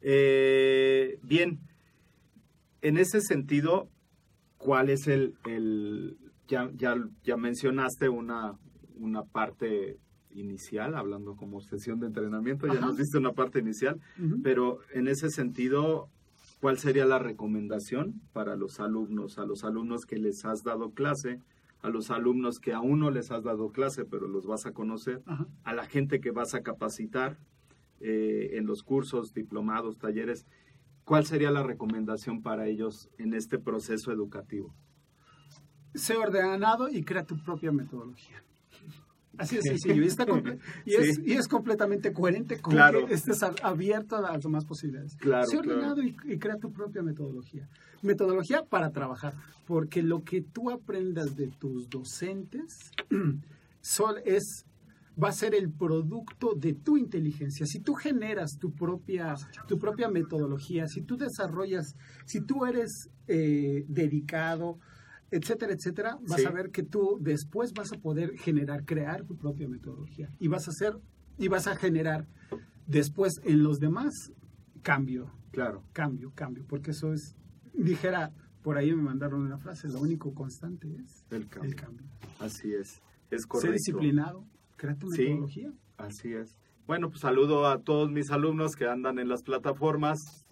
Eh, 0.00 1.18
bien, 1.22 1.60
en 2.82 2.96
ese 2.98 3.20
sentido, 3.20 3.88
¿cuál 4.58 4.90
es 4.90 5.06
el, 5.06 5.34
el 5.46 6.18
ya, 6.48 6.70
ya, 6.74 6.96
ya 7.22 7.36
mencionaste 7.36 8.08
una, 8.08 8.58
una 8.96 9.22
parte 9.22 9.98
inicial, 10.34 10.94
hablando 10.94 11.36
como 11.36 11.60
sesión 11.60 12.00
de 12.00 12.06
entrenamiento, 12.06 12.66
ya 12.66 12.80
nos 12.80 12.96
diste 12.96 13.18
una 13.18 13.32
parte 13.32 13.60
inicial, 13.60 14.00
pero 14.42 14.80
en 14.92 15.08
ese 15.08 15.30
sentido, 15.30 16.08
¿cuál 16.60 16.78
sería 16.78 17.04
la 17.06 17.18
recomendación 17.18 18.20
para 18.32 18.56
los 18.56 18.80
alumnos, 18.80 19.38
a 19.38 19.46
los 19.46 19.64
alumnos 19.64 20.06
que 20.06 20.18
les 20.18 20.44
has 20.44 20.62
dado 20.62 20.90
clase, 20.90 21.40
a 21.82 21.88
los 21.88 22.10
alumnos 22.10 22.60
que 22.60 22.72
aún 22.72 23.00
no 23.00 23.10
les 23.10 23.30
has 23.30 23.44
dado 23.44 23.70
clase, 23.70 24.04
pero 24.04 24.26
los 24.26 24.46
vas 24.46 24.66
a 24.66 24.72
conocer, 24.72 25.22
Ajá. 25.26 25.46
a 25.64 25.74
la 25.74 25.86
gente 25.86 26.20
que 26.20 26.30
vas 26.30 26.54
a 26.54 26.62
capacitar 26.62 27.38
eh, 28.00 28.52
en 28.54 28.66
los 28.66 28.82
cursos, 28.82 29.34
diplomados, 29.34 29.98
talleres? 29.98 30.46
¿Cuál 31.04 31.26
sería 31.26 31.50
la 31.50 31.62
recomendación 31.62 32.42
para 32.42 32.66
ellos 32.66 33.10
en 33.18 33.34
este 33.34 33.58
proceso 33.58 34.10
educativo? 34.12 34.74
sé 35.94 36.16
ordenado 36.16 36.88
y 36.88 37.04
crea 37.04 37.24
tu 37.24 37.36
propia 37.38 37.70
metodología. 37.70 38.42
Así 39.38 39.56
de 39.56 39.62
sencillo. 39.62 40.02
Y, 40.02 40.06
está 40.06 40.26
y 40.84 40.94
es, 40.94 41.18
y 41.24 41.32
es 41.32 41.48
completamente 41.48 42.12
coherente 42.12 42.60
con 42.60 42.72
Claro. 42.74 43.06
que 43.06 43.14
estés 43.14 43.42
abierto 43.42 44.16
a 44.16 44.20
las 44.20 44.42
demás 44.42 44.64
posibilidades. 44.64 45.16
Claro, 45.16 45.46
sé 45.46 45.58
ordenado 45.58 46.02
y, 46.02 46.16
y 46.24 46.38
crea 46.38 46.56
tu 46.56 46.72
propia 46.72 47.02
metodología. 47.02 47.68
Metodología 48.02 48.62
para 48.64 48.90
trabajar. 48.90 49.34
Porque 49.66 50.02
lo 50.02 50.22
que 50.22 50.42
tú 50.42 50.70
aprendas 50.70 51.36
de 51.36 51.48
tus 51.48 51.88
docentes 51.88 52.90
sol- 53.80 54.20
es 54.24 54.64
va 55.22 55.28
a 55.28 55.32
ser 55.32 55.54
el 55.54 55.70
producto 55.70 56.54
de 56.56 56.74
tu 56.74 56.96
inteligencia. 56.96 57.66
Si 57.66 57.78
tú 57.78 57.94
generas 57.94 58.58
tu 58.58 58.72
propia, 58.72 59.36
tu 59.68 59.78
propia 59.78 60.08
metodología, 60.08 60.88
si 60.88 61.02
tú 61.02 61.16
desarrollas, 61.16 61.94
si 62.24 62.40
tú 62.40 62.66
eres 62.66 63.10
eh, 63.28 63.84
dedicado, 63.86 64.78
etcétera, 65.36 65.72
etcétera, 65.72 66.18
vas 66.28 66.40
Sí. 66.40 66.46
a 66.46 66.50
ver 66.50 66.70
que 66.70 66.82
tú 66.82 67.18
después 67.20 67.72
vas 67.72 67.92
a 67.92 67.98
poder 67.98 68.36
generar, 68.38 68.84
crear 68.84 69.24
tu 69.24 69.36
propia 69.36 69.68
metodología 69.68 70.30
y 70.38 70.48
vas 70.48 70.66
a 70.68 70.70
hacer 70.70 70.98
y 71.38 71.48
vas 71.48 71.66
a 71.66 71.76
generar 71.76 72.26
después 72.86 73.40
en 73.44 73.62
los 73.62 73.78
demás 73.80 74.12
cambio, 74.82 75.30
Claro, 75.52 75.84
cambio, 75.92 76.32
cambio, 76.34 76.64
porque 76.66 76.90
eso 76.90 77.12
es 77.12 77.36
dijera 77.72 78.32
por 78.62 78.76
ahí 78.78 78.94
me 78.94 79.02
mandaron 79.02 79.42
una 79.42 79.58
frase, 79.58 79.88
lo 79.88 80.00
único 80.00 80.32
constante 80.34 80.88
es 80.96 81.24
el 81.30 81.48
cambio. 81.48 81.70
el 81.70 81.76
cambio. 81.76 82.06
Así 82.40 82.72
es, 82.72 83.02
es 83.30 83.42
Sé 83.42 83.48
correcto. 83.48 83.72
disciplinado, 83.72 84.46
crea 84.76 84.94
tu 84.96 85.10
Sí. 85.10 85.22
metodología. 85.22 85.72
Así 85.96 86.32
es. 86.32 86.56
Bueno, 86.86 87.08
pues 87.08 87.20
saludo 87.20 87.66
a 87.66 87.78
todos 87.82 88.10
mis 88.10 88.30
alumnos 88.30 88.74
que 88.76 88.86
andan 88.86 89.18
en 89.18 89.28
las 89.28 89.42
plataformas. 89.42 90.43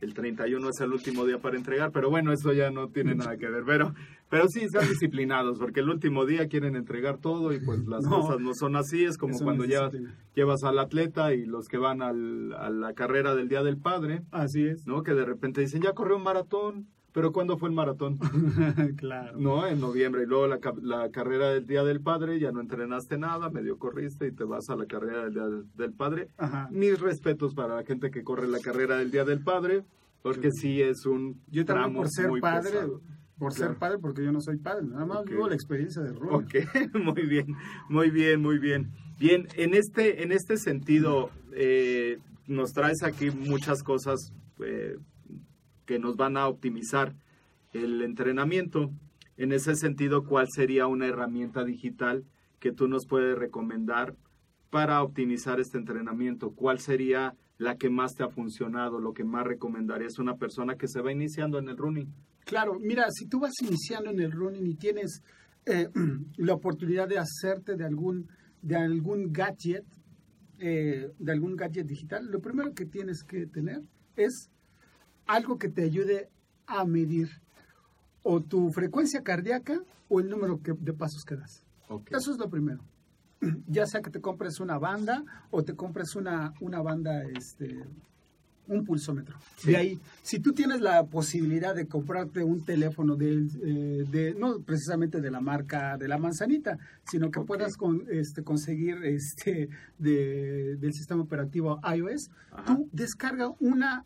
El 0.00 0.14
31 0.14 0.68
es 0.68 0.80
el 0.80 0.92
último 0.92 1.24
día 1.26 1.38
para 1.38 1.56
entregar, 1.56 1.90
pero 1.90 2.08
bueno, 2.08 2.32
eso 2.32 2.52
ya 2.52 2.70
no 2.70 2.88
tiene 2.88 3.14
nada 3.16 3.36
que 3.36 3.48
ver. 3.48 3.64
Pero, 3.66 3.94
pero 4.30 4.48
sí, 4.48 4.68
sean 4.68 4.88
disciplinados, 4.88 5.58
porque 5.58 5.80
el 5.80 5.88
último 5.88 6.24
día 6.24 6.46
quieren 6.46 6.76
entregar 6.76 7.18
todo 7.18 7.52
y 7.52 7.58
pues 7.58 7.84
las 7.86 8.04
No. 8.04 8.10
cosas 8.20 8.38
no 8.40 8.52
son 8.54 8.76
así. 8.76 9.04
Es 9.04 9.18
como 9.18 9.36
no 9.36 9.44
cuando 9.44 9.64
es 9.64 9.70
llevas, 9.70 9.92
llevas 10.34 10.62
al 10.62 10.78
atleta 10.78 11.34
y 11.34 11.44
los 11.46 11.66
que 11.66 11.78
van 11.78 12.00
al- 12.02 12.52
a 12.54 12.70
la 12.70 12.92
carrera 12.94 13.34
del 13.34 13.48
Día 13.48 13.62
del 13.64 13.76
Padre, 13.78 14.22
Así 14.30 14.64
es. 14.66 14.86
¿no? 14.86 15.02
Que 15.02 15.14
de 15.14 15.24
repente 15.24 15.60
dicen, 15.62 15.82
ya 15.82 15.92
corrió 15.94 16.16
un 16.16 16.22
maratón, 16.22 16.86
pero 17.18 17.32
¿cuándo 17.32 17.58
fue 17.58 17.68
el 17.68 17.74
maratón? 17.74 18.16
claro. 18.96 19.36
No, 19.38 19.66
en 19.66 19.80
noviembre. 19.80 20.22
Y 20.22 20.26
luego 20.26 20.46
la, 20.46 20.60
ca- 20.60 20.72
la 20.80 21.10
carrera 21.10 21.50
del 21.50 21.66
Día 21.66 21.82
del 21.82 22.00
Padre, 22.00 22.38
ya 22.38 22.52
no 22.52 22.60
entrenaste 22.60 23.18
nada, 23.18 23.50
medio 23.50 23.76
corriste 23.76 24.28
y 24.28 24.32
te 24.32 24.44
vas 24.44 24.68
a 24.70 24.76
la 24.76 24.86
carrera 24.86 25.24
del 25.24 25.34
Día 25.34 25.42
del, 25.48 25.64
del 25.76 25.92
Padre. 25.92 26.28
Ajá. 26.36 26.68
Mis 26.70 27.00
respetos 27.00 27.54
para 27.54 27.74
la 27.74 27.82
gente 27.82 28.12
que 28.12 28.22
corre 28.22 28.46
la 28.46 28.60
carrera 28.60 28.98
del 28.98 29.10
Día 29.10 29.24
del 29.24 29.42
Padre, 29.42 29.82
porque 30.22 30.52
sí 30.52 30.80
es 30.80 31.06
un 31.06 31.40
Yo 31.50 31.64
también 31.64 31.86
tramo 31.86 31.98
por 31.98 32.08
ser 32.08 32.28
muy 32.28 32.40
padre, 32.40 32.70
pesado. 32.70 33.00
por 33.36 33.52
Claro. 33.52 33.70
ser 33.72 33.78
padre, 33.80 33.98
porque 33.98 34.24
yo 34.24 34.30
no 34.30 34.40
soy 34.40 34.58
padre, 34.58 34.86
nada 34.86 35.04
más 35.04 35.24
vivo 35.24 35.48
la 35.48 35.54
experiencia 35.56 36.02
de 36.02 36.12
Rubén. 36.12 36.34
Ok, 36.44 36.54
muy 36.94 37.26
bien, 37.26 37.46
muy 37.88 38.10
bien, 38.10 38.40
muy 38.40 38.58
bien. 38.58 38.92
Bien, 39.18 39.48
en 39.56 39.74
este, 39.74 40.22
en 40.22 40.30
este 40.30 40.56
sentido, 40.56 41.30
eh, 41.52 42.18
nos 42.46 42.72
traes 42.72 43.02
aquí 43.02 43.30
muchas 43.32 43.82
cosas 43.82 44.32
eh, 44.64 44.96
que 45.88 45.98
nos 45.98 46.16
van 46.16 46.36
a 46.36 46.46
optimizar 46.46 47.16
el 47.72 48.02
entrenamiento. 48.02 48.90
En 49.38 49.52
ese 49.52 49.74
sentido, 49.74 50.22
¿cuál 50.22 50.46
sería 50.54 50.86
una 50.86 51.06
herramienta 51.06 51.64
digital 51.64 52.26
que 52.60 52.72
tú 52.72 52.88
nos 52.88 53.06
puedes 53.06 53.38
recomendar 53.38 54.14
para 54.68 55.02
optimizar 55.02 55.60
este 55.60 55.78
entrenamiento? 55.78 56.50
¿Cuál 56.50 56.78
sería 56.78 57.34
la 57.56 57.76
que 57.76 57.88
más 57.88 58.12
te 58.14 58.22
ha 58.22 58.28
funcionado, 58.28 59.00
lo 59.00 59.14
que 59.14 59.24
más 59.24 59.46
recomendarías 59.46 60.18
a 60.18 60.22
una 60.22 60.36
persona 60.36 60.76
que 60.76 60.88
se 60.88 61.00
va 61.00 61.10
iniciando 61.10 61.58
en 61.58 61.70
el 61.70 61.78
running? 61.78 62.12
Claro, 62.44 62.78
mira, 62.78 63.06
si 63.10 63.26
tú 63.26 63.40
vas 63.40 63.54
iniciando 63.62 64.10
en 64.10 64.20
el 64.20 64.30
running 64.30 64.66
y 64.66 64.74
tienes 64.74 65.22
eh, 65.64 65.88
la 66.36 66.52
oportunidad 66.52 67.08
de 67.08 67.16
hacerte 67.18 67.76
de 67.76 67.86
algún, 67.86 68.28
de 68.60 68.76
algún 68.76 69.32
gadget, 69.32 69.86
eh, 70.58 71.08
de 71.18 71.32
algún 71.32 71.56
gadget 71.56 71.86
digital, 71.86 72.26
lo 72.26 72.40
primero 72.40 72.74
que 72.74 72.84
tienes 72.84 73.22
que 73.22 73.46
tener 73.46 73.80
es 74.16 74.50
algo 75.28 75.58
que 75.58 75.68
te 75.68 75.84
ayude 75.84 76.28
a 76.66 76.84
medir 76.84 77.28
o 78.22 78.40
tu 78.40 78.72
frecuencia 78.72 79.22
cardíaca 79.22 79.80
o 80.08 80.18
el 80.20 80.28
número 80.28 80.60
que- 80.60 80.74
de 80.74 80.92
pasos 80.92 81.24
que 81.24 81.36
das. 81.36 81.64
Eso 82.16 82.32
es 82.32 82.38
lo 82.38 82.50
primero. 82.50 82.80
ya 83.68 83.86
sea 83.86 84.02
que 84.02 84.10
te 84.10 84.20
compres 84.20 84.58
una 84.58 84.78
banda 84.78 85.24
o 85.50 85.62
te 85.62 85.74
compres 85.76 86.16
una, 86.16 86.52
una 86.60 86.82
banda, 86.82 87.22
este, 87.24 87.84
un 88.66 88.84
pulsómetro. 88.84 89.36
De 89.64 89.76
ahí, 89.76 90.00
si 90.22 90.40
tú 90.40 90.52
tienes 90.52 90.80
la 90.80 91.04
posibilidad 91.06 91.74
de 91.74 91.86
comprarte 91.86 92.42
un 92.42 92.64
teléfono 92.64 93.16
de, 93.16 93.46
eh, 93.62 94.04
de 94.10 94.34
no 94.34 94.60
precisamente 94.60 95.20
de 95.20 95.30
la 95.30 95.40
marca 95.40 95.96
de 95.96 96.08
la 96.08 96.18
manzanita, 96.18 96.78
sino 97.08 97.30
que 97.30 97.40
puedas 97.40 97.76
con, 97.76 98.04
este, 98.10 98.42
conseguir 98.42 98.98
este 99.04 99.68
de, 99.98 100.76
del 100.76 100.92
sistema 100.92 101.22
operativo 101.22 101.80
iOS, 101.96 102.30
tú 102.66 102.88
descarga 102.92 103.50
una, 103.60 104.04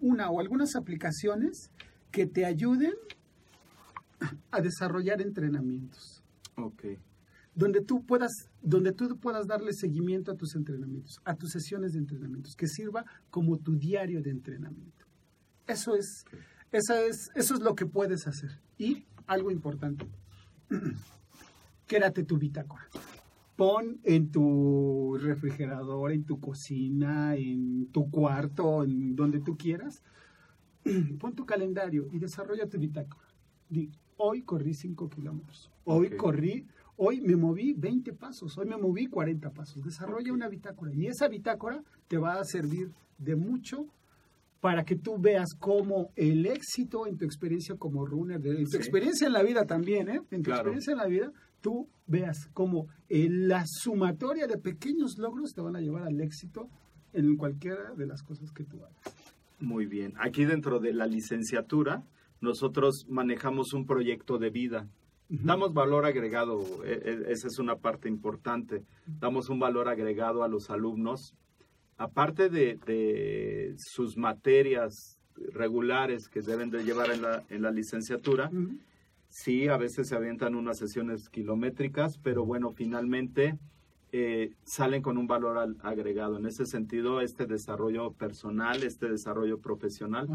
una 0.00 0.30
o 0.30 0.40
algunas 0.40 0.76
aplicaciones 0.76 1.70
que 2.10 2.26
te 2.26 2.44
ayuden 2.44 2.94
a 4.50 4.60
desarrollar 4.60 5.20
entrenamientos. 5.20 6.22
Ok 6.56 6.84
donde 7.58 7.80
tú 7.80 8.06
puedas, 8.06 8.30
donde 8.62 8.92
tú 8.92 9.18
puedas 9.18 9.48
darle 9.48 9.72
seguimiento 9.72 10.30
a 10.30 10.36
tus 10.36 10.54
entrenamientos, 10.54 11.20
a 11.24 11.34
tus 11.34 11.50
sesiones 11.50 11.92
de 11.92 11.98
entrenamientos, 11.98 12.54
que 12.54 12.68
sirva 12.68 13.04
como 13.30 13.58
tu 13.58 13.74
diario 13.74 14.22
de 14.22 14.30
entrenamiento. 14.30 15.04
Eso 15.66 15.96
es, 15.96 16.24
esa 16.70 17.00
es, 17.02 17.32
eso 17.34 17.54
es 17.54 17.60
lo 17.60 17.74
que 17.74 17.84
puedes 17.84 18.28
hacer. 18.28 18.60
Y 18.78 19.06
algo 19.26 19.50
importante, 19.50 20.06
quédate 21.88 22.22
tu 22.22 22.38
bitácora. 22.38 22.88
Pon 23.58 23.98
en 24.04 24.30
tu 24.30 25.18
refrigerador, 25.20 26.12
en 26.12 26.24
tu 26.24 26.38
cocina, 26.38 27.34
en 27.34 27.88
tu 27.92 28.08
cuarto, 28.08 28.84
en 28.84 29.16
donde 29.16 29.40
tú 29.40 29.58
quieras, 29.58 30.02
pon 31.18 31.34
tu 31.34 31.44
calendario 31.44 32.08
y 32.12 32.20
desarrolla 32.20 32.68
tu 32.68 32.78
bitácora. 32.78 33.26
Di, 33.68 33.90
hoy 34.16 34.42
corrí 34.42 34.74
5 34.74 35.10
kilómetros, 35.10 35.72
hoy 35.84 36.16
corrí 36.16 36.66
Hoy 37.00 37.20
me 37.20 37.36
moví 37.36 37.74
20 37.74 38.12
pasos, 38.14 38.58
hoy 38.58 38.66
me 38.66 38.76
moví 38.76 39.06
40 39.06 39.50
pasos. 39.50 39.84
Desarrolla 39.84 40.32
una 40.32 40.48
bitácora 40.48 40.92
y 40.92 41.06
esa 41.06 41.28
bitácora 41.28 41.80
te 42.08 42.18
va 42.18 42.40
a 42.40 42.44
servir 42.44 42.90
de 43.18 43.36
mucho 43.36 43.86
para 44.60 44.84
que 44.84 44.96
tú 44.96 45.16
veas 45.16 45.54
cómo 45.60 46.10
el 46.16 46.44
éxito 46.46 47.06
en 47.06 47.16
tu 47.16 47.24
experiencia 47.24 47.76
como 47.76 48.04
runner, 48.04 48.44
en 48.44 48.68
tu 48.68 48.76
experiencia 48.76 49.28
en 49.28 49.32
la 49.32 49.44
vida 49.44 49.64
también, 49.64 50.08
¿eh? 50.08 50.20
En 50.32 50.42
tu 50.42 50.50
experiencia 50.50 50.90
en 50.90 50.98
la 50.98 51.06
vida, 51.06 51.32
tú 51.60 51.88
veas 52.06 52.48
cómo 52.52 52.88
la 53.08 53.64
sumatoria 53.66 54.46
de 54.46 54.58
pequeños 54.58 55.18
logros 55.18 55.54
te 55.54 55.60
van 55.60 55.76
a 55.76 55.80
llevar 55.80 56.04
al 56.04 56.20
éxito 56.20 56.68
en 57.12 57.36
cualquiera 57.36 57.94
de 57.94 58.06
las 58.06 58.22
cosas 58.22 58.52
que 58.52 58.64
tú 58.64 58.82
hagas. 58.82 59.16
Muy 59.60 59.86
bien. 59.86 60.14
Aquí 60.18 60.44
dentro 60.44 60.78
de 60.78 60.92
la 60.92 61.06
licenciatura, 61.06 62.04
nosotros 62.40 63.06
manejamos 63.08 63.72
un 63.72 63.86
proyecto 63.86 64.38
de 64.38 64.50
vida 64.50 64.88
Damos 65.30 65.74
valor 65.74 66.06
agregado, 66.06 66.62
e, 66.84 66.92
e, 66.92 67.32
esa 67.32 67.48
es 67.48 67.58
una 67.58 67.76
parte 67.76 68.08
importante. 68.08 68.82
Damos 69.06 69.50
un 69.50 69.58
valor 69.58 69.88
agregado 69.88 70.42
a 70.42 70.48
los 70.48 70.70
alumnos. 70.70 71.34
Aparte 71.98 72.48
de, 72.48 73.74
sus 73.76 74.16
materias 74.16 75.18
regulares 75.52 76.28
que 76.28 76.40
deben 76.40 76.70
de 76.70 76.82
llevar 76.82 77.10
en 77.10 77.22
la, 77.22 77.44
en 77.50 77.62
la 77.62 77.70
licenciatura, 77.70 78.50
sí, 79.28 79.68
a 79.68 79.76
veces 79.76 80.08
se 80.08 80.16
avientan 80.16 80.54
unas 80.54 80.78
sesiones 80.78 81.28
kilométricas, 81.28 82.18
pero 82.18 82.44
bueno, 82.44 82.72
finalmente 82.72 83.58
eh, 84.12 84.54
salen 84.64 85.02
con 85.02 85.18
un 85.18 85.26
valor 85.26 85.76
agregado. 85.82 86.38
En 86.38 86.46
ese 86.46 86.66
sentido, 86.66 87.20
este 87.20 87.46
desarrollo 87.46 88.12
personal, 88.12 88.82
este 88.82 89.08
desarrollo 89.08 89.58
profesional, 89.60 90.28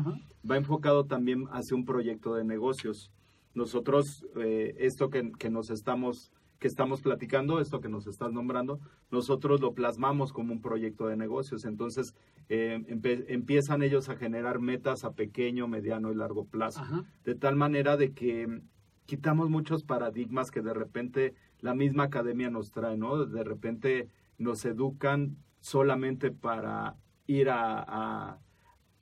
va 0.49 0.57
enfocado 0.57 1.05
también 1.05 1.45
hacia 1.51 1.75
un 1.75 1.85
proyecto 1.85 2.35
de 2.35 2.43
negocios 2.43 3.11
nosotros 3.53 4.25
eh, 4.35 4.75
esto 4.79 5.09
que, 5.09 5.49
nos 5.49 5.69
estamos 5.69 6.31
que 6.59 6.67
estamos 6.67 7.01
platicando, 7.01 7.59
esto 7.59 7.81
que 7.81 7.89
nos 7.89 8.07
estás 8.07 8.31
nombrando, 8.31 8.79
nosotros 9.11 9.59
lo 9.59 9.73
plasmamos 9.73 10.31
como 10.31 10.53
un 10.53 10.61
proyecto 10.61 11.07
de 11.07 11.17
negocios. 11.17 11.65
Entonces, 11.65 12.15
eh, 12.47 12.81
empiezan 13.27 13.83
ellos 13.83 14.07
a 14.07 14.15
generar 14.15 14.59
metas 14.59 15.03
a 15.03 15.11
pequeño, 15.11 15.67
mediano 15.67 16.09
y 16.13 16.15
largo 16.15 16.45
plazo. 16.45 16.81
De 17.25 17.35
tal 17.35 17.57
manera 17.57 17.97
de 17.97 18.13
que 18.13 18.61
quitamos 19.05 19.49
muchos 19.49 19.83
paradigmas 19.83 20.51
que 20.51 20.61
de 20.61 20.73
repente 20.73 21.35
la 21.59 21.73
misma 21.73 22.03
academia 22.03 22.49
nos 22.49 22.71
trae, 22.71 22.97
¿no? 22.97 23.25
De 23.25 23.43
repente 23.43 24.09
nos 24.37 24.65
educan 24.65 25.37
solamente 25.59 26.31
para 26.31 26.97
ir 27.27 27.49
a, 27.49 28.39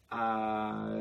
a 0.10 1.00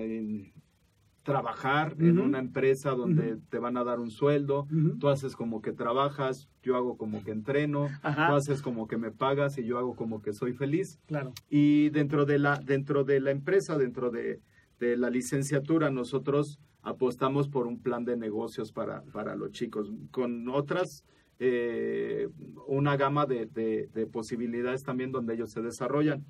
trabajar 1.23 1.97
en 1.99 2.19
una 2.19 2.39
empresa 2.39 2.91
donde 2.91 3.37
te 3.51 3.59
van 3.59 3.77
a 3.77 3.85
dar 3.85 4.01
un 4.01 4.11
sueldo, 4.11 4.67
tú 4.99 5.09
haces 5.09 5.37
como 5.37 5.61
que 5.61 5.73
trabajas, 5.73 6.49
yo 6.63 6.77
hago 6.77 6.97
como 6.97 7.23
que 7.23 7.31
entreno, 7.31 7.89
tú 8.03 8.35
haces 8.35 8.63
como 8.63 8.87
que 8.87 8.97
me 8.97 9.11
pagas 9.11 9.59
y 9.59 9.65
yo 9.65 9.79
hago 9.79 9.95
como 9.95 10.23
que 10.23 10.33
soy 10.33 10.55
feliz. 10.55 10.99
Claro. 11.07 11.33
Y 11.49 11.91
dentro 11.91 12.25
de 12.25 12.39
la, 12.39 12.57
dentro 12.57 13.05
de 13.05 13.21
la 13.21 13.31
empresa, 13.31 13.77
dentro 13.77 14.11
de, 14.11 14.41
la 14.81 15.11
licenciatura, 15.11 15.91
nosotros 15.91 16.59
apostamos 16.83 17.49
por 17.49 17.67
un 17.67 17.81
plan 17.81 18.05
de 18.05 18.17
negocios 18.17 18.73
para, 18.73 19.03
para 19.13 19.37
los 19.37 19.53
chicos, 19.53 19.93
con 20.11 20.49
otras, 20.49 21.05
eh, 21.39 22.29
una 22.67 22.97
gama 22.97 23.27
de, 23.27 23.47
de, 23.47 24.07
posibilidades 24.07 24.83
también 24.83 25.13
donde 25.13 25.35
ellos 25.35 25.51
se 25.51 25.63
desarrollan. 25.63 26.25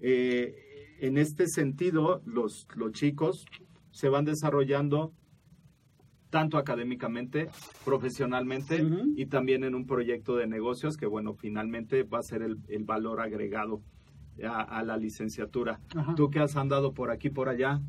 Eh, 0.00 0.96
en 1.00 1.18
este 1.18 1.48
sentido, 1.48 2.22
los, 2.24 2.66
los 2.74 2.92
chicos 2.92 3.46
se 3.90 4.08
van 4.08 4.24
desarrollando 4.24 5.12
tanto 6.34 6.58
académicamente, 6.58 7.48
profesionalmente 7.84 8.84
y 9.14 9.26
también 9.26 9.62
en 9.62 9.76
un 9.76 9.86
proyecto 9.86 10.34
de 10.34 10.48
negocios 10.48 10.96
que, 10.96 11.06
bueno, 11.06 11.34
finalmente 11.34 12.02
va 12.02 12.18
a 12.18 12.22
ser 12.24 12.42
el, 12.42 12.56
valor 12.84 13.20
agregado 13.20 13.82
a, 14.44 14.82
la 14.82 14.96
licenciatura. 14.96 15.80
Tú 16.16 16.30
que 16.30 16.40
has 16.40 16.56
andado 16.56 16.92
por 16.92 17.12
aquí, 17.12 17.30
por 17.30 17.48
allá, 17.48 17.80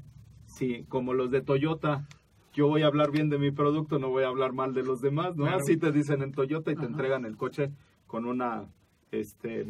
sí, 0.55 0.85
como 0.89 1.13
los 1.13 1.31
de 1.31 1.41
Toyota, 1.41 2.07
yo 2.53 2.67
voy 2.67 2.83
a 2.83 2.87
hablar 2.87 3.11
bien 3.11 3.29
de 3.29 3.37
mi 3.37 3.51
producto, 3.51 3.99
no 3.99 4.09
voy 4.09 4.23
a 4.23 4.29
hablar 4.29 4.53
mal 4.53 4.73
de 4.73 4.83
los 4.83 5.01
demás, 5.01 5.35
¿no? 5.35 5.45
Así 5.45 5.77
te 5.77 5.91
dicen 5.91 6.21
en 6.21 6.31
Toyota 6.31 6.71
y 6.71 6.75
te 6.75 6.85
entregan 6.85 7.25
el 7.25 7.35
coche 7.35 7.71
con 8.07 8.25
una 8.25 8.65
este 9.11 9.65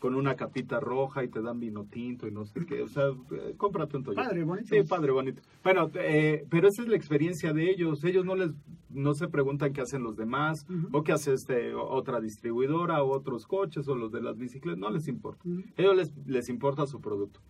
con 0.00 0.14
una 0.14 0.34
capita 0.34 0.80
roja 0.80 1.24
y 1.24 1.28
te 1.28 1.40
dan 1.40 1.60
vino 1.60 1.86
tinto 1.86 2.28
y 2.28 2.30
no 2.30 2.44
sé 2.44 2.66
qué. 2.66 2.82
O 2.82 2.88
sea, 2.88 3.04
eh, 3.30 3.54
cómprate 3.56 3.96
un 3.96 4.04
Toyota. 4.04 4.24
Padre 4.24 4.44
bonito. 4.44 4.68
Sí, 4.68 4.82
padre 4.82 5.12
bonito. 5.12 5.40
Bueno, 5.62 5.90
eh, 5.94 6.44
pero 6.50 6.68
esa 6.68 6.82
es 6.82 6.88
la 6.88 6.96
experiencia 6.96 7.54
de 7.54 7.70
ellos. 7.70 8.04
Ellos 8.04 8.24
no 8.26 8.34
les 8.34 8.50
no 8.90 9.14
se 9.14 9.28
preguntan 9.28 9.72
qué 9.72 9.80
hacen 9.80 10.02
los 10.02 10.16
demás 10.16 10.66
o 10.92 11.02
qué 11.02 11.12
hace 11.12 11.32
este 11.32 11.74
otra 11.74 12.20
distribuidora 12.20 13.02
o 13.02 13.12
otros 13.12 13.46
coches 13.46 13.88
o 13.88 13.94
los 13.94 14.12
de 14.12 14.20
las 14.20 14.36
bicicletas. 14.36 14.78
No 14.78 14.90
les 14.90 15.08
importa. 15.08 15.42
Ellos 15.76 15.96
les, 15.96 16.12
les 16.26 16.48
importa 16.48 16.86
su 16.86 17.00
producto. 17.00 17.40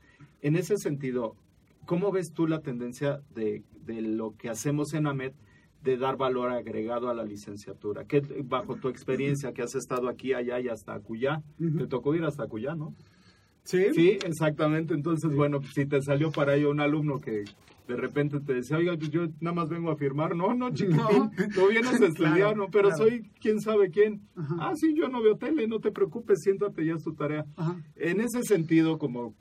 En 0.40 0.56
ese 0.56 0.76
sentido, 0.76 1.34
¿cómo 1.86 2.12
ves 2.12 2.32
tú 2.32 2.46
la 2.46 2.60
tendencia 2.60 3.20
de, 3.34 3.62
de 3.84 4.02
lo 4.02 4.36
que 4.36 4.48
hacemos 4.48 4.94
en 4.94 5.06
AMET? 5.06 5.34
de 5.84 5.98
dar 5.98 6.16
valor 6.16 6.50
agregado 6.50 7.10
a 7.10 7.14
la 7.14 7.24
licenciatura. 7.24 8.06
Que 8.06 8.22
bajo 8.42 8.76
tu 8.76 8.88
experiencia 8.88 9.52
que 9.52 9.62
has 9.62 9.74
estado 9.74 10.08
aquí, 10.08 10.32
allá 10.32 10.58
y 10.58 10.68
hasta 10.68 10.94
Acuyá, 10.94 11.42
te 11.58 11.86
tocó 11.86 12.14
ir 12.14 12.24
hasta 12.24 12.44
Acuyá, 12.44 12.74
¿no? 12.74 12.94
Sí. 13.64 13.84
Sí, 13.94 14.18
exactamente. 14.24 14.94
Entonces, 14.94 15.34
bueno, 15.34 15.60
si 15.74 15.86
te 15.86 16.00
salió 16.02 16.32
para 16.32 16.54
ello 16.54 16.70
un 16.70 16.80
alumno 16.80 17.20
que 17.20 17.44
de 17.86 17.96
repente 17.96 18.40
te 18.40 18.54
decía, 18.54 18.78
oiga, 18.78 18.96
pues 18.96 19.10
yo 19.10 19.26
nada 19.40 19.54
más 19.54 19.68
vengo 19.68 19.90
a 19.90 19.96
firmar. 19.96 20.34
No, 20.34 20.54
no, 20.54 20.70
chiquitín, 20.72 21.30
tú 21.54 21.68
vienes 21.68 22.00
a 22.00 22.06
estudiar, 22.06 22.56
¿no? 22.56 22.68
Pero 22.70 22.90
soy 22.96 23.30
quién 23.40 23.60
sabe 23.60 23.90
quién. 23.90 24.22
Ah, 24.58 24.72
sí, 24.74 24.94
yo 24.94 25.08
no 25.08 25.22
veo 25.22 25.36
tele, 25.36 25.68
no 25.68 25.80
te 25.80 25.92
preocupes, 25.92 26.40
siéntate, 26.42 26.84
ya 26.86 26.94
es 26.94 27.04
tu 27.04 27.14
tarea. 27.14 27.44
En 27.96 28.20
ese 28.20 28.42
sentido, 28.42 28.98
como 28.98 29.34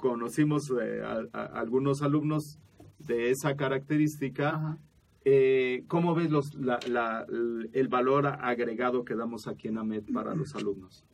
conocimos 0.00 0.72
eh, 0.80 1.02
a, 1.02 1.44
algunos 1.44 2.02
alumnos 2.02 2.58
de 2.98 3.30
esa 3.30 3.56
característica, 3.56 4.78
eh, 5.24 5.84
¿Cómo 5.86 6.14
ves 6.14 6.30
los, 6.30 6.50
el 7.72 7.88
valor 7.88 8.26
agregado 8.26 9.04
que 9.04 9.14
damos 9.14 9.46
aquí 9.46 9.68
en 9.68 9.78
AMED 9.78 10.04
para 10.12 10.34
los 10.34 10.54
alumnos? 10.56 11.04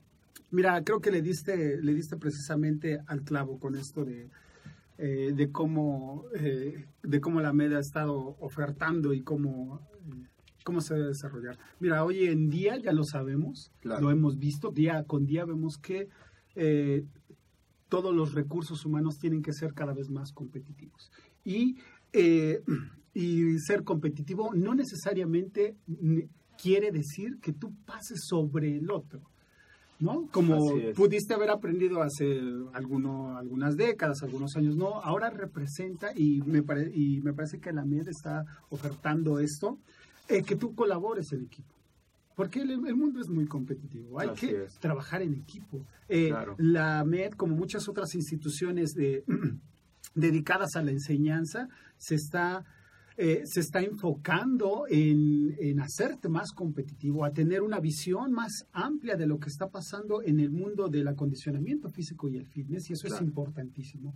Mira, 0.51 0.83
creo 0.83 1.01
que 1.01 1.11
le 1.11 1.21
diste, 1.21 1.81
le 1.83 1.93
diste 1.93 2.17
precisamente 2.17 3.01
al 3.07 3.23
clavo 3.23 3.59
con 3.59 3.75
esto 3.75 4.07
de, 4.07 4.31
eh, 4.97 5.33
de, 5.35 5.51
cómo, 5.53 6.25
eh, 6.35 6.87
de 7.03 7.21
cómo 7.21 7.41
la 7.43 7.51
AMED 7.51 7.75
ha 7.75 7.81
estado 7.81 8.37
ofertando 8.41 9.13
y 9.13 9.21
cómo, 9.21 9.87
cómo 10.65 10.81
se 10.81 10.95
debe 10.95 11.09
desarrollar. 11.09 11.59
Mira, 11.79 12.03
hoy 12.03 12.25
en 12.25 12.49
día 12.49 12.79
ya 12.79 12.93
lo 12.93 13.05
sabemos, 13.05 13.73
lo 13.83 14.11
hemos 14.11 14.39
visto, 14.39 14.71
día 14.71 15.05
con 15.05 15.27
día 15.27 15.45
vemos 15.45 15.77
que 15.77 16.09
todos 17.89 18.15
los 18.15 18.35
recursos 18.35 18.85
humanos 18.85 19.19
tienen 19.19 19.43
que 19.43 19.53
ser 19.53 19.75
cada 19.75 19.93
vez 19.93 20.11
más 20.11 20.33
competitivos. 20.33 21.11
Y 21.45 21.77
y 23.19 23.59
ser 23.59 23.83
competitivo 23.83 24.55
no 24.55 24.77
necesariamente 24.77 25.77
quiere 26.61 26.93
decir 26.93 27.39
que 27.41 27.53
tú 27.53 27.75
pases 27.85 28.21
sobre 28.29 28.77
el 28.77 28.91
otro. 28.93 29.23
¿no? 29.99 30.29
Como 30.31 30.57
pudiste 30.95 31.35
haber 31.35 31.51
aprendido 31.51 32.01
hace 32.01 32.41
alguno, 32.73 33.37
algunas 33.37 33.77
décadas, 33.77 34.23
algunos 34.23 34.55
años, 34.55 34.77
no, 34.77 35.01
ahora 35.03 35.31
representa 35.31 36.13
y 36.15 36.41
me, 36.43 36.63
y 36.95 37.21
me 37.21 37.33
parece 37.33 37.59
que 37.59 37.73
la 37.73 37.85
MED 37.85 38.07
está 38.09 38.45
ofertando 38.69 39.41
esto, 39.41 39.79
eh, 40.29 40.45
que 40.45 40.55
tú 40.55 40.77
colabores 40.77 41.33
en 41.33 41.47
equipo. 41.47 41.75
Porque 42.39 42.61
el, 42.61 42.71
el 42.71 42.95
mundo 42.95 43.21
es 43.21 43.29
muy 43.29 43.47
competitivo. 43.47 44.21
Hay 44.21 44.29
Así 44.29 44.47
que 44.47 44.63
es. 44.63 44.79
trabajar 44.79 45.23
en 45.23 45.35
equipo. 45.35 45.85
Eh, 46.09 46.29
Claro. 46.29 46.55
La 46.57 47.05
MED, 47.05 47.33
como 47.33 47.57
muchas 47.57 47.89
otras 47.89 48.15
instituciones 48.15 48.93
de, 48.93 49.25
dedicadas 50.15 50.77
a 50.77 50.83
la 50.85 50.93
enseñanza, 50.93 51.67
se 51.97 52.15
está, 52.15 52.65
eh, 53.17 53.43
se 53.45 53.59
está 53.59 53.81
enfocando 53.81 54.85
en, 54.89 55.57
en 55.59 55.81
hacerte 55.81 56.29
más 56.29 56.53
competitivo, 56.53 57.25
a 57.25 57.33
tener 57.33 57.61
una 57.61 57.81
visión 57.81 58.31
más 58.31 58.53
amplia 58.71 59.17
de 59.17 59.27
lo 59.27 59.41
que 59.41 59.49
está 59.49 59.67
pasando 59.67 60.23
en 60.23 60.39
el 60.39 60.51
mundo 60.51 60.87
del 60.87 61.09
acondicionamiento 61.09 61.91
físico 61.91 62.29
y 62.29 62.37
el 62.37 62.47
fitness, 62.47 62.89
y 62.89 62.93
eso 62.93 63.09
es 63.09 63.21
importantísimo 63.21 64.15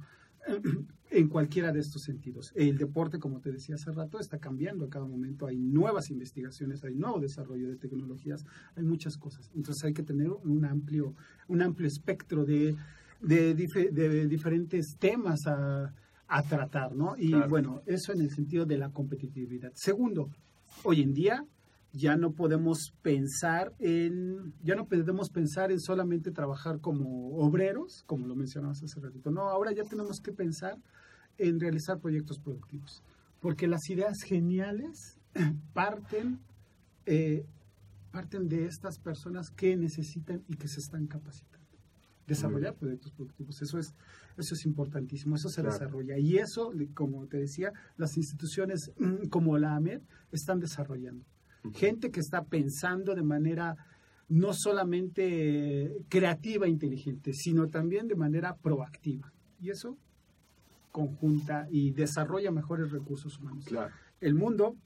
en 1.11 1.29
cualquiera 1.29 1.73
de 1.73 1.81
estos 1.81 2.03
sentidos. 2.03 2.53
El 2.55 2.79
deporte, 2.79 3.19
como 3.19 3.41
te 3.41 3.53
decía 3.53 3.75
hace 3.75 3.93
rato, 3.93 4.19
está 4.19 4.39
cambiando 4.39 4.87
a 4.87 4.89
cada 4.89 5.07
momento. 5.07 5.47
Hay 5.47 5.59
nuevas 5.59 6.11
investigaciones, 6.11 6.83
hay 6.85 6.95
nuevo 6.95 7.21
desarrollo 7.21 7.69
de 7.69 7.77
tecnologías, 7.77 8.45
hay 8.75 8.83
muchas 8.85 9.17
cosas. 9.19 9.51
Entonces 9.55 9.85
hay 9.85 9.93
que 9.93 10.03
tener 10.03 10.31
un 10.31 10.65
amplio, 10.65 11.15
un 11.49 11.61
amplio 11.63 11.87
espectro 11.87 12.45
de, 12.45 12.75
de, 13.21 13.57
dife- 13.57 13.91
de 13.91 14.27
diferentes 14.27 14.97
temas 14.99 15.47
a, 15.47 15.93
a 16.29 16.43
tratar, 16.45 16.95
¿no? 16.97 17.15
Y 17.19 17.29
Claro. 17.31 17.49
bueno, 17.49 17.83
eso 17.87 18.13
en 18.13 18.23
el 18.23 18.31
sentido 18.31 18.65
de 18.65 18.79
la 18.79 18.89
competitividad. 18.91 19.71
Segundo, 19.75 20.31
hoy 20.83 21.03
en 21.03 21.13
día 21.13 21.45
ya 21.93 22.17
no 22.17 22.33
podemos 22.33 22.95
pensar 23.03 23.75
en, 23.79 24.55
ya 24.63 24.75
no 24.75 24.87
podemos 24.87 25.29
pensar 25.29 25.71
en 25.71 25.81
solamente 25.81 26.31
trabajar 26.31 26.81
como 26.81 27.37
obreros, 27.37 28.03
como 28.07 28.27
lo 28.27 28.35
mencionabas 28.35 28.83
hace 28.83 28.99
ratito. 29.01 29.31
No, 29.31 29.43
ahora 29.43 29.73
ya 29.73 29.85
tenemos 29.85 30.21
que 30.21 30.33
pensar 30.33 30.79
en 31.39 31.61
realizar 31.61 32.01
proyectos 32.01 32.39
productivos, 32.39 33.03
porque 33.41 33.67
las 33.67 33.89
ideas 33.91 34.23
geniales 34.23 35.19
parten, 35.75 36.41
eh, 37.05 37.45
parten 38.11 38.49
de 38.49 38.67
estas 38.67 38.99
personas 38.99 39.51
que 39.51 39.77
necesitan 39.77 40.43
y 40.49 40.57
que 40.57 40.69
se 40.69 40.81
están 40.81 41.07
capacitando. 41.07 41.61
Desarrollar 42.27 42.75
proyectos 42.77 43.13
productivos, 43.13 43.61
eso 43.61 43.79
es, 43.79 43.95
eso 44.39 44.55
es 44.55 44.65
importantísimo, 44.65 45.37
eso 45.37 45.51
se 45.51 45.61
Claro. 45.61 45.75
desarrolla. 45.75 46.19
Y 46.19 46.39
eso, 46.39 46.73
como 46.95 47.27
te 47.27 47.37
decía, 47.37 47.73
las 47.99 48.17
instituciones 48.17 48.93
como 49.29 49.59
la 49.59 49.75
AMED 49.77 50.01
están 50.31 50.61
desarrollando 50.61 51.27
gente 51.75 52.11
que 52.11 52.21
está 52.21 52.45
pensando 52.45 53.15
de 53.15 53.23
manera 53.23 53.77
no 54.29 54.53
solamente 54.55 55.97
creativa 56.09 56.67
e 56.67 56.71
inteligente, 56.71 57.33
sino 57.33 57.69
también 57.69 58.09
de 58.09 58.17
manera 58.17 58.57
proactiva. 58.57 59.33
Y 59.61 59.71
eso 59.71 59.97
conjunta 60.91 61.67
y 61.71 61.91
desarrolla 61.93 62.51
mejores 62.51 62.91
recursos 62.91 63.39
humanos. 63.39 63.65
Claro. 63.67 63.93
El 64.21 64.35
mundo, 64.35 64.77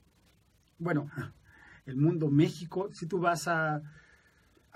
bueno, 0.79 1.11
el 1.87 1.97
mundo 1.97 2.31
México, 2.31 2.89
si 2.93 3.07
tú 3.07 3.19
vas 3.19 3.49
a 3.49 3.83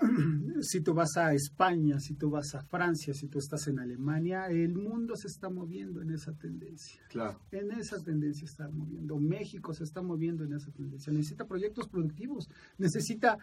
si 0.61 0.81
tú 0.81 0.93
vas 0.93 1.15
a 1.17 1.33
España, 1.33 1.99
si 1.99 2.15
tú 2.15 2.29
vas 2.29 2.53
a 2.55 2.61
Francia, 2.63 3.13
si 3.13 3.27
tú 3.27 3.39
estás 3.39 3.67
en 3.67 3.79
Alemania, 3.79 4.47
el 4.47 4.75
mundo 4.75 5.15
se 5.15 5.27
está 5.27 5.49
moviendo 5.49 6.01
en 6.01 6.11
esa 6.11 6.33
tendencia 6.33 7.01
Claro. 7.09 7.39
en 7.51 7.71
esa 7.71 7.97
tendencia 8.03 8.45
está 8.45 8.69
moviendo. 8.69 9.17
México 9.19 9.73
se 9.73 9.83
está 9.83 10.01
moviendo 10.01 10.43
en 10.43 10.53
esa 10.53 10.71
tendencia. 10.71 11.13
Necesita 11.13 11.45
proyectos 11.45 11.87
productivos. 11.87 12.49
Necesita, 12.77 13.37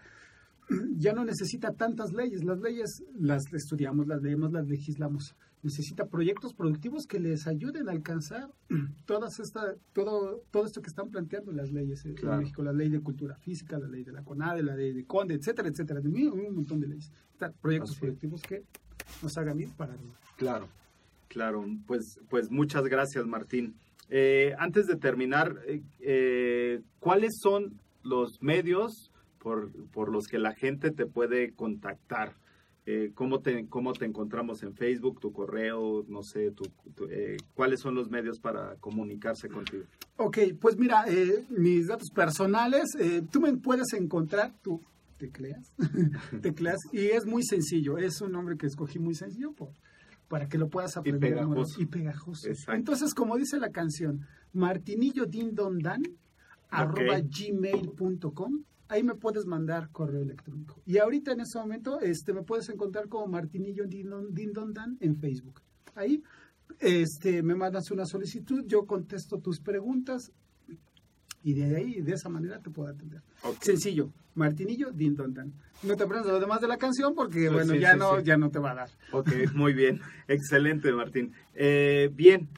ya 0.97 1.13
no 1.13 1.25
necesita 1.25 1.73
tantas 1.73 2.13
leyes. 2.13 2.45
Las 2.45 2.59
leyes 2.61 3.03
las 3.19 3.45
estudiamos, 3.53 4.07
las 4.07 4.21
leemos, 4.23 4.53
las 4.53 4.67
legislamos. 4.67 5.35
Necesita 5.63 6.07
proyectos 6.07 6.55
productivos 6.55 7.07
que 7.07 7.19
les 7.19 7.47
ayuden 7.47 7.89
a 7.89 7.93
alcanzar 7.93 8.49
todas 9.07 9.41
esta, 9.41 9.75
todo, 9.93 10.43
todo 10.51 10.65
esto 10.67 10.81
que 10.81 10.89
están 10.89 11.11
planteando 11.11 11.51
las 11.53 11.71
leyes 11.73 12.05
en 12.05 12.15
Claro. 12.15 12.41
México. 12.43 12.63
La 12.63 12.73
ley 12.73 12.89
de 12.89 13.01
cultura 13.01 13.37
física, 13.37 13.79
la 13.79 13.89
ley 13.89 14.05
de 14.05 14.13
la 14.13 14.23
CONADE, 14.23 14.63
la 14.63 14.77
ley 14.77 14.93
de 14.93 15.05
CONDE, 15.05 15.35
etcétera, 15.35 15.69
etcétera. 15.69 16.01
De 16.01 16.09
un, 16.09 16.41
un 16.47 16.55
montón 16.55 16.81
de 16.81 16.87
leyes. 16.89 17.11
Proyectos 17.61 17.91
Así 17.91 18.01
productivos 18.01 18.43
que 18.43 18.63
nos 19.23 19.37
hagan 19.39 19.59
ir 19.61 19.71
para 19.77 19.95
arriba. 19.95 20.15
Claro, 20.37 20.69
claro. 21.29 21.65
Pues, 21.87 22.21
pues 22.29 22.51
muchas 22.51 22.85
gracias, 22.85 23.27
Martín. 23.27 23.75
Eh, 24.11 24.55
antes 24.59 24.87
de 24.87 24.97
terminar, 24.97 25.57
eh, 25.67 25.83
eh, 26.01 26.81
¿cuáles 26.99 27.39
son 27.43 27.81
los 28.03 28.43
medios 28.43 29.11
por, 29.39 29.71
por 29.91 30.11
los 30.11 30.27
que 30.29 30.39
la 30.39 30.55
gente 30.55 30.91
te 30.91 31.07
puede 31.07 31.53
contactar? 31.53 32.35
Eh, 32.91 33.12
¿cómo, 33.14 33.41
te, 33.41 33.66
¿Cómo 33.68 33.93
te 33.93 34.07
encontramos 34.07 34.62
en 34.62 34.72
Facebook, 34.74 35.20
tu 35.20 35.30
correo, 35.30 36.07
no 36.09 36.22
sé, 36.22 36.53
tu, 36.53 36.64
tu- 36.97 37.05
eh, 37.11 37.36
cuáles 37.55 37.80
son 37.80 37.95
los 37.95 38.09
medios 38.09 38.41
para 38.41 38.76
comunicarse 38.76 39.47
contigo? 39.51 39.84
Ok, 40.16 40.39
pues 40.59 40.78
mira, 40.78 41.05
eh, 41.07 41.45
mis 41.51 41.89
datos 41.89 42.09
personales, 42.09 42.84
tú 43.30 43.43
me 43.43 43.55
puedes 43.59 43.93
encontrar, 43.93 44.55
tú 44.62 44.80
tecleas, 45.18 45.70
tecleas, 46.41 46.78
y 46.91 47.09
es 47.09 47.26
muy 47.26 47.43
sencillo, 47.43 47.99
es 47.99 48.22
un 48.22 48.32
nombre 48.32 48.57
que 48.57 48.66
escogí 48.66 48.99
muy 48.99 49.14
sencillo 49.14 49.53
por, 49.53 49.68
para 50.26 50.49
que 50.49 50.57
lo 50.57 50.68
puedas 50.70 50.97
aprender. 50.97 51.20
pegajoso. 51.34 51.57
Mauro, 51.57 51.82
Y 51.82 51.84
pegajoso. 51.84 52.49
Entonces, 52.68 53.12
como 53.12 53.36
dice 53.36 53.59
la 53.59 53.68
canción, 53.68 54.20
martinillo 54.55 55.26
arroba 56.70 57.18
Ok. 57.18 57.24
gmail.com, 57.39 58.62
ahí 58.89 59.03
me 59.03 59.14
puedes 59.14 59.45
mandar 59.47 59.91
correo 59.91 60.22
electrónico. 60.22 60.80
Y 60.86 60.99
ahorita 60.99 61.32
en 61.32 61.41
este 61.41 61.59
momento 61.59 62.01
este, 62.01 62.32
me 62.32 62.43
puedes 62.43 62.68
encontrar 62.68 63.09
como 63.09 63.26
martinillo 63.26 63.84
Dindon- 63.86 64.30
dindondan 64.30 64.97
en 65.01 65.16
Facebook. 65.16 65.61
Ahí 65.95 66.22
este, 66.80 67.43
me 67.43 67.55
mandas 67.55 67.91
una 67.91 68.05
solicitud, 68.07 68.64
yo 68.66 68.86
contesto 68.86 69.39
tus 69.39 69.61
preguntas 69.61 70.32
y 71.43 71.55
de 71.55 71.76
ahí, 71.76 72.01
de 72.01 72.12
esa 72.12 72.28
manera 72.28 72.59
te 72.61 72.70
puedo 72.70 72.89
atender. 72.91 73.22
Sencillo, 73.61 74.11
Martinillo, 74.34 74.91
Din 74.91 75.14
Don 75.14 75.32
Dan. 75.32 75.53
No 75.82 75.97
te 75.97 76.03
aprendas 76.03 76.26
lo 76.32 76.41
demás 76.41 76.61
de 76.61 76.68
la 76.68 76.76
canción 76.76 77.14
porque, 77.14 77.49
bueno, 77.49 77.72
sí, 77.74 77.78
ya, 77.78 77.93
sí, 77.93 77.99
no, 77.99 78.20
ya 78.20 78.36
no 78.36 78.51
te 78.51 78.59
va 78.59 78.72
a 78.72 78.74
dar. 78.74 78.91
Ok, 79.12 79.30
muy 79.55 79.72
bien. 79.72 80.01
Excelente, 80.26 80.93
Martín. 80.93 81.32
Eh, 81.55 82.11
bien, 82.12 82.49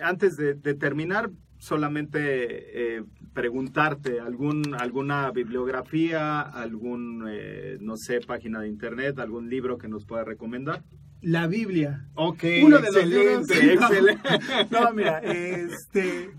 antes 0.00 0.36
de, 0.36 0.54
de 0.54 0.74
terminar, 0.74 1.30
solamente 1.58 2.96
eh, 2.98 3.04
preguntarte 3.34 4.20
algún 4.20 4.74
alguna 4.78 5.30
bibliografía, 5.30 6.40
algún, 6.40 7.24
eh, 7.28 7.78
no 7.80 7.96
sé, 7.96 8.20
página 8.20 8.60
de 8.60 8.68
internet, 8.68 9.18
algún 9.18 9.48
libro 9.48 9.78
que 9.78 9.88
nos 9.88 10.04
pueda 10.04 10.24
recomendar. 10.24 10.82
La 11.22 11.46
Biblia. 11.46 12.08
Ok, 12.14 12.44
Uno 12.64 12.78
de 12.78 12.82
los 12.92 12.96
excelente, 12.96 13.62
libros- 13.62 13.80
no. 13.80 13.86
excelente. 13.86 14.22
No, 14.70 14.92
mira, 14.92 15.18
este, 15.20 16.30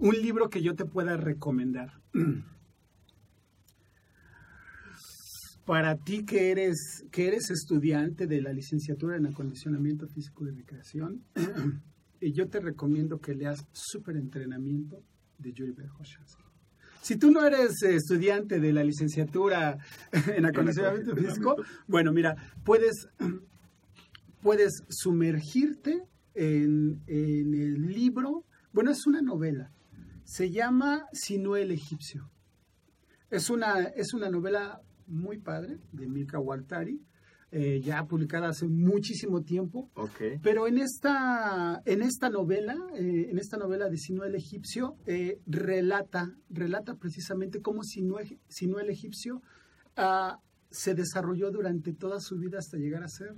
un 0.00 0.14
libro 0.20 0.48
que 0.48 0.62
yo 0.62 0.74
te 0.74 0.84
pueda 0.86 1.16
recomendar. 1.16 1.92
Para 5.66 5.96
ti 5.96 6.24
que 6.24 6.50
eres, 6.50 7.04
que 7.12 7.28
eres 7.28 7.50
estudiante 7.50 8.26
de 8.26 8.40
la 8.40 8.52
licenciatura 8.54 9.16
en 9.16 9.26
acondicionamiento 9.26 10.08
físico 10.08 10.46
y 10.46 10.50
recreación, 10.52 11.22
y 12.20 12.32
yo 12.32 12.48
te 12.48 12.60
recomiendo 12.60 13.20
que 13.20 13.34
leas 13.34 13.66
Super 13.72 14.16
Entrenamiento 14.16 15.02
de 15.38 15.52
Yuri 15.52 15.72
Berhoshansky. 15.72 16.44
Si 17.00 17.16
tú 17.16 17.30
no 17.30 17.44
eres 17.44 17.82
eh, 17.82 17.94
estudiante 17.94 18.60
de 18.60 18.72
la 18.72 18.84
licenciatura 18.84 19.78
en 20.36 20.44
acondicionamiento 20.44 21.16
físico, 21.16 21.56
bueno, 21.86 22.12
mira, 22.12 22.36
puedes, 22.64 23.08
puedes 24.42 24.82
sumergirte 24.88 26.02
en, 26.34 27.02
en 27.06 27.54
el 27.54 27.86
libro. 27.86 28.44
Bueno, 28.72 28.90
es 28.90 29.06
una 29.06 29.22
novela. 29.22 29.72
Se 30.24 30.50
llama 30.50 31.06
Sinué 31.12 31.62
el 31.62 31.70
egipcio. 31.70 32.30
Es 33.30 33.48
una, 33.48 33.84
es 33.96 34.12
una 34.12 34.28
novela 34.28 34.80
muy 35.06 35.38
padre 35.38 35.78
de 35.92 36.08
Milka 36.08 36.38
Waltari, 36.38 37.00
eh, 37.50 37.80
ya 37.82 38.04
publicada 38.04 38.48
hace 38.48 38.66
muchísimo 38.66 39.42
tiempo. 39.42 39.90
Pero 40.42 40.66
en 40.66 40.76
esta, 40.78 41.80
en 41.86 42.02
esta 42.02 42.28
novela, 42.28 42.76
eh, 42.94 43.28
en 43.30 43.38
esta 43.38 43.56
novela 43.56 43.88
de 43.88 43.96
Sinué 43.96 44.28
el 44.28 44.34
egipcio, 44.34 44.96
eh, 45.06 45.40
relata, 45.46 46.36
relata 46.50 46.96
precisamente 46.96 47.62
cómo 47.62 47.82
Sinué, 47.82 48.38
Sinué 48.48 48.82
el 48.82 48.90
egipcio 48.90 49.40
ah, 49.96 50.38
se 50.70 50.94
desarrolló 50.94 51.50
durante 51.50 51.94
toda 51.94 52.20
su 52.20 52.36
vida 52.36 52.58
hasta 52.58 52.76
llegar 52.76 53.02
a 53.02 53.08
ser 53.08 53.34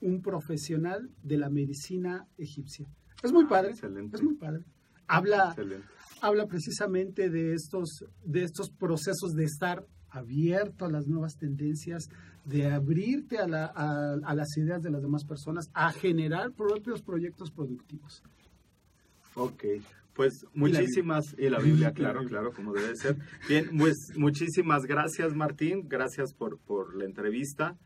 un 0.00 0.22
profesional 0.22 1.10
de 1.24 1.38
la 1.38 1.50
medicina 1.50 2.28
egipcia. 2.36 2.86
Es 3.24 3.32
muy 3.32 3.46
padre, 3.46 3.70
excelente. 3.70 4.16
es 4.16 4.22
muy 4.22 4.36
padre. 4.36 4.62
Habla, 5.08 5.48
excelente. 5.48 5.88
habla 6.20 6.46
precisamente 6.46 7.28
de 7.28 7.54
estos, 7.54 8.04
de 8.24 8.44
estos 8.44 8.70
procesos 8.70 9.32
de 9.34 9.44
estar 9.44 9.84
abierto 10.10 10.84
a 10.84 10.90
las 10.90 11.06
nuevas 11.06 11.36
tendencias, 11.36 12.08
de 12.44 12.70
abrirte 12.70 13.38
a, 13.38 13.46
la- 13.46 13.72
a- 13.74 14.14
a 14.24 14.34
las 14.34 14.56
ideas 14.56 14.82
de 14.82 14.90
las 14.90 15.02
demás 15.02 15.24
personas, 15.24 15.70
a 15.74 15.92
generar 15.92 16.52
propios 16.52 17.02
proyectos 17.02 17.50
productivos. 17.50 18.22
Ok, 19.34 19.64
pues 20.14 20.44
muchísimas, 20.54 21.34
y 21.38 21.48
la 21.48 21.58
Biblia, 21.60 21.92
claro, 21.94 22.24
claro, 22.24 22.52
como 22.52 22.72
debe 22.72 22.96
ser. 22.96 23.16
Bien, 23.48 23.68
pues 23.78 23.96
muchísimas 24.16 24.84
gracias 24.84 25.34
Martín, 25.34 25.88
gracias 25.88 26.32
por, 26.34 26.58
por 26.58 26.96
la 26.96 27.04
entrevista. 27.04 27.76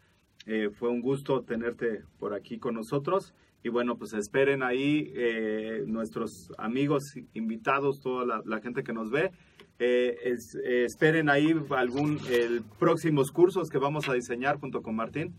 Eh, 0.47 0.71
fue 0.71 0.89
un 0.89 1.01
gusto 1.03 1.43
tenerte 1.43 2.03
por 2.19 2.35
aquí 2.35 2.59
con 2.59 2.75
nosotros. 2.75 3.35
Y 3.65 3.69
bueno, 3.69 3.97
pues 3.97 4.13
esperen 4.15 4.65
ahí 4.65 5.13
eh, 5.15 5.85
nuestros 5.87 6.51
amigos, 6.59 7.03
invitados, 7.33 8.01
toda 8.01 8.27
la, 8.27 8.43
la 8.45 8.61
gente 8.61 8.83
que 8.83 8.93
nos 8.93 9.11
ve. 9.11 9.31
Eh, 9.85 10.37
eh, 10.65 10.85
esperen 10.85 11.29
ahí 11.29 11.53
algún 11.71 12.21
el 12.31 12.63
próximos 12.79 13.33
cursos 13.33 13.69
que 13.69 13.79
vamos 13.79 14.09
a 14.09 14.13
diseñar 14.13 14.61
junto 14.61 14.81
con 14.81 14.95
Martín. 14.95 15.35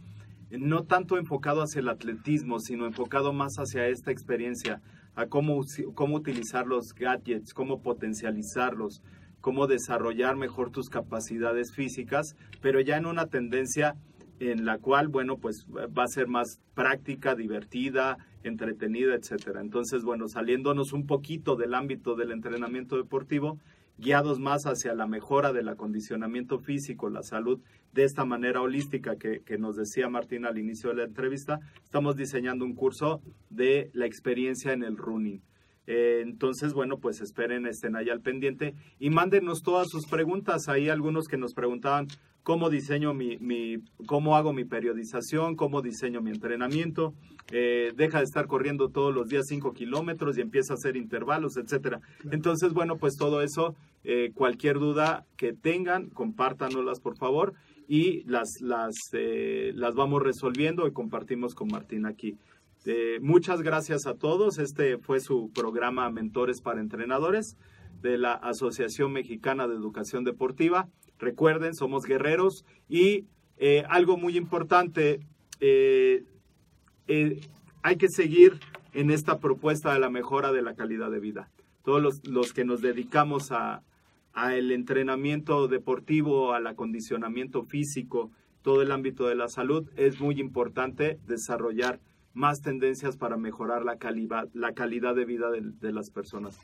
No 0.51 0.83
tanto 0.83 1.17
enfocado 1.17 1.61
hacia 1.61 1.79
el 1.79 1.87
atletismo, 1.87 2.59
sino 2.59 2.85
enfocado 2.85 3.31
más 3.31 3.55
hacia 3.57 3.87
esta 3.87 4.11
experiencia, 4.11 4.81
a 5.15 5.27
cómo, 5.27 5.63
cómo 5.95 6.17
utilizar 6.17 6.67
los 6.67 6.93
gadgets, 6.93 7.53
cómo 7.53 7.81
potencializarlos, 7.81 9.01
cómo 9.39 9.65
desarrollar 9.65 10.35
mejor 10.35 10.71
tus 10.71 10.89
capacidades 10.89 11.73
físicas, 11.73 12.35
pero 12.59 12.81
ya 12.81 12.97
en 12.97 13.05
una 13.05 13.27
tendencia 13.27 13.95
en 14.41 14.65
la 14.65 14.77
cual, 14.77 15.07
bueno, 15.07 15.37
pues 15.37 15.65
va 15.67 16.03
a 16.03 16.07
ser 16.07 16.27
más 16.27 16.59
práctica, 16.73 17.33
divertida, 17.33 18.17
entretenida, 18.43 19.15
etcétera. 19.15 19.61
Entonces, 19.61 20.03
bueno, 20.03 20.27
saliéndonos 20.27 20.91
un 20.91 21.07
poquito 21.07 21.55
del 21.55 21.73
ámbito 21.73 22.15
del 22.15 22.31
entrenamiento 22.31 22.97
deportivo, 22.97 23.57
guiados 23.97 24.39
más 24.39 24.65
hacia 24.65 24.93
la 24.93 25.07
mejora 25.07 25.53
del 25.53 25.69
acondicionamiento 25.69 26.59
físico, 26.59 27.09
la 27.09 27.23
salud, 27.23 27.59
de 27.93 28.03
esta 28.03 28.25
manera 28.25 28.61
holística 28.61 29.17
que, 29.17 29.41
que 29.41 29.57
nos 29.57 29.75
decía 29.75 30.09
Martín 30.09 30.45
al 30.45 30.57
inicio 30.57 30.89
de 30.89 30.95
la 30.95 31.03
entrevista, 31.03 31.59
estamos 31.83 32.15
diseñando 32.15 32.65
un 32.65 32.73
curso 32.73 33.21
de 33.49 33.91
la 33.93 34.05
experiencia 34.05 34.73
en 34.73 34.83
el 34.83 34.97
running. 34.97 35.41
Eh, 35.87 36.21
entonces, 36.23 36.73
bueno, 36.73 36.97
pues 36.97 37.21
esperen, 37.21 37.65
estén 37.65 37.95
ahí 37.95 38.09
al 38.09 38.21
pendiente 38.21 38.73
y 38.99 39.09
mándenos 39.09 39.61
todas 39.61 39.89
sus 39.89 40.07
preguntas. 40.07 40.69
Hay 40.69 40.89
algunos 40.89 41.27
que 41.27 41.37
nos 41.37 41.53
preguntaban 41.53 42.07
cómo 42.43 42.69
diseño 42.69 43.13
mi, 43.13 43.37
mi 43.37 43.77
cómo 44.05 44.35
hago 44.35 44.53
mi 44.53 44.65
periodización, 44.65 45.55
cómo 45.55 45.81
diseño 45.81 46.21
mi 46.21 46.31
entrenamiento. 46.31 47.13
Eh, 47.51 47.91
deja 47.95 48.19
de 48.19 48.25
estar 48.25 48.47
corriendo 48.47 48.89
todos 48.89 49.13
los 49.13 49.27
días 49.27 49.45
5 49.47 49.73
kilómetros 49.73 50.37
y 50.37 50.41
empieza 50.41 50.73
a 50.73 50.75
hacer 50.75 50.95
intervalos, 50.95 51.57
etcétera. 51.57 51.99
Entonces, 52.31 52.73
bueno, 52.73 52.97
pues 52.97 53.15
todo 53.17 53.41
eso, 53.41 53.75
eh, 54.03 54.31
cualquier 54.33 54.79
duda 54.79 55.25
que 55.37 55.53
tengan, 55.53 56.09
compártanoslas 56.09 56.99
por 56.99 57.17
favor 57.17 57.53
y 57.87 58.23
las, 58.23 58.61
las, 58.61 58.95
eh, 59.13 59.71
las 59.75 59.93
vamos 59.95 60.23
resolviendo 60.23 60.87
y 60.87 60.93
compartimos 60.93 61.53
con 61.53 61.67
Martín 61.67 62.05
aquí. 62.05 62.37
Eh, 62.85 63.19
muchas 63.21 63.61
gracias 63.61 64.05
a 64.05 64.15
todos. 64.15 64.57
Este 64.57 64.97
fue 64.97 65.19
su 65.19 65.51
programa 65.53 66.09
Mentores 66.09 66.61
para 66.61 66.81
Entrenadores 66.81 67.57
de 68.01 68.17
la 68.17 68.33
Asociación 68.33 69.13
Mexicana 69.13 69.67
de 69.67 69.75
Educación 69.75 70.23
Deportiva. 70.23 70.89
Recuerden, 71.17 71.73
somos 71.73 72.03
guerreros 72.03 72.65
y 72.89 73.25
eh, 73.57 73.83
algo 73.89 74.17
muy 74.17 74.35
importante, 74.35 75.21
eh, 75.59 76.25
eh, 77.07 77.39
hay 77.81 77.95
que 77.95 78.09
seguir 78.09 78.59
en 78.93 79.09
esta 79.09 79.39
propuesta 79.39 79.93
de 79.93 79.99
la 79.99 80.09
mejora 80.09 80.51
de 80.51 80.61
la 80.61 80.75
calidad 80.75 81.09
de 81.11 81.19
vida. 81.19 81.49
Todos 81.83 82.01
los, 82.01 82.27
los 82.27 82.53
que 82.53 82.65
nos 82.65 82.81
dedicamos 82.81 83.51
a, 83.51 83.83
a 84.33 84.55
el 84.55 84.71
entrenamiento 84.71 85.67
deportivo, 85.67 86.53
al 86.53 86.67
acondicionamiento 86.67 87.63
físico, 87.63 88.31
todo 88.61 88.81
el 88.81 88.91
ámbito 88.91 89.27
de 89.27 89.35
la 89.35 89.47
salud, 89.47 89.89
es 89.95 90.19
muy 90.19 90.39
importante 90.39 91.19
desarrollar 91.25 91.99
más 92.33 92.61
tendencias 92.61 93.17
para 93.17 93.37
mejorar 93.37 93.83
la 93.83 93.97
calidad, 93.97 94.47
la 94.53 94.73
calidad 94.73 95.15
de 95.15 95.25
vida 95.25 95.49
de, 95.51 95.61
de 95.79 95.91
las 95.93 96.09
personas. 96.09 96.57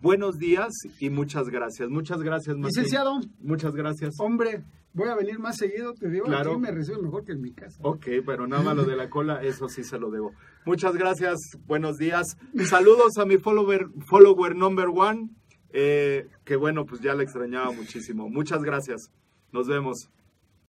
Buenos 0.00 0.38
días 0.38 0.72
y 0.98 1.10
muchas 1.10 1.48
gracias. 1.48 1.88
Muchas 1.88 2.22
gracias, 2.22 2.56
Martín. 2.56 2.76
Licenciado, 2.82 3.20
Muchas 3.40 3.76
gracias. 3.76 4.14
hombre, 4.18 4.64
voy 4.94 5.08
a 5.08 5.14
venir 5.14 5.38
más 5.38 5.56
seguido, 5.58 5.94
te 5.94 6.08
digo, 6.10 6.24
Claro. 6.26 6.52
aquí 6.54 6.60
me 6.60 6.72
reciben 6.72 7.02
mejor 7.02 7.24
que 7.24 7.32
en 7.32 7.40
mi 7.40 7.52
casa. 7.52 7.78
Ok, 7.82 8.06
pero 8.26 8.48
nada 8.48 8.64
más 8.64 8.74
lo 8.76 8.82
de 8.84 8.96
la 8.96 9.08
cola, 9.08 9.42
eso 9.44 9.68
sí 9.68 9.84
se 9.84 9.98
lo 10.00 10.10
debo. 10.10 10.32
Muchas 10.66 10.94
gracias, 10.96 11.38
buenos 11.66 11.98
días. 11.98 12.36
Saludos 12.68 13.16
a 13.18 13.24
mi 13.24 13.38
follower, 13.38 13.86
follower 14.04 14.56
number 14.56 14.88
one, 14.92 15.30
eh, 15.72 16.26
que 16.44 16.56
bueno, 16.56 16.84
pues 16.84 17.00
ya 17.00 17.14
le 17.14 17.22
extrañaba 17.22 17.70
muchísimo. 17.70 18.28
Muchas 18.28 18.64
gracias. 18.64 19.12
Nos 19.52 19.68
vemos. 19.68 20.10